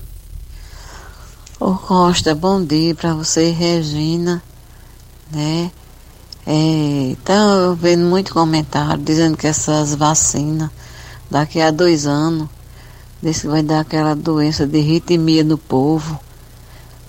Ô 1.57 1.75
Costa, 1.75 2.35
bom 2.35 2.61
dia 2.61 2.93
para 2.93 3.13
você, 3.13 3.51
Regina, 3.51 4.43
né? 5.31 5.71
É, 6.45 7.15
tá 7.23 7.73
vendo 7.79 8.03
muito 8.03 8.33
comentário 8.33 9.01
dizendo 9.01 9.37
que 9.37 9.47
essas 9.47 9.95
vacinas 9.95 10.69
daqui 11.31 11.61
a 11.61 11.71
dois 11.71 12.05
anos 12.05 12.49
diz 13.23 13.41
que 13.41 13.47
vai 13.47 13.63
dar 13.63 13.79
aquela 13.79 14.13
doença 14.13 14.67
de 14.67 14.79
ritmia 14.79 15.45
no 15.45 15.57
povo, 15.57 16.19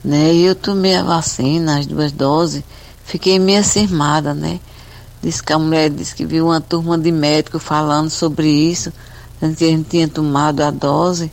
né? 0.04 0.33
E 0.33 0.44
eu 0.44 0.54
tomei 0.54 0.94
a 0.94 1.02
vacina, 1.02 1.81
as 1.81 1.87
duas 1.87 2.12
doses, 2.12 2.62
fiquei 3.08 3.38
meio 3.38 3.64
cismada, 3.64 4.34
né? 4.34 4.60
Diz 5.22 5.40
que 5.40 5.52
a 5.52 5.58
mulher 5.58 5.88
disse 5.88 6.14
que 6.14 6.26
viu 6.26 6.46
uma 6.46 6.60
turma 6.60 6.98
de 6.98 7.10
médicos 7.10 7.62
falando 7.62 8.10
sobre 8.10 8.46
isso, 8.46 8.92
dizendo 9.40 9.56
que 9.56 9.64
a 9.64 9.68
gente 9.68 9.88
tinha 9.88 10.06
tomado 10.06 10.60
a 10.60 10.70
dose, 10.70 11.32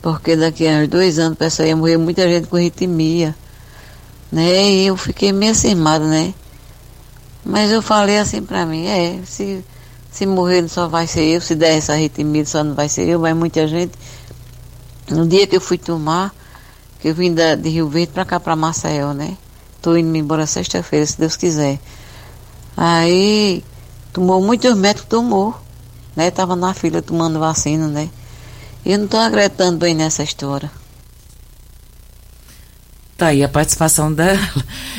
porque 0.00 0.34
daqui 0.34 0.66
a 0.66 0.86
dois 0.86 1.18
anos 1.18 1.36
pessoal 1.36 1.68
ia 1.68 1.76
morrer 1.76 1.98
muita 1.98 2.26
gente 2.26 2.48
com 2.48 2.56
ritmia. 2.56 3.36
Né? 4.32 4.70
E 4.70 4.86
eu 4.86 4.96
fiquei 4.96 5.30
meio 5.30 5.54
cismada, 5.54 6.06
né? 6.06 6.32
Mas 7.44 7.70
eu 7.70 7.82
falei 7.82 8.18
assim 8.18 8.42
pra 8.42 8.64
mim, 8.64 8.86
é, 8.86 9.20
se, 9.26 9.62
se 10.10 10.24
morrer 10.24 10.66
só 10.68 10.88
vai 10.88 11.06
ser 11.06 11.24
eu, 11.24 11.40
se 11.40 11.54
der 11.54 11.76
essa 11.76 11.94
ritmia 11.94 12.46
só 12.46 12.64
não 12.64 12.74
vai 12.74 12.88
ser 12.88 13.06
eu, 13.06 13.20
vai 13.20 13.34
muita 13.34 13.68
gente. 13.68 13.92
No 15.10 15.26
dia 15.26 15.46
que 15.46 15.56
eu 15.56 15.60
fui 15.60 15.76
tomar, 15.76 16.34
que 16.98 17.08
eu 17.08 17.14
vim 17.14 17.34
da, 17.34 17.56
de 17.56 17.68
Rio 17.68 17.88
Verde 17.88 18.12
pra 18.12 18.24
cá, 18.24 18.40
pra 18.40 18.56
Maceió, 18.56 19.12
né? 19.12 19.36
Tô 19.80 19.96
indo 19.96 20.16
embora 20.16 20.46
sexta-feira, 20.46 21.06
se 21.06 21.18
Deus 21.18 21.36
quiser. 21.36 21.78
Aí, 22.76 23.64
tomou 24.12 24.42
muitos 24.42 24.76
médicos, 24.76 25.08
tomou. 25.08 25.58
Né? 26.14 26.30
Tava 26.30 26.54
na 26.56 26.74
fila 26.74 27.00
tomando 27.00 27.38
vacina, 27.38 27.88
né? 27.88 28.10
E 28.84 28.92
eu 28.92 28.98
não 28.98 29.06
tô 29.06 29.16
acreditando 29.16 29.78
bem 29.78 29.94
nessa 29.94 30.22
história. 30.22 30.70
Tá 33.16 33.28
aí 33.28 33.44
a 33.44 33.48
participação 33.48 34.12
dela. 34.12 34.40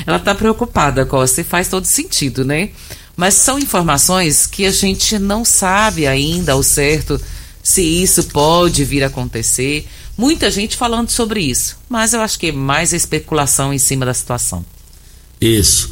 Ela 0.06 0.20
tá 0.20 0.36
preocupada, 0.36 1.06
Costa, 1.06 1.42
e 1.42 1.44
faz 1.44 1.68
todo 1.68 1.86
sentido, 1.86 2.46
né? 2.46 2.70
Mas 3.16 3.34
são 3.34 3.60
informações 3.60 4.46
que 4.46 4.66
a 4.66 4.72
gente 4.72 5.18
não 5.20 5.44
sabe 5.44 6.08
ainda 6.08 6.54
ao 6.54 6.64
certo 6.64 7.20
se 7.64 7.82
isso 7.82 8.24
pode 8.26 8.84
vir 8.84 9.04
a 9.04 9.08
acontecer. 9.08 9.88
Muita 10.22 10.52
gente 10.52 10.78
falando 10.78 11.10
sobre 11.10 11.42
isso, 11.42 11.78
mas 11.90 12.14
eu 12.14 12.22
acho 12.22 12.38
que 12.38 12.50
é 12.50 12.52
mais 12.52 12.94
especulação 12.94 13.74
em 13.74 13.80
cima 13.80 14.06
da 14.06 14.14
situação. 14.14 14.64
Isso. 15.42 15.90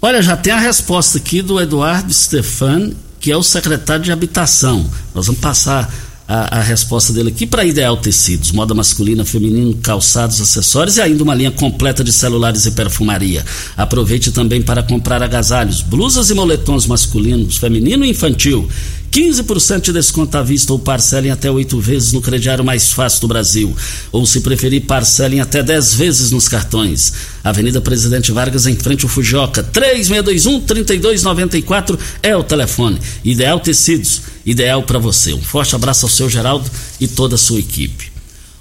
Olha, 0.00 0.22
já 0.22 0.36
tem 0.36 0.52
a 0.52 0.60
resposta 0.60 1.18
aqui 1.18 1.42
do 1.42 1.60
Eduardo 1.60 2.14
Stefan, 2.14 2.92
que 3.18 3.32
é 3.32 3.36
o 3.36 3.42
secretário 3.42 4.04
de 4.04 4.12
Habitação. 4.12 4.88
Nós 5.12 5.26
vamos 5.26 5.40
passar 5.40 5.92
a, 6.28 6.58
a 6.58 6.62
resposta 6.62 7.12
dele 7.12 7.30
aqui 7.30 7.44
para 7.44 7.64
Ideal 7.64 7.96
Tecidos, 7.96 8.52
moda 8.52 8.72
masculina, 8.72 9.24
feminino, 9.24 9.74
calçados, 9.82 10.40
acessórios 10.40 10.98
e 10.98 11.00
ainda 11.00 11.24
uma 11.24 11.34
linha 11.34 11.50
completa 11.50 12.04
de 12.04 12.12
celulares 12.12 12.64
e 12.66 12.70
perfumaria. 12.70 13.44
Aproveite 13.76 14.30
também 14.30 14.62
para 14.62 14.84
comprar 14.84 15.20
agasalhos, 15.24 15.82
blusas 15.82 16.30
e 16.30 16.34
moletons 16.34 16.86
masculinos, 16.86 17.56
feminino 17.56 18.04
e 18.04 18.10
infantil. 18.10 18.68
15% 19.12 19.82
de 19.82 19.92
desconto 19.92 20.38
à 20.38 20.42
vista 20.42 20.72
ou 20.72 20.78
parcelem 20.78 21.30
até 21.30 21.50
oito 21.50 21.78
vezes 21.78 22.14
no 22.14 22.22
crediário 22.22 22.64
mais 22.64 22.90
fácil 22.90 23.20
do 23.20 23.28
Brasil. 23.28 23.76
Ou, 24.10 24.24
se 24.24 24.40
preferir, 24.40 24.86
parcelem 24.86 25.38
até 25.38 25.62
10 25.62 25.94
vezes 25.94 26.30
nos 26.30 26.48
cartões. 26.48 27.12
Avenida 27.44 27.78
Presidente 27.78 28.32
Vargas, 28.32 28.66
em 28.66 28.74
frente 28.74 29.04
ao 29.04 29.10
Fujoca. 29.10 29.62
3621-3294 29.64 31.98
é 32.22 32.34
o 32.34 32.42
telefone. 32.42 32.98
Ideal 33.22 33.60
Tecidos, 33.60 34.22
ideal 34.46 34.82
para 34.84 34.98
você. 34.98 35.34
Um 35.34 35.42
forte 35.42 35.74
abraço 35.74 36.06
ao 36.06 36.10
seu 36.10 36.30
Geraldo 36.30 36.70
e 36.98 37.06
toda 37.06 37.34
a 37.34 37.38
sua 37.38 37.58
equipe. 37.58 38.10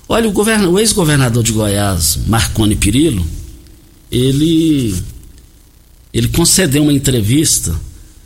Olha, 0.10 0.28
o, 0.28 0.34
o 0.34 0.80
ex-governador 0.80 1.44
de 1.44 1.54
Goiás, 1.54 2.20
Marconi 2.28 2.76
Pirillo, 2.76 3.26
ele, 4.12 4.94
ele 6.14 6.28
concedeu 6.28 6.84
uma 6.84 6.92
entrevista. 6.92 7.74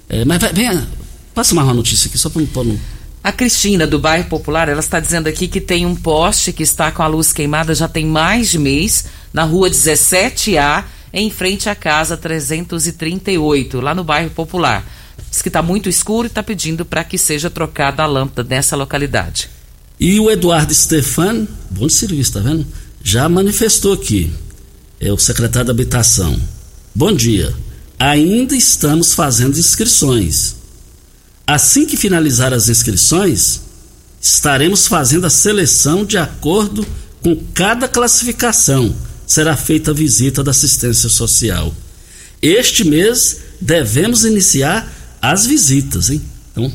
É, 0.09 0.25
mas 0.25 0.41
venha, 0.51 0.87
Passa 1.35 1.53
mais 1.53 1.67
uma 1.67 1.73
notícia 1.73 2.07
aqui, 2.07 2.17
só 2.17 2.29
para 2.29 2.41
não. 2.63 2.79
A 3.21 3.29
Cristina, 3.29 3.85
do 3.85 3.99
bairro 3.99 4.29
Popular, 4.29 4.69
ela 4.69 4.79
está 4.79 5.01
dizendo 5.01 5.27
aqui 5.27 5.49
que 5.49 5.59
tem 5.59 5.85
um 5.85 5.93
poste 5.93 6.53
que 6.53 6.63
está 6.63 6.89
com 6.93 7.03
a 7.03 7.07
luz 7.07 7.33
queimada 7.33 7.75
já 7.75 7.89
tem 7.89 8.05
mais 8.05 8.49
de 8.49 8.57
mês, 8.57 9.03
na 9.33 9.43
rua 9.43 9.69
17A, 9.69 10.85
em 11.11 11.29
frente 11.29 11.67
à 11.67 11.75
casa 11.75 12.15
338, 12.15 13.81
lá 13.81 13.93
no 13.93 14.01
bairro 14.05 14.29
Popular. 14.29 14.89
Diz 15.29 15.41
que 15.41 15.49
está 15.49 15.61
muito 15.61 15.89
escuro 15.89 16.25
e 16.25 16.29
está 16.29 16.41
pedindo 16.41 16.85
para 16.85 17.03
que 17.03 17.17
seja 17.17 17.49
trocada 17.49 18.01
a 18.01 18.05
lâmpada 18.05 18.47
nessa 18.47 18.77
localidade. 18.77 19.49
E 19.99 20.17
o 20.21 20.31
Eduardo 20.31 20.73
Stefan, 20.73 21.45
bom 21.69 21.89
serviço, 21.89 22.31
tá 22.31 22.39
vendo? 22.39 22.65
Já 23.03 23.27
manifestou 23.27 23.91
aqui. 23.91 24.31
É 25.01 25.11
o 25.11 25.17
secretário 25.17 25.67
da 25.67 25.73
Habitação. 25.73 26.39
Bom 26.93 27.11
dia. 27.11 27.53
Ainda 27.99 28.55
estamos 28.55 29.13
fazendo 29.13 29.59
inscrições. 29.59 30.63
Assim 31.45 31.85
que 31.85 31.95
finalizar 31.95 32.53
as 32.53 32.69
inscrições, 32.69 33.61
estaremos 34.21 34.87
fazendo 34.87 35.25
a 35.25 35.29
seleção 35.29 36.03
de 36.03 36.17
acordo 36.17 36.85
com 37.21 37.35
cada 37.53 37.87
classificação. 37.87 38.95
Será 39.27 39.55
feita 39.55 39.91
a 39.91 39.93
visita 39.93 40.43
da 40.43 40.51
assistência 40.51 41.09
social. 41.09 41.73
Este 42.41 42.83
mês 42.83 43.37
devemos 43.61 44.25
iniciar 44.25 44.91
as 45.21 45.45
visitas, 45.45 46.09
hein? 46.09 46.21
Então, 46.51 46.71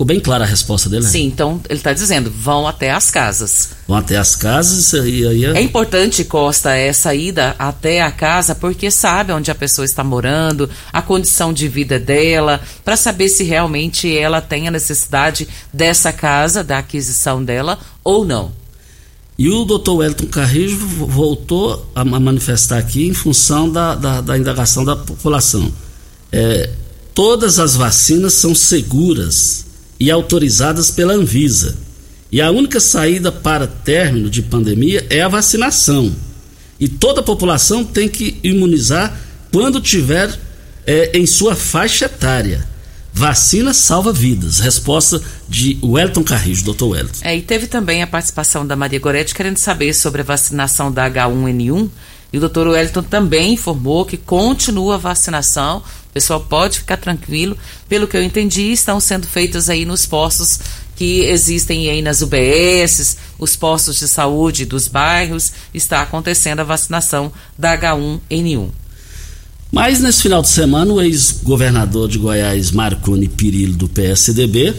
Ficou 0.00 0.06
bem 0.06 0.18
clara 0.18 0.44
a 0.44 0.46
resposta 0.46 0.88
dele? 0.88 1.02
Né? 1.02 1.10
Sim, 1.10 1.26
então 1.26 1.60
ele 1.68 1.78
está 1.78 1.92
dizendo, 1.92 2.30
vão 2.30 2.66
até 2.66 2.90
as 2.90 3.10
casas. 3.10 3.72
Vão 3.86 3.98
até 3.98 4.16
as 4.16 4.34
casas 4.34 4.94
e 4.94 5.26
aí... 5.26 5.44
É... 5.44 5.58
é 5.58 5.60
importante, 5.60 6.24
Costa, 6.24 6.74
essa 6.74 7.14
ida 7.14 7.54
até 7.58 8.00
a 8.00 8.10
casa, 8.10 8.54
porque 8.54 8.90
sabe 8.90 9.30
onde 9.30 9.50
a 9.50 9.54
pessoa 9.54 9.84
está 9.84 10.02
morando, 10.02 10.70
a 10.90 11.02
condição 11.02 11.52
de 11.52 11.68
vida 11.68 12.00
dela, 12.00 12.62
para 12.82 12.96
saber 12.96 13.28
se 13.28 13.44
realmente 13.44 14.16
ela 14.16 14.40
tem 14.40 14.66
a 14.66 14.70
necessidade 14.70 15.46
dessa 15.70 16.14
casa, 16.14 16.64
da 16.64 16.78
aquisição 16.78 17.44
dela 17.44 17.78
ou 18.02 18.24
não. 18.24 18.52
E 19.36 19.50
o 19.50 19.66
doutor 19.66 19.96
Wellington 19.96 20.28
Carrijo 20.28 20.78
voltou 20.78 21.92
a 21.94 22.02
manifestar 22.06 22.78
aqui 22.78 23.06
em 23.06 23.12
função 23.12 23.70
da, 23.70 23.94
da, 23.96 24.22
da 24.22 24.38
indagação 24.38 24.82
da 24.82 24.96
população. 24.96 25.70
É, 26.32 26.70
todas 27.14 27.58
as 27.58 27.76
vacinas 27.76 28.32
são 28.32 28.54
seguras 28.54 29.68
e 30.00 30.10
autorizadas 30.10 30.90
pela 30.90 31.12
Anvisa. 31.12 31.76
E 32.32 32.40
a 32.40 32.50
única 32.50 32.80
saída 32.80 33.30
para 33.30 33.66
término 33.66 34.30
de 34.30 34.40
pandemia 34.40 35.06
é 35.10 35.20
a 35.20 35.28
vacinação. 35.28 36.10
E 36.78 36.88
toda 36.88 37.20
a 37.20 37.24
população 37.24 37.84
tem 37.84 38.08
que 38.08 38.38
imunizar 38.42 39.20
quando 39.52 39.80
tiver 39.80 40.34
é, 40.86 41.18
em 41.18 41.26
sua 41.26 41.54
faixa 41.54 42.06
etária. 42.06 42.66
Vacina 43.12 43.74
salva 43.74 44.12
vidas. 44.12 44.60
Resposta 44.60 45.20
de 45.48 45.76
Wellington 45.82 46.22
Carrijo, 46.22 46.64
doutor 46.64 46.90
Wellington. 46.90 47.18
É, 47.22 47.36
e 47.36 47.42
teve 47.42 47.66
também 47.66 48.02
a 48.02 48.06
participação 48.06 48.66
da 48.66 48.76
Maria 48.76 49.00
Goretti 49.00 49.34
querendo 49.34 49.58
saber 49.58 49.92
sobre 49.92 50.22
a 50.22 50.24
vacinação 50.24 50.90
da 50.90 51.10
H1N1 51.10 51.90
E 52.32 52.36
o 52.36 52.40
doutor 52.40 52.68
Wellington 52.68 53.02
também 53.02 53.54
informou 53.54 54.04
que 54.04 54.16
continua 54.16 54.94
a 54.94 54.98
vacinação. 54.98 55.78
O 55.78 56.12
pessoal 56.12 56.40
pode 56.40 56.78
ficar 56.78 56.96
tranquilo. 56.96 57.56
Pelo 57.88 58.06
que 58.06 58.16
eu 58.16 58.22
entendi, 58.22 58.72
estão 58.72 59.00
sendo 59.00 59.26
feitas 59.26 59.68
aí 59.68 59.84
nos 59.84 60.06
postos 60.06 60.60
que 61.00 61.20
existem 61.22 61.88
aí 61.88 62.02
nas 62.02 62.20
UBSs, 62.20 63.16
os 63.38 63.56
postos 63.56 63.98
de 63.98 64.06
saúde 64.06 64.66
dos 64.66 64.86
bairros, 64.86 65.50
está 65.72 66.02
acontecendo 66.02 66.60
a 66.60 66.64
vacinação 66.64 67.32
da 67.58 67.74
H1N1. 67.78 68.68
Mas 69.72 70.00
nesse 70.00 70.20
final 70.20 70.42
de 70.42 70.48
semana, 70.48 70.92
o 70.92 71.00
ex-governador 71.00 72.06
de 72.06 72.18
Goiás, 72.18 72.70
Marconi 72.70 73.28
Pirillo, 73.28 73.76
do 73.76 73.88
PSDB, 73.88 74.74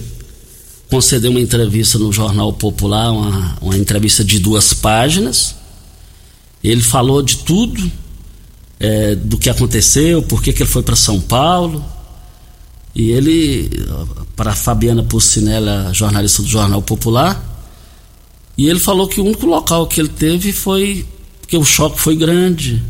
concedeu 0.92 1.32
uma 1.32 1.40
entrevista 1.40 1.98
no 1.98 2.14
Jornal 2.14 2.54
Popular, 2.54 3.12
uma, 3.12 3.58
uma 3.60 3.76
entrevista 3.76 4.24
de 4.24 4.38
duas 4.38 4.76
páginas. 4.76 5.56
Ele 6.64 6.82
falou 6.82 7.22
de 7.22 7.38
tudo, 7.38 7.92
é, 8.80 9.16
do 9.16 9.38
que 9.38 9.50
aconteceu, 9.50 10.22
por 10.24 10.42
que, 10.42 10.54
que 10.54 10.64
ele 10.64 10.70
foi 10.70 10.84
para 10.84 10.96
São 10.96 11.20
Paulo. 11.20 11.84
E 12.94 13.12
ele, 13.12 13.70
para 14.36 14.54
Fabiana 14.54 15.04
Pucinella, 15.04 15.94
jornalista 15.94 16.42
do 16.42 16.48
Jornal 16.48 16.82
Popular, 16.82 17.42
e 18.58 18.68
ele 18.68 18.80
falou 18.80 19.08
que 19.08 19.22
o 19.22 19.26
único 19.26 19.46
local 19.46 19.88
que 19.88 20.02
ele 20.02 20.10
teve 20.10 20.52
foi 20.52 21.06
porque 21.40 21.58
o 21.58 21.64
choque 21.64 22.00
foi 22.00 22.16
grande. 22.16 22.82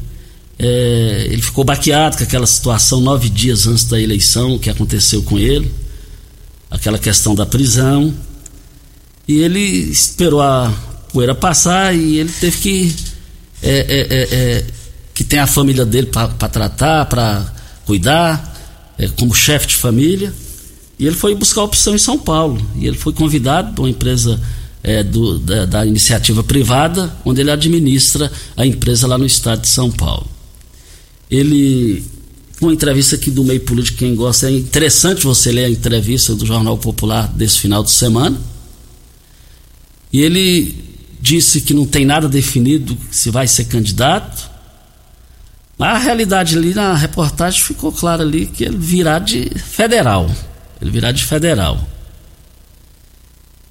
É, 0.58 1.28
ele 1.30 1.42
ficou 1.42 1.64
baqueado 1.64 2.18
com 2.18 2.24
aquela 2.24 2.46
situação 2.46 3.00
nove 3.00 3.30
dias 3.30 3.68
antes 3.68 3.86
da 3.86 4.00
eleição 4.00 4.60
que 4.60 4.70
aconteceu 4.70 5.24
com 5.24 5.40
ele 5.40 5.72
aquela 6.72 6.98
questão 6.98 7.36
da 7.36 7.46
prisão. 7.46 8.14
E 9.28 9.40
ele 9.40 9.60
esperou 9.60 10.42
a 10.42 10.74
poeira 11.12 11.36
passar 11.36 11.94
e 11.94 12.18
ele 12.18 12.32
teve 12.32 12.58
que. 12.58 12.96
É, 13.62 13.70
é, 13.70 14.08
é, 14.10 14.36
é 14.36 14.66
que 15.14 15.24
tem 15.24 15.40
a 15.40 15.48
família 15.48 15.86
dele 15.86 16.08
para 16.08 16.28
tratar, 16.50 17.06
para 17.06 17.54
cuidar, 17.86 18.94
é, 18.98 19.08
como 19.10 19.34
chefe 19.34 19.68
de 19.68 19.76
família. 19.76 20.34
E 20.98 21.06
ele 21.06 21.16
foi 21.16 21.36
buscar 21.36 21.64
opção 21.64 21.96
em 21.96 22.00
São 22.00 22.18
Paulo. 22.18 22.62
E 22.76 22.88
ele 22.88 22.98
foi 22.98 23.14
convidado 23.14 23.74
por 23.74 23.84
uma 23.84 23.90
empresa 23.90 24.40
do, 25.12 25.38
da, 25.38 25.66
da, 25.66 25.86
iniciativa 25.86 26.44
privada, 26.44 27.16
onde 27.24 27.40
ele 27.40 27.52
administra 27.52 28.32
a 28.58 28.66
empresa 28.66 29.06
lá 29.06 29.16
no 29.16 29.26
estado 29.26 29.62
de 29.62 29.68
São 29.68 29.92
Paulo. 29.92 30.26
Ele 31.30 32.04
uma 32.62 32.72
entrevista 32.72 33.16
aqui 33.16 33.32
do 33.32 33.44
meio 33.44 33.60
político, 33.62 33.98
quem 33.98 34.14
gosta, 34.14 34.48
é 34.48 34.52
interessante 34.52 35.24
você 35.24 35.52
ler 35.52 35.66
a 35.66 35.70
entrevista 35.70 36.36
do 36.36 36.46
Jornal 36.46 36.78
Popular 36.78 37.28
desse 37.34 37.58
final 37.58 37.84
de 37.84 37.90
semana. 37.90 38.40
E 40.14 40.22
ele 40.22 40.76
disse 41.22 41.62
que 41.62 41.74
não 41.74 41.86
tem 41.86 42.06
nada 42.06 42.28
definido 42.28 42.98
se 43.12 43.30
vai 43.30 43.48
ser 43.48 43.66
candidato. 43.66 44.50
Mas 45.78 45.96
a 45.96 46.00
realidade 46.00 46.58
ali 46.58 46.74
na 46.74 46.96
reportagem 46.96 47.62
ficou 47.62 47.92
clara 47.92 48.24
ali 48.24 48.46
que 48.46 48.64
ele 48.64 48.78
virá 48.78 49.20
de 49.20 49.50
federal. 49.50 50.30
Ele 50.82 50.92
virá 50.92 51.12
de 51.12 51.24
federal. 51.24 51.80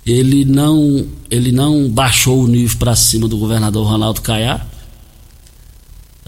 Ele 0.07 0.45
não, 0.45 1.07
ele 1.31 1.53
não 1.53 1.89
baixou 1.89 2.43
o 2.43 2.49
nível 2.49 2.79
para 2.79 2.97
cima 2.97 3.29
do 3.29 3.37
governador 3.37 3.87
Ronaldo 3.87 4.23
Caiado 4.23 4.71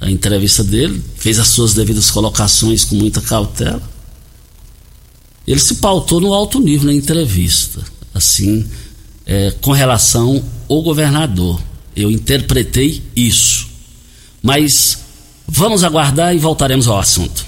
a 0.02 0.10
entrevista 0.10 0.64
dele, 0.64 1.00
fez 1.16 1.38
as 1.38 1.46
suas 1.46 1.74
devidas 1.74 2.10
colocações 2.10 2.84
com 2.84 2.96
muita 2.96 3.20
cautela. 3.20 3.80
Ele 5.46 5.60
se 5.60 5.76
pautou 5.76 6.20
no 6.20 6.34
alto 6.34 6.58
nível 6.58 6.86
na 6.86 6.92
entrevista, 6.92 7.80
assim, 8.12 8.68
é, 9.26 9.52
com 9.60 9.72
relação 9.72 10.42
ao 10.68 10.82
governador. 10.82 11.60
Eu 11.94 12.10
interpretei 12.10 13.02
isso. 13.14 13.70
Mas 14.42 14.98
vamos 15.46 15.84
aguardar 15.84 16.34
e 16.34 16.38
voltaremos 16.38 16.88
ao 16.88 16.98
assunto. 16.98 17.44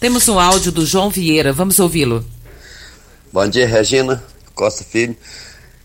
Temos 0.00 0.28
um 0.28 0.38
áudio 0.38 0.70
do 0.70 0.86
João 0.86 1.10
Vieira, 1.10 1.52
vamos 1.52 1.78
ouvi-lo. 1.78 2.24
Bom 3.32 3.48
dia, 3.48 3.66
Regina 3.66 4.22
Costa 4.54 4.84
Filho. 4.84 5.16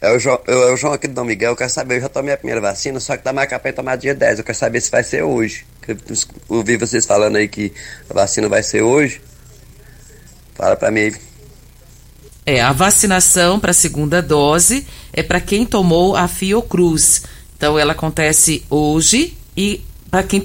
É 0.01 0.11
o, 0.11 0.19
João, 0.19 0.39
eu, 0.47 0.63
é 0.63 0.73
o 0.73 0.77
João 0.77 0.93
aqui 0.93 1.07
do 1.07 1.13
Dom 1.13 1.23
Miguel, 1.23 1.51
eu 1.51 1.55
quero 1.55 1.69
saber, 1.69 1.97
eu 1.97 2.01
já 2.01 2.09
tomei 2.09 2.33
a 2.33 2.37
primeira 2.37 2.59
vacina, 2.59 2.99
só 2.99 3.15
que 3.15 3.23
tá 3.23 3.31
marcado 3.31 3.61
pra 3.61 3.71
tomar 3.71 3.95
dia 3.95 4.13
10, 4.13 4.39
eu 4.39 4.43
quero 4.43 4.57
saber 4.57 4.81
se 4.81 4.91
vai 4.91 5.03
ser 5.03 5.23
hoje. 5.23 5.65
Eu 5.87 5.97
ouvi 6.49 6.75
vocês 6.75 7.05
falando 7.05 7.37
aí 7.37 7.47
que 7.47 7.71
a 8.09 8.13
vacina 8.13 8.49
vai 8.49 8.61
ser 8.61 8.81
hoje. 8.81 9.21
Fala 10.55 10.75
pra 10.75 10.91
mim 10.91 11.13
É, 12.45 12.61
a 12.61 12.73
vacinação 12.73 13.59
para 13.59 13.71
a 13.71 13.73
segunda 13.73 14.21
dose 14.21 14.85
é 15.13 15.23
para 15.23 15.39
quem 15.39 15.65
tomou 15.65 16.15
a 16.15 16.27
Fiocruz. 16.27 17.23
Então 17.55 17.79
ela 17.79 17.93
acontece 17.93 18.63
hoje 18.69 19.37
e 19.55 19.81
para 20.11 20.21
quem, 20.21 20.43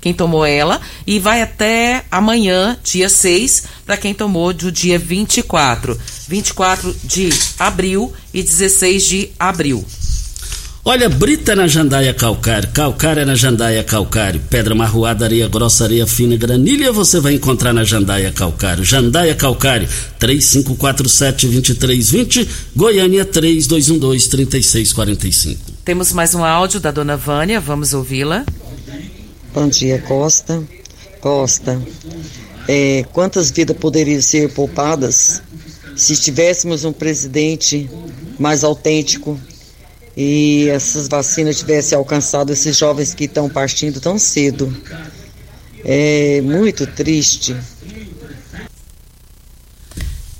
quem 0.00 0.14
tomou 0.14 0.46
ela 0.46 0.80
e 1.04 1.18
vai 1.18 1.42
até 1.42 2.04
amanhã, 2.10 2.78
dia 2.84 3.08
6, 3.08 3.64
para 3.84 3.96
quem 3.96 4.14
tomou 4.14 4.52
do 4.52 4.70
dia 4.70 4.98
24. 4.98 5.98
24 6.28 6.94
de 7.02 7.30
abril 7.58 8.12
e 8.32 8.42
16 8.42 9.04
de 9.04 9.30
abril. 9.36 9.84
Olha, 10.86 11.08
brita 11.08 11.56
na 11.56 11.66
jandaia 11.66 12.12
calcário, 12.12 12.68
calcário 12.68 13.22
é 13.22 13.24
na 13.24 13.34
jandaia 13.34 13.82
calcário, 13.82 14.38
pedra 14.50 14.74
marroada, 14.74 15.24
areia 15.24 15.48
grossa, 15.48 15.84
areia 15.84 16.06
fina, 16.06 16.36
granilha 16.36 16.92
você 16.92 17.18
vai 17.20 17.32
encontrar 17.32 17.72
na 17.72 17.84
jandaia 17.84 18.30
calcário. 18.30 18.84
Jandaia 18.84 19.34
calcário, 19.34 19.88
3547-2320, 20.20 22.46
Goiânia 22.76 23.24
3212-3645. 23.24 25.56
Temos 25.86 26.12
mais 26.12 26.34
um 26.34 26.44
áudio 26.44 26.78
da 26.78 26.90
dona 26.90 27.16
Vânia, 27.16 27.58
vamos 27.58 27.94
ouvi-la. 27.94 28.44
Bom 29.54 29.68
dia, 29.68 30.00
Costa. 30.00 30.62
Costa, 31.18 31.80
é, 32.68 33.06
quantas 33.10 33.50
vidas 33.50 33.78
poderiam 33.78 34.20
ser 34.20 34.52
poupadas 34.52 35.42
se 35.96 36.14
tivéssemos 36.14 36.84
um 36.84 36.92
presidente 36.92 37.88
mais 38.38 38.62
autêntico, 38.62 39.40
e 40.16 40.68
essas 40.68 41.08
vacinas 41.08 41.58
tivessem 41.58 41.96
alcançado 41.98 42.52
esses 42.52 42.76
jovens 42.76 43.14
que 43.14 43.24
estão 43.24 43.48
partindo 43.48 44.00
tão 44.00 44.18
cedo. 44.18 44.74
É 45.84 46.40
muito 46.40 46.86
triste. 46.86 47.56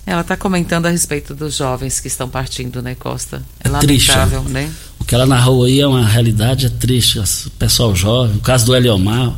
Ela 0.07 0.21
está 0.21 0.37
comentando 0.37 0.87
a 0.87 0.91
respeito 0.91 1.35
dos 1.35 1.57
jovens 1.57 1.99
que 1.99 2.09
estão 2.09 2.29
partindo, 2.29 2.81
né, 2.83 2.95
Costa? 2.95 3.43
É, 3.63 3.69
é 3.69 3.71
lamentável, 3.71 4.41
triste, 4.41 4.53
né? 4.53 4.71
O 5.01 5.05
que 5.05 5.15
ela 5.15 5.27
narrou 5.27 5.65
aí 5.65 5.81
é 5.81 5.87
uma 5.87 6.07
realidade, 6.07 6.67
é 6.67 6.69
triste. 6.69 7.19
O 7.19 7.51
pessoal 7.53 7.95
jovem, 7.97 8.37
o 8.37 8.41
caso 8.41 8.67
do 8.67 8.77
Eliomar, 8.77 9.35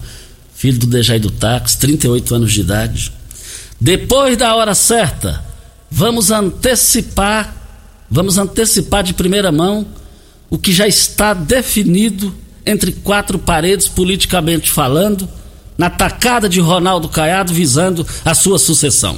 filho 0.55 0.79
do 0.79 0.87
Dejai 0.87 1.19
do 1.19 1.31
Táxi, 1.31 1.79
38 1.79 2.35
anos 2.35 2.53
de 2.53 2.61
idade. 2.61 3.13
Depois 3.81 4.37
da 4.37 4.55
hora 4.55 4.75
certa, 4.75 5.45
vamos 5.91 6.31
antecipar, 6.31 7.55
vamos 8.11 8.37
antecipar 8.39 9.03
de 9.03 9.15
primeira 9.15 9.53
mão 9.53 9.87
o 10.51 10.59
que 10.59 10.73
já 10.73 10.87
está 10.87 11.35
definido 11.35 12.35
entre 12.65 12.93
quatro 12.93 13.39
paredes, 13.39 13.87
politicamente 13.89 14.71
falando, 14.71 15.29
na 15.79 15.89
tacada 15.91 16.49
de 16.49 16.61
Ronaldo 16.61 17.09
Caiado 17.09 17.53
visando 17.53 18.07
a 18.25 18.35
sua 18.35 18.59
sucessão. 18.59 19.17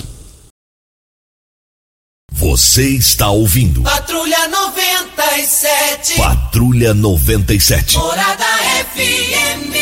Você 2.32 2.90
está 2.90 3.30
ouvindo. 3.30 3.82
Patrulha 3.82 4.48
97. 4.48 6.16
Patrulha 6.16 6.94
97. 6.94 7.96
Morada 7.96 8.44
FM. 8.94 9.74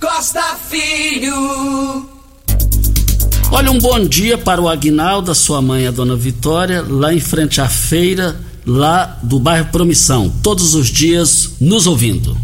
Costa 0.00 0.56
Filho. 0.68 2.08
Olha, 3.50 3.70
um 3.70 3.78
bom 3.78 4.04
dia 4.04 4.36
para 4.36 4.60
o 4.60 4.68
Agnaldo, 4.68 5.34
sua 5.34 5.62
mãe, 5.62 5.86
a 5.86 5.90
dona 5.90 6.16
Vitória, 6.16 6.84
lá 6.86 7.14
em 7.14 7.20
frente 7.20 7.60
à 7.60 7.68
feira 7.68 8.47
lá 8.68 9.18
do 9.22 9.38
bairro 9.38 9.72
Promissão, 9.72 10.30
todos 10.42 10.74
os 10.74 10.88
dias 10.88 11.54
nos 11.58 11.86
ouvindo. 11.86 12.36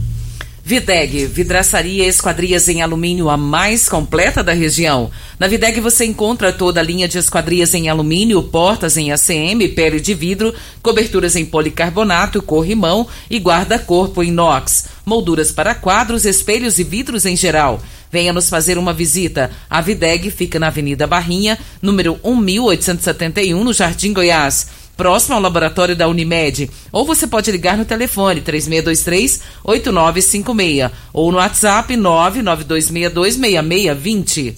Videg, 0.66 1.26
vidraçaria 1.26 2.06
e 2.06 2.08
esquadrias 2.08 2.66
em 2.70 2.80
alumínio 2.80 3.28
a 3.28 3.36
mais 3.36 3.86
completa 3.86 4.42
da 4.42 4.54
região. 4.54 5.10
Na 5.38 5.46
Videg 5.46 5.78
você 5.78 6.06
encontra 6.06 6.54
toda 6.54 6.80
a 6.80 6.82
linha 6.82 7.06
de 7.06 7.18
esquadrias 7.18 7.74
em 7.74 7.90
alumínio, 7.90 8.42
portas 8.44 8.96
em 8.96 9.12
ACM, 9.12 9.68
pele 9.76 10.00
de 10.00 10.14
vidro, 10.14 10.54
coberturas 10.80 11.36
em 11.36 11.44
policarbonato, 11.44 12.40
corrimão 12.40 13.06
e 13.28 13.36
guarda-corpo 13.36 14.24
inox, 14.24 14.86
molduras 15.04 15.52
para 15.52 15.74
quadros, 15.74 16.24
espelhos 16.24 16.78
e 16.78 16.84
vidros 16.84 17.26
em 17.26 17.36
geral. 17.36 17.82
Venha 18.10 18.32
nos 18.32 18.48
fazer 18.48 18.78
uma 18.78 18.94
visita. 18.94 19.50
A 19.68 19.82
Videg 19.82 20.30
fica 20.30 20.58
na 20.58 20.68
Avenida 20.68 21.06
Barrinha, 21.06 21.58
número 21.82 22.18
1871, 22.24 23.62
no 23.62 23.74
Jardim 23.74 24.14
Goiás 24.14 24.83
próximo 24.96 25.34
ao 25.34 25.40
laboratório 25.40 25.96
da 25.96 26.08
Unimed. 26.08 26.70
Ou 26.92 27.04
você 27.04 27.26
pode 27.26 27.50
ligar 27.50 27.76
no 27.76 27.84
telefone 27.84 28.40
3623-8956 28.42 30.90
ou 31.12 31.30
no 31.30 31.36
WhatsApp 31.38 31.94
992626620. 31.94 34.54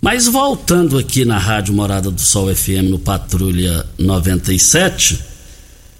Mas 0.00 0.26
voltando 0.26 0.98
aqui 0.98 1.24
na 1.24 1.38
Rádio 1.38 1.74
Morada 1.74 2.10
do 2.10 2.20
Sol 2.20 2.52
FM 2.54 2.90
no 2.90 2.98
Patrulha 2.98 3.86
97, 3.98 5.18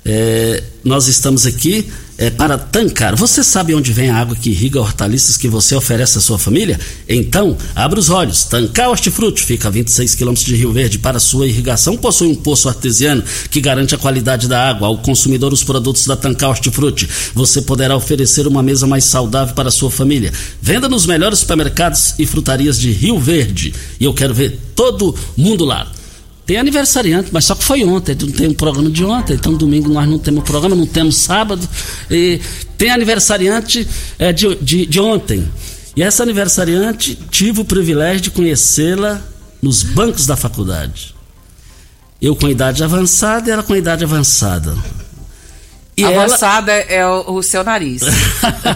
é, 0.07 0.62
nós 0.84 1.09
estamos 1.09 1.44
aqui 1.46 1.90
é, 2.16 2.30
para 2.30 2.57
tancar. 2.57 3.16
Você 3.16 3.42
sabe 3.42 3.74
onde 3.74 3.92
vem 3.92 4.09
a 4.09 4.16
água 4.16 4.36
que 4.36 4.50
irriga 4.50 4.80
hortaliças 4.80 5.36
que 5.36 5.48
você 5.48 5.74
oferece 5.74 6.16
à 6.16 6.20
sua 6.20 6.38
família? 6.38 6.78
Então, 7.09 7.57
abra 7.74 7.98
os 7.98 8.09
olhos. 8.09 8.44
Tancar 8.44 8.88
Hortifruti 8.88 9.42
fica 9.42 9.66
a 9.66 9.70
26 9.70 10.14
quilômetros 10.14 10.46
de 10.46 10.54
Rio 10.54 10.72
Verde. 10.72 11.00
Para 11.00 11.18
sua 11.18 11.48
irrigação, 11.48 11.96
possui 11.96 12.28
um 12.28 12.36
poço 12.36 12.68
artesiano 12.68 13.22
que 13.50 13.61
garante 13.61 13.96
a 13.96 13.98
qualidade 13.98 14.46
da 14.46 14.70
água. 14.70 14.86
Ao 14.86 14.98
consumidor, 14.98 15.52
os 15.52 15.64
produtos 15.64 16.07
da 16.07 16.14
Tancar 16.14 16.50
Hortifruti. 16.50 17.09
Você 17.34 17.61
poderá 17.61 17.96
oferecer 17.96 18.46
uma 18.46 18.62
mesa 18.62 18.86
mais 18.86 19.04
saudável 19.04 19.57
para 19.57 19.70
a 19.70 19.72
sua 19.72 19.90
família. 19.90 20.32
Venda 20.62 20.88
nos 20.88 21.04
melhores 21.04 21.40
supermercados 21.40 22.14
e 22.16 22.24
frutarias 22.24 22.78
de 22.78 22.92
Rio 22.92 23.18
Verde. 23.18 23.74
E 23.98 24.04
eu 24.04 24.14
quero 24.14 24.32
ver 24.32 24.57
todo 24.76 25.16
mundo 25.36 25.64
lá. 25.64 25.90
Tem 26.47 26.57
aniversariante, 26.59 27.30
mas 27.32 27.44
só 27.44 27.57
que 27.57 27.64
foi 27.64 27.84
ontem, 27.84 28.16
não 28.20 28.30
tem 28.30 28.47
um 28.47 28.55
programa 28.55 28.88
de 28.88 29.05
ontem, 29.05 29.34
então 29.34 29.53
domingo 29.53 29.88
nós 29.88 30.09
não 30.09 30.16
temos 30.16 30.44
programa, 30.44 30.76
não 30.76 30.86
temos 30.86 31.16
sábado. 31.16 31.68
E 32.09 32.40
tem 32.78 32.90
aniversariante 32.90 33.86
é, 34.16 34.32
de, 34.32 34.55
de, 34.55 34.86
de 34.86 35.01
ontem. 35.01 35.47
E 35.97 36.03
essa 36.05 36.22
aniversariante 36.22 37.18
tive 37.30 37.61
o 37.61 37.64
privilégio 37.64 38.20
de 38.20 38.30
conhecê-la 38.30 39.20
nos 39.61 39.82
bancos 39.82 40.24
da 40.24 40.36
faculdade. 40.36 41.16
Eu 42.22 42.36
com 42.36 42.49
idade 42.49 42.84
avançada 42.84 43.49
e 43.49 43.53
ela 43.53 43.64
com 43.64 43.74
idade 43.74 44.05
avançada. 44.05 44.72
E 45.97 46.05
Avançada 46.05 46.72
ela... 46.72 46.92
é 46.92 47.07
o, 47.07 47.36
o, 47.36 47.42
seu 47.42 47.64
nariz. 47.64 48.03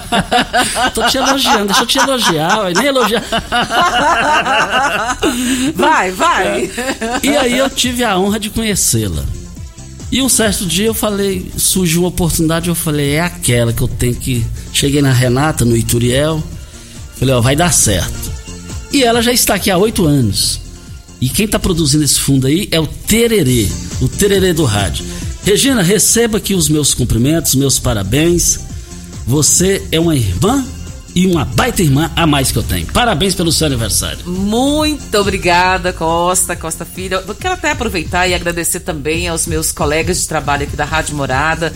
Tô 0.95 1.07
te 1.07 1.19
elogiando, 1.19 1.67
deixa 1.67 1.83
eu 1.83 1.87
te 1.87 1.99
elogiar, 1.99 2.73
nem 2.75 2.87
elogiar. 2.87 3.23
vai, 5.77 6.11
vai. 6.13 6.65
É. 6.65 7.21
E 7.23 7.37
aí 7.37 7.59
eu 7.59 7.69
tive 7.69 8.03
a 8.05 8.19
honra 8.19 8.41
de 8.41 8.49
conhecê-la. 8.49 9.23
E 10.11 10.23
um 10.23 10.31
certo 10.31 10.65
dia 10.65 10.87
eu 10.87 10.95
falei, 10.95 11.53
surgiu 11.59 12.03
uma 12.03 12.09
oportunidade, 12.09 12.71
eu 12.71 12.75
falei, 12.75 13.13
é 13.13 13.21
aquela 13.21 13.73
que 13.73 13.83
eu 13.83 13.89
tenho 13.89 14.15
que. 14.15 14.45
Cheguei 14.73 15.03
na 15.03 15.13
Renata, 15.13 15.63
no 15.65 15.77
Ituriel, 15.77 16.43
falei, 17.19 17.35
ó, 17.35 17.41
vai 17.43 17.55
dar 17.55 17.73
certo. 17.73 18.33
E 18.91 19.05
ela 19.05 19.21
já 19.21 19.33
está 19.33 19.55
aqui 19.57 19.71
há 19.71 19.77
oito 19.77 20.07
anos. 20.07 20.59
E 21.21 21.29
quem 21.29 21.45
está 21.45 21.59
produzindo 21.59 22.03
esse 22.03 22.19
fundo 22.19 22.47
aí 22.47 22.67
é 22.73 22.81
o 22.81 22.87
Tererê, 22.87 23.69
o 24.01 24.09
Tererê 24.09 24.55
do 24.55 24.65
rádio. 24.65 25.05
Regina, 25.45 25.83
receba 25.83 26.39
aqui 26.39 26.55
os 26.55 26.69
meus 26.69 26.93
cumprimentos, 26.95 27.55
meus 27.55 27.79
parabéns. 27.79 28.61
Você 29.27 29.83
é 29.91 29.99
uma 29.99 30.15
irmã 30.15 30.65
e 31.15 31.27
uma 31.27 31.45
baita 31.45 31.83
irmã 31.83 32.11
a 32.15 32.27
mais 32.27 32.53
que 32.53 32.59
eu 32.59 32.63
tenho. 32.63 32.87
Parabéns 32.87 33.35
pelo 33.35 33.51
seu 33.51 33.67
aniversário. 33.67 34.19
Muito 34.27 35.17
obrigada, 35.19 35.93
Costa, 35.93 36.55
Costa 36.55 36.85
Filha. 36.85 37.25
Eu 37.27 37.35
quero 37.35 37.55
até 37.55 37.71
aproveitar 37.71 38.29
e 38.29 38.35
agradecer 38.35 38.81
também 38.81 39.29
aos 39.29 39.47
meus 39.47 39.73
colegas 39.73 40.21
de 40.21 40.29
trabalho 40.29 40.65
aqui 40.65 40.77
da 40.77 40.85
Rádio 40.85 41.17
Morada, 41.17 41.73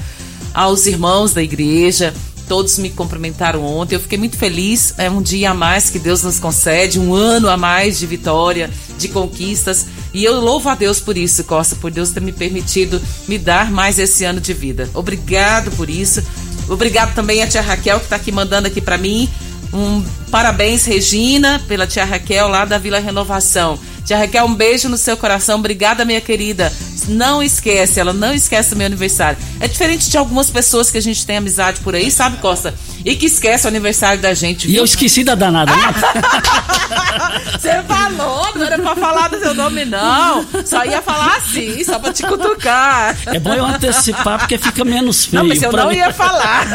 aos 0.52 0.86
irmãos 0.86 1.32
da 1.32 1.42
igreja. 1.42 2.14
Todos 2.48 2.78
me 2.78 2.90
cumprimentaram 2.90 3.64
ontem. 3.64 3.94
Eu 3.94 4.00
fiquei 4.00 4.18
muito 4.18 4.36
feliz. 4.36 4.94
É 4.98 5.10
um 5.10 5.22
dia 5.22 5.50
a 5.50 5.54
mais 5.54 5.90
que 5.90 5.98
Deus 5.98 6.22
nos 6.22 6.38
concede, 6.38 6.98
um 6.98 7.14
ano 7.14 7.48
a 7.48 7.56
mais 7.56 7.98
de 7.98 8.06
vitória, 8.06 8.70
de 8.98 9.08
conquistas. 9.08 9.86
E 10.12 10.24
eu 10.24 10.40
louvo 10.40 10.68
a 10.68 10.74
Deus 10.74 11.00
por 11.00 11.16
isso, 11.16 11.42
Costa, 11.44 11.74
por 11.76 11.90
Deus 11.90 12.10
ter 12.10 12.20
me 12.20 12.32
permitido 12.32 13.00
me 13.26 13.38
dar 13.38 13.70
mais 13.70 13.98
esse 13.98 14.24
ano 14.24 14.40
de 14.40 14.52
vida. 14.52 14.88
Obrigado 14.94 15.70
por 15.72 15.90
isso. 15.90 16.22
Obrigado 16.68 17.14
também 17.14 17.42
a 17.42 17.46
tia 17.46 17.60
Raquel 17.60 17.98
que 17.98 18.06
está 18.06 18.16
aqui 18.16 18.30
mandando 18.30 18.68
aqui 18.68 18.80
para 18.80 18.96
mim. 18.96 19.28
Um 19.72 20.04
parabéns, 20.30 20.84
Regina, 20.84 21.60
pela 21.66 21.86
tia 21.86 22.04
Raquel 22.04 22.46
lá 22.48 22.64
da 22.64 22.78
Vila 22.78 23.00
Renovação. 23.00 23.78
Tia 24.04 24.18
Raquel, 24.18 24.44
um 24.44 24.54
beijo 24.54 24.88
no 24.88 24.96
seu 24.96 25.16
coração. 25.16 25.58
Obrigada, 25.58 26.04
minha 26.04 26.20
querida. 26.20 26.72
Não 27.08 27.42
esquece, 27.42 28.00
ela 28.00 28.12
não 28.12 28.32
esquece 28.32 28.74
o 28.74 28.76
meu 28.76 28.86
aniversário. 28.86 29.38
É 29.60 29.68
diferente 29.68 30.10
de 30.10 30.16
algumas 30.16 30.50
pessoas 30.50 30.90
que 30.90 30.98
a 30.98 31.02
gente 31.02 31.24
tem 31.26 31.36
amizade 31.36 31.80
por 31.80 31.94
aí, 31.94 32.10
sabe, 32.10 32.38
Costa? 32.38 32.74
E 33.04 33.14
que 33.16 33.26
esquece 33.26 33.66
o 33.66 33.68
aniversário 33.68 34.20
da 34.20 34.32
gente. 34.34 34.66
Viu? 34.66 34.76
E 34.76 34.78
eu 34.78 34.84
esqueci 34.84 35.22
da 35.22 35.34
danada, 35.34 35.74
né? 35.74 35.82
Você 37.60 37.82
falou, 37.82 38.52
não 38.54 38.66
era 38.66 38.78
pra 38.78 38.96
falar 38.96 39.28
do 39.28 39.38
seu 39.38 39.54
nome, 39.54 39.84
não. 39.84 40.44
Só 40.64 40.84
ia 40.84 41.00
falar 41.00 41.36
assim, 41.36 41.82
só 41.84 41.98
pra 41.98 42.12
te 42.12 42.22
cutucar. 42.22 43.16
É 43.26 43.38
bom 43.38 43.54
eu 43.54 43.64
antecipar, 43.64 44.38
porque 44.38 44.58
fica 44.58 44.84
menos 44.84 45.24
feio. 45.24 45.42
Não, 45.42 45.48
mas 45.48 45.62
eu 45.62 45.72
não 45.72 45.88
mim. 45.88 45.96
ia 45.96 46.12
falar. 46.12 46.66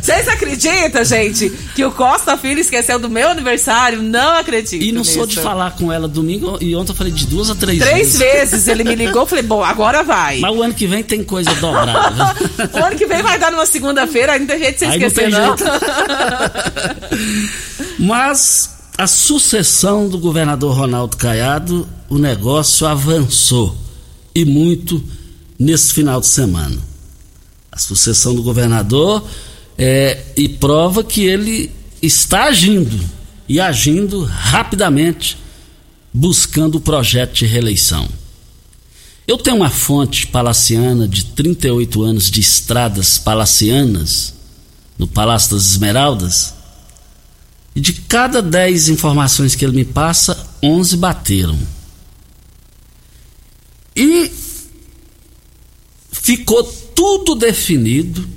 Vocês 0.00 0.28
acreditam, 0.28 1.04
gente, 1.04 1.50
que 1.74 1.84
o 1.84 1.92
Costa 1.92 2.36
Filho 2.36 2.60
esqueceu 2.60 2.98
do 2.98 3.10
meu 3.10 3.28
aniversário? 3.28 4.02
Não 4.02 4.36
acredito. 4.36 4.82
E 4.82 4.92
não 4.92 5.04
sou 5.04 5.26
de 5.26 5.38
falar 5.38 5.72
com 5.72 5.92
ela 5.92 6.08
domingo 6.08 6.58
e 6.60 6.74
ontem 6.74 6.92
eu 6.92 6.96
falei 6.96 7.12
de 7.12 7.26
duas 7.26 7.50
a 7.50 7.54
três, 7.54 7.78
três 7.78 7.96
vezes. 7.96 8.01
Três 8.10 8.18
vezes 8.18 8.68
ele 8.68 8.84
me 8.84 8.94
ligou, 8.94 9.26
falei, 9.26 9.44
bom, 9.44 9.62
agora 9.62 10.02
vai. 10.02 10.40
Mas 10.40 10.56
o 10.56 10.62
ano 10.62 10.74
que 10.74 10.86
vem 10.86 11.02
tem 11.02 11.22
coisa 11.22 11.54
dobrada. 11.54 12.34
o 12.72 12.84
ano 12.84 12.96
que 12.96 13.06
vem 13.06 13.22
vai 13.22 13.38
dar 13.38 13.50
numa 13.50 13.66
segunda-feira, 13.66 14.32
ainda 14.32 14.54
tem 14.54 14.62
jeito 14.62 14.74
de 14.74 14.78
você 14.80 14.84
aí 14.86 15.02
esquecer, 15.02 15.30
não. 15.30 15.48
não. 15.48 15.56
Mas 17.98 18.70
a 18.98 19.06
sucessão 19.06 20.08
do 20.08 20.18
governador 20.18 20.76
Ronaldo 20.76 21.16
Caiado, 21.16 21.88
o 22.08 22.18
negócio 22.18 22.86
avançou 22.86 23.76
e 24.34 24.44
muito 24.44 25.02
nesse 25.58 25.92
final 25.92 26.20
de 26.20 26.26
semana. 26.26 26.78
A 27.70 27.78
sucessão 27.78 28.34
do 28.34 28.42
governador 28.42 29.24
é, 29.78 30.18
e 30.36 30.48
prova 30.48 31.02
que 31.02 31.24
ele 31.24 31.70
está 32.02 32.44
agindo 32.44 32.98
e 33.48 33.60
agindo 33.60 34.24
rapidamente, 34.24 35.38
buscando 36.12 36.76
o 36.76 36.80
projeto 36.80 37.34
de 37.34 37.46
reeleição. 37.46 38.08
Eu 39.26 39.38
tenho 39.38 39.56
uma 39.56 39.70
fonte 39.70 40.26
palaciana 40.26 41.06
de 41.06 41.24
38 41.26 42.02
anos 42.02 42.30
de 42.30 42.40
estradas 42.40 43.18
palacianas, 43.18 44.34
no 44.98 45.06
Palácio 45.06 45.56
das 45.56 45.66
Esmeraldas, 45.66 46.54
e 47.74 47.80
de 47.80 47.94
cada 47.94 48.42
10 48.42 48.88
informações 48.90 49.54
que 49.54 49.64
ele 49.64 49.76
me 49.76 49.84
passa, 49.84 50.48
11 50.62 50.96
bateram. 50.96 51.58
E 53.96 54.30
ficou 56.10 56.62
tudo 56.64 57.34
definido, 57.34 58.28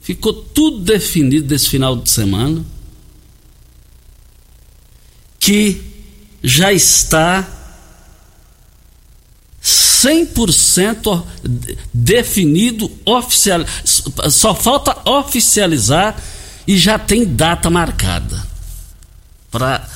ficou 0.00 0.32
tudo 0.32 0.80
definido 0.80 1.46
desse 1.46 1.68
final 1.68 1.96
de 1.96 2.08
semana 2.08 2.64
que 5.38 5.91
já 6.42 6.72
está 6.72 7.46
100% 9.62 11.24
definido, 11.94 12.90
oficial, 13.04 13.60
só 14.30 14.54
falta 14.54 15.08
oficializar 15.08 16.20
e 16.66 16.76
já 16.76 16.98
tem 16.98 17.24
data 17.24 17.70
marcada 17.70 18.42
para 19.50 19.86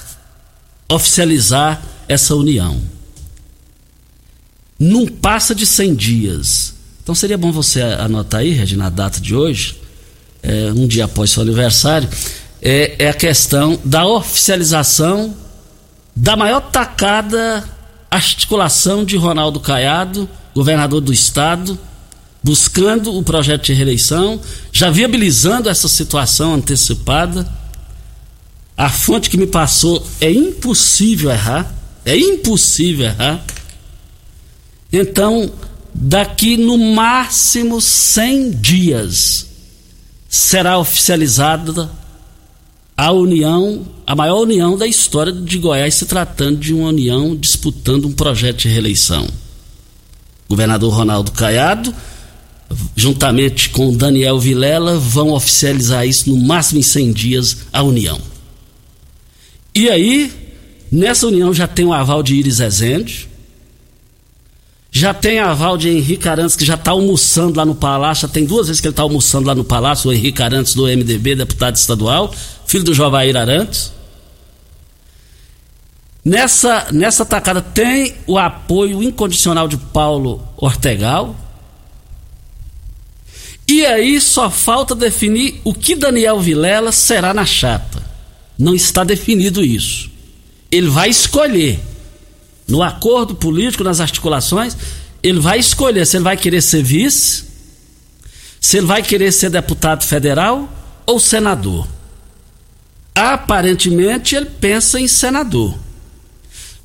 oficializar 0.88 1.82
essa 2.08 2.34
união. 2.34 2.80
Não 4.78 5.06
passa 5.06 5.54
de 5.54 5.66
100 5.66 5.94
dias. 5.94 6.74
Então 7.02 7.14
seria 7.14 7.38
bom 7.38 7.50
você 7.50 7.82
anotar 7.82 8.40
aí, 8.40 8.50
Regina, 8.50 8.86
a 8.86 8.90
data 8.90 9.20
de 9.20 9.34
hoje, 9.34 9.80
é, 10.42 10.70
um 10.72 10.86
dia 10.86 11.06
após 11.06 11.30
seu 11.30 11.42
aniversário 11.42 12.08
é, 12.62 12.96
é 12.98 13.08
a 13.08 13.14
questão 13.14 13.78
da 13.84 14.06
oficialização 14.06 15.34
da 16.16 16.34
maior 16.34 16.62
tacada 16.62 17.62
articulação 18.10 19.04
de 19.04 19.18
Ronaldo 19.18 19.60
Caiado, 19.60 20.26
governador 20.54 21.02
do 21.02 21.12
estado, 21.12 21.78
buscando 22.42 23.14
o 23.14 23.22
projeto 23.22 23.64
de 23.64 23.74
reeleição, 23.74 24.40
já 24.72 24.88
viabilizando 24.88 25.68
essa 25.68 25.88
situação 25.88 26.54
antecipada. 26.54 27.46
A 28.74 28.88
fonte 28.88 29.28
que 29.28 29.36
me 29.36 29.46
passou 29.46 30.06
é 30.18 30.30
impossível 30.30 31.30
errar, 31.30 31.70
é 32.04 32.16
impossível 32.16 33.06
errar. 33.06 33.44
Então, 34.90 35.52
daqui 35.92 36.56
no 36.56 36.78
máximo 36.78 37.80
100 37.80 38.52
dias 38.52 39.46
será 40.28 40.78
oficializada 40.78 41.90
a 42.96 43.12
união, 43.12 43.86
a 44.06 44.14
maior 44.14 44.40
união 44.40 44.78
da 44.78 44.86
história 44.86 45.32
de 45.32 45.58
Goiás, 45.58 45.94
se 45.94 46.06
tratando 46.06 46.58
de 46.58 46.72
uma 46.72 46.90
união 46.90 47.34
disputando 47.34 48.06
um 48.06 48.12
projeto 48.12 48.58
de 48.58 48.68
reeleição. 48.68 49.26
governador 50.48 50.94
Ronaldo 50.94 51.32
Caiado, 51.32 51.92
juntamente 52.94 53.70
com 53.70 53.92
Daniel 53.92 54.38
Vilela, 54.38 54.96
vão 54.96 55.32
oficializar 55.32 56.06
isso 56.06 56.30
no 56.30 56.36
máximo 56.36 56.78
em 56.78 56.82
100 56.82 57.12
dias, 57.12 57.56
a 57.72 57.82
união. 57.82 58.20
E 59.74 59.90
aí, 59.90 60.32
nessa 60.90 61.26
união 61.26 61.52
já 61.52 61.66
tem 61.66 61.84
o 61.84 61.92
aval 61.92 62.22
de 62.22 62.36
Iris 62.36 62.60
Ezende, 62.60 63.28
já 64.92 65.12
tem 65.12 65.40
aval 65.40 65.76
de 65.76 65.88
Henrique 65.88 66.28
Arantes, 66.28 66.54
que 66.54 66.64
já 66.64 66.74
está 66.74 66.92
almoçando 66.92 67.58
lá 67.58 67.64
no 67.64 67.74
Palácio, 67.74 68.28
já 68.28 68.32
tem 68.32 68.46
duas 68.46 68.68
vezes 68.68 68.80
que 68.80 68.86
ele 68.86 68.92
está 68.92 69.02
almoçando 69.02 69.48
lá 69.48 69.54
no 69.54 69.64
Palácio, 69.64 70.08
o 70.08 70.12
Henrique 70.12 70.40
Arantes 70.40 70.74
do 70.74 70.84
MDB, 70.84 71.34
deputado 71.34 71.74
estadual, 71.74 72.32
filho 72.66 72.84
do 72.84 72.94
Jovair 72.94 73.36
Arantes. 73.36 73.95
Nessa, 76.26 76.88
nessa 76.90 77.24
tacada 77.24 77.62
tem 77.62 78.16
o 78.26 78.36
apoio 78.36 79.00
incondicional 79.00 79.68
de 79.68 79.76
Paulo 79.76 80.42
Ortegal. 80.56 81.36
E 83.68 83.86
aí 83.86 84.20
só 84.20 84.50
falta 84.50 84.92
definir 84.92 85.60
o 85.62 85.72
que 85.72 85.94
Daniel 85.94 86.40
Vilela 86.40 86.90
será 86.90 87.32
na 87.32 87.46
chapa. 87.46 88.02
Não 88.58 88.74
está 88.74 89.04
definido 89.04 89.64
isso. 89.64 90.10
Ele 90.68 90.88
vai 90.88 91.10
escolher. 91.10 91.78
No 92.66 92.82
acordo 92.82 93.36
político, 93.36 93.84
nas 93.84 94.00
articulações, 94.00 94.76
ele 95.22 95.38
vai 95.38 95.60
escolher 95.60 96.04
se 96.08 96.16
ele 96.16 96.24
vai 96.24 96.36
querer 96.36 96.60
ser 96.60 96.82
vice, 96.82 97.44
se 98.60 98.78
ele 98.78 98.86
vai 98.86 99.00
querer 99.00 99.30
ser 99.30 99.48
deputado 99.48 100.02
federal 100.02 100.68
ou 101.06 101.20
senador. 101.20 101.86
Aparentemente 103.14 104.34
ele 104.34 104.46
pensa 104.46 104.98
em 104.98 105.06
senador. 105.06 105.85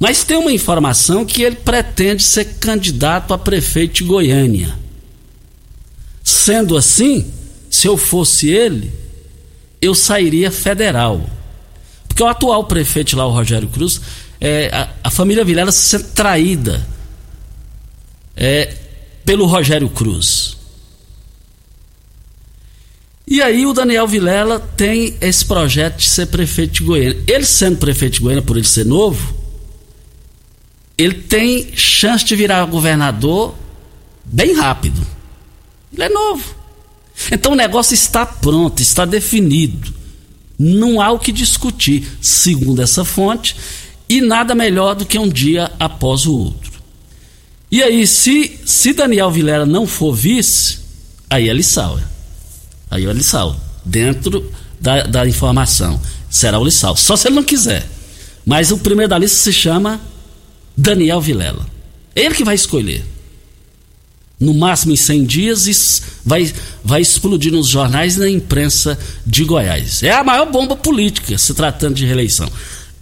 Mas 0.01 0.23
tem 0.23 0.35
uma 0.35 0.51
informação 0.51 1.23
que 1.23 1.43
ele 1.43 1.57
pretende 1.57 2.23
ser 2.23 2.55
candidato 2.55 3.35
a 3.35 3.37
prefeito 3.37 3.97
de 3.97 4.03
Goiânia. 4.03 4.75
Sendo 6.23 6.75
assim, 6.75 7.31
se 7.69 7.87
eu 7.87 7.95
fosse 7.95 8.49
ele, 8.49 8.91
eu 9.79 9.93
sairia 9.93 10.49
federal. 10.49 11.29
Porque 12.07 12.23
o 12.23 12.27
atual 12.27 12.63
prefeito 12.63 13.15
lá, 13.15 13.27
o 13.27 13.31
Rogério 13.31 13.69
Cruz, 13.69 14.01
é, 14.39 14.71
a, 14.73 14.89
a, 15.03 15.11
família 15.11 15.45
Vilela 15.45 15.71
se 15.71 15.81
sente 15.81 16.05
traída 16.15 16.83
é, 18.35 18.75
pelo 19.23 19.45
Rogério 19.45 19.87
Cruz. 19.87 20.57
E 23.27 23.39
aí 23.39 23.67
o 23.67 23.73
Daniel 23.73 24.07
Vilela 24.07 24.59
tem 24.75 25.15
esse 25.21 25.45
projeto 25.45 25.97
de 25.97 26.09
ser 26.09 26.25
prefeito 26.25 26.73
de 26.73 26.83
Goiânia. 26.85 27.23
Ele 27.27 27.45
sendo 27.45 27.77
prefeito 27.77 28.13
de 28.13 28.21
Goiânia, 28.21 28.41
por 28.41 28.57
ele 28.57 28.65
ser 28.65 28.83
novo, 28.83 29.40
ele 31.01 31.15
tem 31.15 31.75
chance 31.75 32.23
de 32.23 32.35
virar 32.35 32.63
governador 32.65 33.55
bem 34.23 34.55
rápido. 34.55 35.05
Ele 35.91 36.03
é 36.03 36.09
novo. 36.09 36.55
Então 37.31 37.53
o 37.53 37.55
negócio 37.55 37.93
está 37.93 38.25
pronto, 38.25 38.81
está 38.81 39.03
definido. 39.03 39.93
Não 40.57 41.01
há 41.01 41.11
o 41.11 41.19
que 41.19 41.31
discutir, 41.31 42.07
segundo 42.21 42.81
essa 42.81 43.03
fonte, 43.03 43.55
e 44.07 44.21
nada 44.21 44.53
melhor 44.53 44.93
do 44.93 45.05
que 45.05 45.17
um 45.17 45.27
dia 45.27 45.71
após 45.79 46.25
o 46.27 46.33
outro. 46.33 46.71
E 47.71 47.81
aí, 47.81 48.05
se, 48.05 48.59
se 48.65 48.93
Daniel 48.93 49.31
Vilera 49.31 49.65
não 49.65 49.87
for 49.87 50.13
vice, 50.13 50.79
aí 51.29 51.49
é 51.49 51.53
Lissau. 51.53 51.99
Aí 52.91 53.05
é 53.05 53.13
Lissau. 53.13 53.55
Dentro 53.83 54.51
da, 54.79 55.03
da 55.03 55.27
informação. 55.27 55.99
Será 56.29 56.59
o 56.59 56.65
Lissau. 56.65 56.95
Só 56.95 57.15
se 57.15 57.27
ele 57.27 57.35
não 57.35 57.43
quiser. 57.43 57.87
Mas 58.45 58.71
o 58.71 58.77
primeiro 58.77 59.09
da 59.09 59.17
lista 59.17 59.37
se 59.37 59.53
chama 59.53 60.01
Daniel 60.75 61.21
Vilela. 61.21 61.65
Ele 62.15 62.35
que 62.35 62.43
vai 62.43 62.55
escolher 62.55 63.03
no 64.41 64.55
máximo 64.55 64.91
em 64.91 64.95
100 64.95 65.23
dias, 65.25 66.01
vai, 66.25 66.51
vai 66.83 66.99
explodir 66.99 67.51
nos 67.51 67.67
jornais 67.67 68.17
e 68.17 68.19
na 68.19 68.29
imprensa 68.29 68.97
de 69.23 69.43
Goiás. 69.43 70.01
É 70.01 70.11
a 70.11 70.23
maior 70.23 70.51
bomba 70.51 70.75
política 70.75 71.37
se 71.37 71.53
tratando 71.53 71.93
de 71.93 72.07
reeleição. 72.07 72.51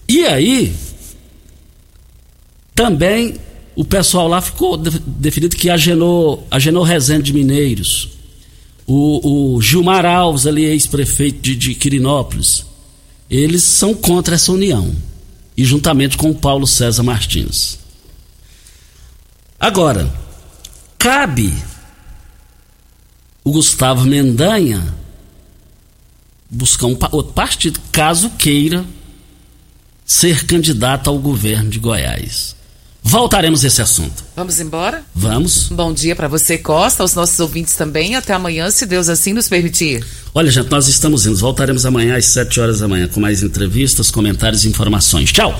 E 0.08 0.26
aí, 0.26 0.76
também 2.76 3.36
o 3.74 3.86
pessoal 3.86 4.28
lá 4.28 4.42
ficou 4.42 4.76
definido 4.76 5.56
que 5.56 5.70
Agenor, 5.70 6.40
Agenor 6.52 6.84
Rezende 6.84 7.24
de 7.24 7.34
Mineiros, 7.34 8.10
o, 8.86 9.54
o 9.56 9.62
Gilmar 9.62 10.06
Alves, 10.06 10.46
ali, 10.46 10.66
ex-prefeito 10.66 11.42
de, 11.42 11.56
de 11.56 11.74
Quirinópolis, 11.74 12.66
eles 13.30 13.64
são 13.64 13.94
contra 13.94 14.36
essa 14.36 14.52
união. 14.52 14.94
E 15.60 15.66
juntamente 15.66 16.16
com 16.16 16.30
o 16.30 16.36
Paulo 16.36 16.66
César 16.66 17.04
Martins. 17.04 17.80
Agora, 19.60 20.10
cabe 20.98 21.54
o 23.44 23.52
Gustavo 23.52 24.06
Mendanha 24.06 24.96
buscar 26.50 26.88
um 26.88 26.98
outro 27.12 27.34
partido, 27.34 27.78
caso 27.92 28.30
queira 28.30 28.86
ser 30.06 30.46
candidato 30.46 31.10
ao 31.10 31.20
governo 31.20 31.70
de 31.70 31.78
Goiás. 31.78 32.56
Voltaremos 33.10 33.64
a 33.64 33.68
esse 33.68 33.82
assunto. 33.82 34.24
Vamos 34.36 34.60
embora? 34.60 35.04
Vamos. 35.16 35.70
Bom 35.70 35.92
dia 35.92 36.16
para 36.16 36.28
você, 36.28 36.60
Costa, 36.60 37.02
aos 37.02 37.16
nossos 37.16 37.40
ouvintes 37.40 37.76
também. 37.76 38.16
Até 38.16 38.34
amanhã, 38.34 38.70
se 38.70 38.86
Deus 38.86 39.10
assim 39.10 39.34
nos 39.34 39.50
permitir. 39.50 40.06
Olha, 40.32 40.52
gente, 40.52 40.70
nós 40.70 40.88
estamos 40.88 41.26
indo. 41.26 41.36
Voltaremos 41.36 41.88
amanhã 41.88 42.16
às 42.16 42.26
7 42.26 42.60
horas 42.60 42.80
da 42.82 42.88
manhã 42.88 43.08
com 43.08 43.20
mais 43.20 43.42
entrevistas, 43.42 44.12
comentários 44.12 44.64
e 44.64 44.70
informações. 44.70 45.32
Tchau! 45.32 45.60